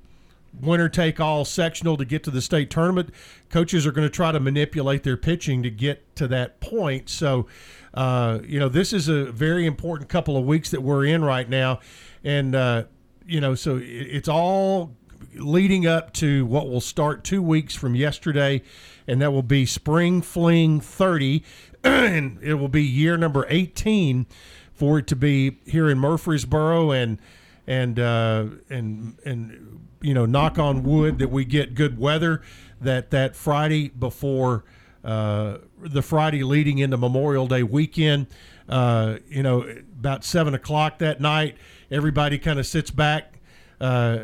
winner 0.59 0.89
take 0.89 1.19
all 1.19 1.45
sectional 1.45 1.97
to 1.97 2.05
get 2.05 2.23
to 2.23 2.31
the 2.31 2.41
state 2.41 2.69
tournament. 2.69 3.09
Coaches 3.49 3.85
are 3.85 3.91
going 3.91 4.07
to 4.07 4.13
try 4.13 4.31
to 4.31 4.39
manipulate 4.39 5.03
their 5.03 5.17
pitching 5.17 5.63
to 5.63 5.69
get 5.69 6.15
to 6.15 6.27
that 6.27 6.59
point. 6.59 7.09
So, 7.09 7.47
uh, 7.93 8.39
you 8.43 8.59
know, 8.59 8.69
this 8.69 8.93
is 8.93 9.07
a 9.07 9.25
very 9.25 9.65
important 9.65 10.09
couple 10.09 10.37
of 10.37 10.45
weeks 10.45 10.71
that 10.71 10.81
we're 10.81 11.05
in 11.05 11.23
right 11.23 11.49
now. 11.49 11.79
And, 12.23 12.55
uh, 12.55 12.83
you 13.25 13.41
know, 13.41 13.55
so 13.55 13.79
it's 13.81 14.27
all 14.27 14.95
leading 15.35 15.87
up 15.87 16.13
to 16.13 16.45
what 16.45 16.69
will 16.69 16.81
start 16.81 17.23
two 17.23 17.41
weeks 17.41 17.75
from 17.75 17.95
yesterday, 17.95 18.61
and 19.07 19.21
that 19.21 19.31
will 19.31 19.43
be 19.43 19.65
Spring 19.65 20.21
Fling 20.21 20.79
30, 20.79 21.43
and 21.83 22.39
it 22.41 22.55
will 22.55 22.67
be 22.67 22.83
year 22.83 23.17
number 23.17 23.45
18 23.49 24.25
for 24.73 24.99
it 24.99 25.07
to 25.07 25.15
be 25.15 25.59
here 25.65 25.89
in 25.89 25.99
Murfreesboro, 25.99 26.91
and 26.91 27.19
and 27.67 27.99
uh, 27.99 28.45
and 28.69 29.17
and 29.25 29.87
you 30.03 30.13
know, 30.13 30.25
knock 30.25 30.59
on 30.59 30.83
wood 30.83 31.17
that 31.19 31.29
we 31.31 31.45
get 31.45 31.73
good 31.73 31.97
weather. 31.97 32.41
That 32.81 33.11
that 33.11 33.35
Friday 33.35 33.87
before 33.89 34.65
uh, 35.03 35.59
the 35.79 36.01
Friday 36.01 36.43
leading 36.43 36.77
into 36.79 36.97
Memorial 36.97 37.47
Day 37.47 37.63
weekend, 37.63 38.27
uh, 38.67 39.17
you 39.29 39.41
know, 39.41 39.61
about 39.99 40.23
seven 40.25 40.53
o'clock 40.53 40.99
that 40.99 41.21
night, 41.21 41.55
everybody 41.89 42.37
kind 42.37 42.59
of 42.59 42.67
sits 42.67 42.91
back, 42.91 43.39
uh, 43.79 44.19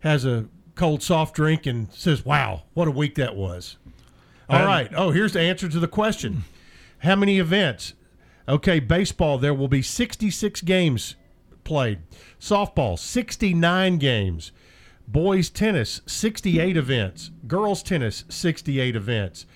has 0.00 0.24
a 0.26 0.46
cold 0.74 1.02
soft 1.02 1.34
drink, 1.34 1.64
and 1.66 1.90
says, 1.92 2.24
"Wow, 2.26 2.64
what 2.74 2.86
a 2.88 2.90
week 2.92 3.14
that 3.16 3.34
was." 3.34 3.78
All 4.50 4.60
Um, 4.60 4.66
right. 4.66 4.90
Oh, 4.94 5.10
here's 5.10 5.32
the 5.32 5.40
answer 5.40 5.68
to 5.68 5.80
the 5.80 5.88
question: 5.88 6.44
How 6.98 7.16
many 7.16 7.38
events? 7.38 7.94
Okay, 8.46 8.80
baseball. 8.80 9.38
There 9.38 9.52
will 9.54 9.68
be 9.68 9.82
66 9.82 10.60
games 10.62 11.16
played. 11.64 11.98
Softball, 12.40 12.98
69 12.98 13.98
games. 13.98 14.52
Boys 15.10 15.48
tennis, 15.48 16.02
68 16.04 16.76
events. 16.76 17.30
Girls 17.46 17.82
tennis, 17.82 18.26
68 18.28 18.94
events. 18.94 19.46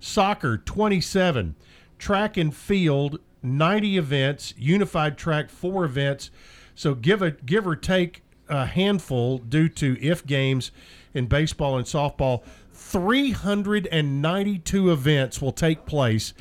Soccer, 0.00 0.56
27. 0.56 1.54
Track 1.98 2.38
and 2.38 2.56
field, 2.56 3.18
90 3.42 3.98
events. 3.98 4.54
Unified 4.56 5.18
track, 5.18 5.50
four 5.50 5.84
events. 5.84 6.30
So 6.74 6.94
give 6.94 7.20
a 7.20 7.32
give 7.32 7.66
or 7.66 7.76
take 7.76 8.22
a 8.48 8.64
handful 8.64 9.36
due 9.36 9.68
to 9.68 9.98
if 10.00 10.24
games 10.24 10.70
in 11.12 11.26
baseball 11.26 11.76
and 11.76 11.84
softball. 11.84 12.42
392 12.72 14.90
events 14.90 15.42
will 15.42 15.52
take 15.52 15.84
place 15.84 16.32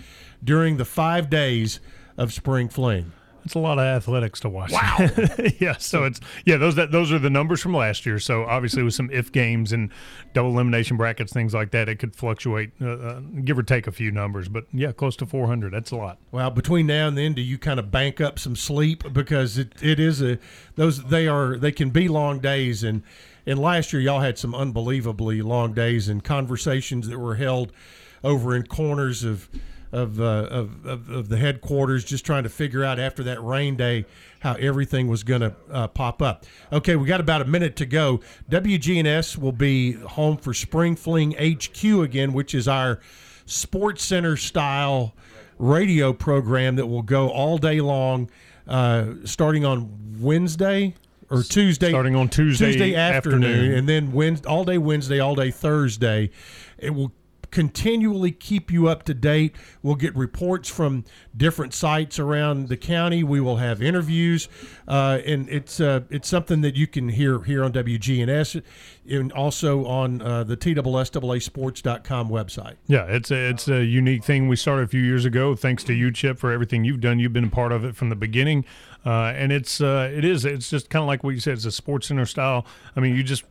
during 0.42 0.78
the 0.78 0.86
five 0.86 1.30
days 1.30 1.82
of 2.16 2.32
spring 2.32 2.70
fling. 2.70 3.12
It's 3.44 3.56
a 3.56 3.60
lot 3.60 3.80
of 3.80 3.86
athletics 3.86 4.40
to 4.42 4.50
watch. 4.50 4.72
Wow. 4.72 5.10
yeah. 5.60 5.78
So 5.78 6.04
it's 6.04 6.20
yeah 6.46 6.58
those 6.58 6.76
that 6.76 6.92
those 6.92 7.12
are 7.12 7.20
the 7.20 7.30
numbers 7.30 7.62
from 7.62 7.74
last 7.74 8.06
year. 8.06 8.20
So 8.20 8.46
obviously 8.46 8.84
with 8.84 8.94
some 8.94 9.10
if 9.12 9.32
games 9.32 9.72
and 9.72 9.92
double 10.34 10.52
elimination 10.52 10.98
brackets 10.98 11.34
things 11.34 11.54
like 11.54 11.72
that, 11.72 11.90
it 11.90 11.96
could 12.00 12.16
fluctuate, 12.16 12.72
uh, 12.82 12.90
uh, 12.90 13.20
give 13.44 13.58
or 13.58 13.64
take 13.64 13.88
a 13.88 13.92
few 13.92 14.12
numbers. 14.12 14.48
But 14.48 14.66
yeah, 14.72 14.92
close 14.92 15.16
to 15.18 15.26
400. 15.26 15.74
That's 15.74 15.92
a 15.92 15.96
lot. 15.96 16.20
Well, 16.32 16.52
between 16.52 16.88
now 16.88 17.08
and 17.08 17.18
then, 17.18 17.34
do 17.34 17.42
you 17.42 17.58
kind 17.58 17.80
of 17.80 17.92
bank 17.92 18.22
up 18.22 18.40
some 18.40 18.56
sleep 18.56 19.12
because 19.12 19.58
it, 19.58 19.74
it 19.82 20.00
is 20.00 20.22
a 20.22 20.38
those 20.76 21.04
they 21.06 21.28
are 21.28 21.58
they 21.58 21.72
can 21.72 21.90
be 21.90 22.08
long 22.08 22.40
days 22.40 22.84
and 22.84 23.04
and 23.46 23.60
last 23.60 23.92
year 23.92 24.02
y'all 24.02 24.20
had 24.20 24.38
some 24.38 24.54
unbelievably 24.54 25.42
long 25.42 25.74
days 25.74 26.08
and 26.08 26.24
conversations 26.24 27.08
that 27.08 27.18
were 27.18 27.36
held 27.36 27.72
over 28.24 28.56
in 28.56 28.64
corners 28.68 29.24
of 29.24 29.50
of, 29.92 30.20
uh, 30.20 30.24
of, 30.24 30.86
of, 30.86 31.10
of 31.10 31.30
the 31.30 31.38
headquarters, 31.38 32.04
just 32.04 32.26
trying 32.26 32.44
to 32.44 32.50
figure 32.50 32.84
out 32.84 33.00
after 33.00 33.24
that 33.24 33.44
rain 33.44 33.76
day 33.76 34.06
how 34.40 34.54
everything 34.56 35.08
was 35.08 35.24
going 35.24 35.42
to 35.42 35.54
uh, 35.72 35.88
pop 35.88 36.22
up. 36.22 36.46
Okay, 36.72 36.96
we 36.96 37.08
got 37.08 37.20
about 37.20 37.42
a 37.42 37.46
minute 37.46 37.76
to 37.78 37.86
go. 37.86 38.22
WGNS 38.50 39.38
will 39.38 39.52
be 39.52 39.94
home 39.94 40.38
for 40.38 40.54
Spring 40.54 40.96
Fling 40.96 41.34
HQ 41.34 41.84
again, 41.84 42.34
which 42.34 42.56
is 42.56 42.68
our 42.68 43.00
Sports 43.46 44.04
Center 44.04 44.38
style 44.38 45.14
radio 45.60 46.12
program 46.14 46.76
that 46.78 46.88
will 46.88 47.04
go 47.04 47.30
all 47.30 47.58
day 47.58 47.82
long, 47.82 48.30
uh, 48.68 49.06
starting 49.26 49.66
on 49.66 50.18
Wednesday 50.20 50.96
or 51.30 51.44
Tuesday. 51.44 51.90
Starting 51.90 52.16
on 52.16 52.30
Tuesday 52.30 52.72
Tuesday 52.72 52.96
afternoon, 52.96 53.44
afternoon. 53.44 53.78
and 53.78 53.90
then 53.90 54.12
Wednesday, 54.12 54.48
all 54.48 54.66
day 54.66 54.78
Wednesday, 54.78 55.20
all 55.20 55.36
day 55.36 55.52
Thursday. 55.52 56.32
It 56.78 56.96
will 56.96 57.12
continually 57.52 58.32
keep 58.32 58.72
you 58.72 58.88
up 58.88 59.04
to 59.04 59.14
date. 59.14 59.56
We'll 59.84 59.96
get 59.96 60.16
reports 60.16 60.70
from 60.70 61.04
different 61.36 61.74
sites 61.74 62.18
around 62.18 62.70
the 62.70 62.78
county. 62.78 63.24
We 63.24 63.40
will 63.40 63.58
have 63.58 63.82
interviews, 63.82 64.48
uh, 64.88 65.20
and 65.26 65.50
it's 65.50 65.80
uh, 65.80 66.02
it's 66.10 66.28
something 66.28 66.62
that 66.62 66.76
you 66.76 66.88
can 66.88 67.10
hear 67.10 67.42
here 67.44 67.64
on 67.64 67.74
WGNS, 67.74 68.64
and 69.10 69.32
also 69.34 69.86
on 69.86 70.22
uh, 70.22 70.44
the 70.44 70.58
TSSAAsports.com 70.58 72.30
website. 72.30 72.76
Yeah, 72.88 73.06
it's 73.06 73.32
a, 73.32 73.50
it's 73.50 73.68
a 73.68 73.84
unique 73.84 74.24
thing 74.24 74.48
we 74.48 74.56
started 74.56 74.84
a 74.84 74.88
few 74.88 75.02
years 75.02 75.26
ago. 75.26 75.56
Thanks 75.56 75.84
to 75.86 75.94
you, 75.94 76.12
Chip, 76.12 76.40
for 76.40 76.52
everything 76.52 76.86
you've 76.86 77.02
done. 77.02 77.20
You've 77.20 77.34
been 77.34 77.46
a 77.46 77.50
part 77.50 77.72
of 77.72 77.84
it 77.84 77.96
from 77.96 78.10
the 78.10 78.16
beginning, 78.16 78.66
uh, 79.06 79.34
and 79.36 79.52
it's 79.52 79.82
uh, 79.82 80.10
it 80.14 80.24
is 80.24 80.46
it's 80.46 80.70
just 80.70 80.90
kind 80.90 81.04
of 81.04 81.08
like 81.08 81.24
what 81.24 81.32
you 81.32 81.40
said. 81.42 81.54
It's 81.54 81.66
a 81.66 81.72
sports 81.72 82.08
center 82.08 82.26
style. 82.26 82.66
I 82.96 83.02
mean, 83.02 83.16
you 83.16 83.24
just 83.24 83.44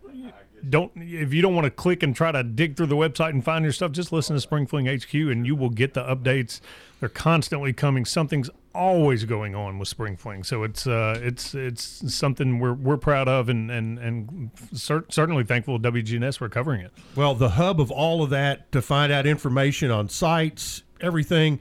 don't 0.69 0.93
if 0.97 1.33
you 1.33 1.43
don't 1.43 1.55
want 1.55 1.65
to 1.65 1.71
click 1.71 2.03
and 2.03 2.15
try 2.15 2.33
to 2.33 2.43
dig 2.43 2.77
through 2.77 2.87
the 2.87 2.97
website 2.97 3.31
and 3.31 3.45
find 3.45 3.65
your 3.65 3.73
stuff, 3.73 3.93
just 3.93 4.13
listen 4.13 4.35
to 4.35 4.41
Spring 4.41 4.67
Fling 4.67 4.87
HQ, 4.87 5.13
and 5.15 5.47
you 5.47 5.55
will 5.55 5.71
get 5.71 5.95
the 5.95 6.03
updates. 6.03 6.61
They're 6.99 7.09
constantly 7.09 7.73
coming. 7.73 8.05
Something's 8.05 8.51
always 8.75 9.25
going 9.25 9.55
on 9.55 9.79
with 9.79 9.89
Spring 9.89 10.17
Fling, 10.17 10.45
so 10.45 10.63
it's 10.63 10.87
uh, 10.87 11.19
it's 11.23 11.55
it's 11.55 12.15
something 12.15 12.59
we're 12.59 12.75
we're 12.75 12.97
proud 12.97 13.29
of, 13.29 13.49
and 13.49 13.71
and 13.71 13.99
and 13.99 14.51
cer- 14.73 15.07
certainly 15.09 15.45
thankful 15.45 15.79
to 15.79 15.93
WGNS 15.93 16.39
for 16.39 16.49
covering 16.49 16.83
it. 16.83 16.93
Well, 17.17 17.35
the 17.35 17.51
hub 17.51 17.81
of 17.81 17.91
all 17.91 18.23
of 18.23 18.31
that 18.31 18.71
to 18.73 18.83
find 18.83 19.13
out 19.13 19.27
information 19.27 19.91
on 19.91 20.09
sites, 20.09 20.83
everything, 21.01 21.61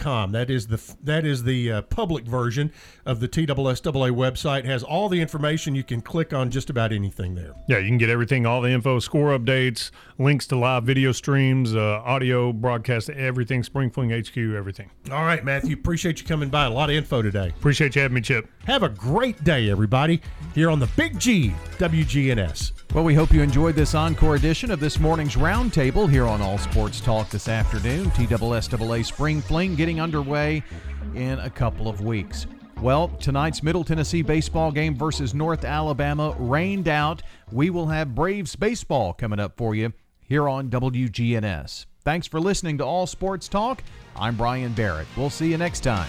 TSSAAsports.com. 0.00 0.32
That 0.32 0.50
is 0.50 0.66
the 0.66 0.94
that 1.02 1.24
is 1.24 1.44
the 1.44 1.72
uh, 1.72 1.82
public 1.82 2.24
version 2.24 2.72
of 3.06 3.20
the 3.20 3.28
TSSAA 3.28 4.10
website. 4.10 4.64
Has 4.64 4.82
all 4.82 5.08
the 5.08 5.20
information. 5.20 5.74
You 5.74 5.84
can 5.84 6.00
click 6.00 6.32
on 6.32 6.50
just 6.50 6.70
about 6.70 6.92
anything 6.92 7.34
there. 7.34 7.54
Yeah, 7.68 7.78
you 7.78 7.88
can 7.88 7.98
get 7.98 8.10
everything, 8.10 8.46
all 8.46 8.60
the 8.60 8.70
info, 8.70 8.98
score 8.98 9.38
updates, 9.38 9.90
links 10.18 10.46
to 10.48 10.56
live 10.56 10.84
video 10.84 11.12
streams, 11.12 11.74
uh, 11.74 12.02
audio 12.04 12.52
broadcast, 12.52 13.10
everything, 13.10 13.62
Spring 13.62 13.90
Fling 13.90 14.10
HQ, 14.10 14.36
everything. 14.36 14.90
All 15.10 15.24
right, 15.24 15.44
Matthew. 15.44 15.74
Appreciate 15.74 16.20
you 16.20 16.26
coming 16.26 16.48
by. 16.48 16.66
A 16.66 16.70
lot 16.70 16.90
of 16.90 16.96
info 16.96 17.22
today. 17.22 17.48
Appreciate 17.48 17.94
you 17.96 18.02
having 18.02 18.14
me, 18.14 18.20
Chip. 18.20 18.48
Have 18.66 18.82
a 18.82 18.88
great 18.88 19.42
day, 19.44 19.70
everybody, 19.70 20.20
here 20.54 20.70
on 20.70 20.78
the 20.78 20.88
Big 20.96 21.18
G 21.18 21.54
WGNS. 21.78 22.72
Well, 22.94 23.04
we 23.04 23.14
hope 23.14 23.32
you 23.32 23.40
enjoyed 23.40 23.76
this 23.76 23.94
encore 23.94 24.34
edition 24.34 24.70
of 24.70 24.80
this 24.80 24.98
morning's 24.98 25.36
roundtable 25.36 26.10
here 26.10 26.26
on 26.26 26.42
All 26.42 26.58
Sports 26.58 27.00
Talk 27.00 27.30
this 27.30 27.48
afternoon. 27.48 28.10
TSSAA 28.10 29.04
Spring 29.04 29.40
Fling 29.40 29.76
getting 29.76 29.89
underway 29.98 30.62
in 31.14 31.38
a 31.40 31.50
couple 31.50 31.88
of 31.88 32.02
weeks. 32.02 32.46
Well, 32.80 33.08
tonight's 33.20 33.62
Middle 33.62 33.84
Tennessee 33.84 34.22
baseball 34.22 34.72
game 34.72 34.94
versus 34.94 35.34
North 35.34 35.64
Alabama 35.64 36.34
rained 36.38 36.88
out. 36.88 37.22
We 37.50 37.70
will 37.70 37.86
have 37.86 38.14
Braves 38.14 38.56
baseball 38.56 39.12
coming 39.12 39.40
up 39.40 39.56
for 39.56 39.74
you 39.74 39.92
here 40.20 40.48
on 40.48 40.70
WGNS. 40.70 41.86
Thanks 42.04 42.26
for 42.26 42.40
listening 42.40 42.78
to 42.78 42.84
All 42.84 43.06
Sports 43.06 43.48
Talk. 43.48 43.82
I'm 44.16 44.36
Brian 44.36 44.72
Barrett. 44.72 45.06
We'll 45.16 45.28
see 45.28 45.50
you 45.50 45.58
next 45.58 45.80
time. 45.80 46.08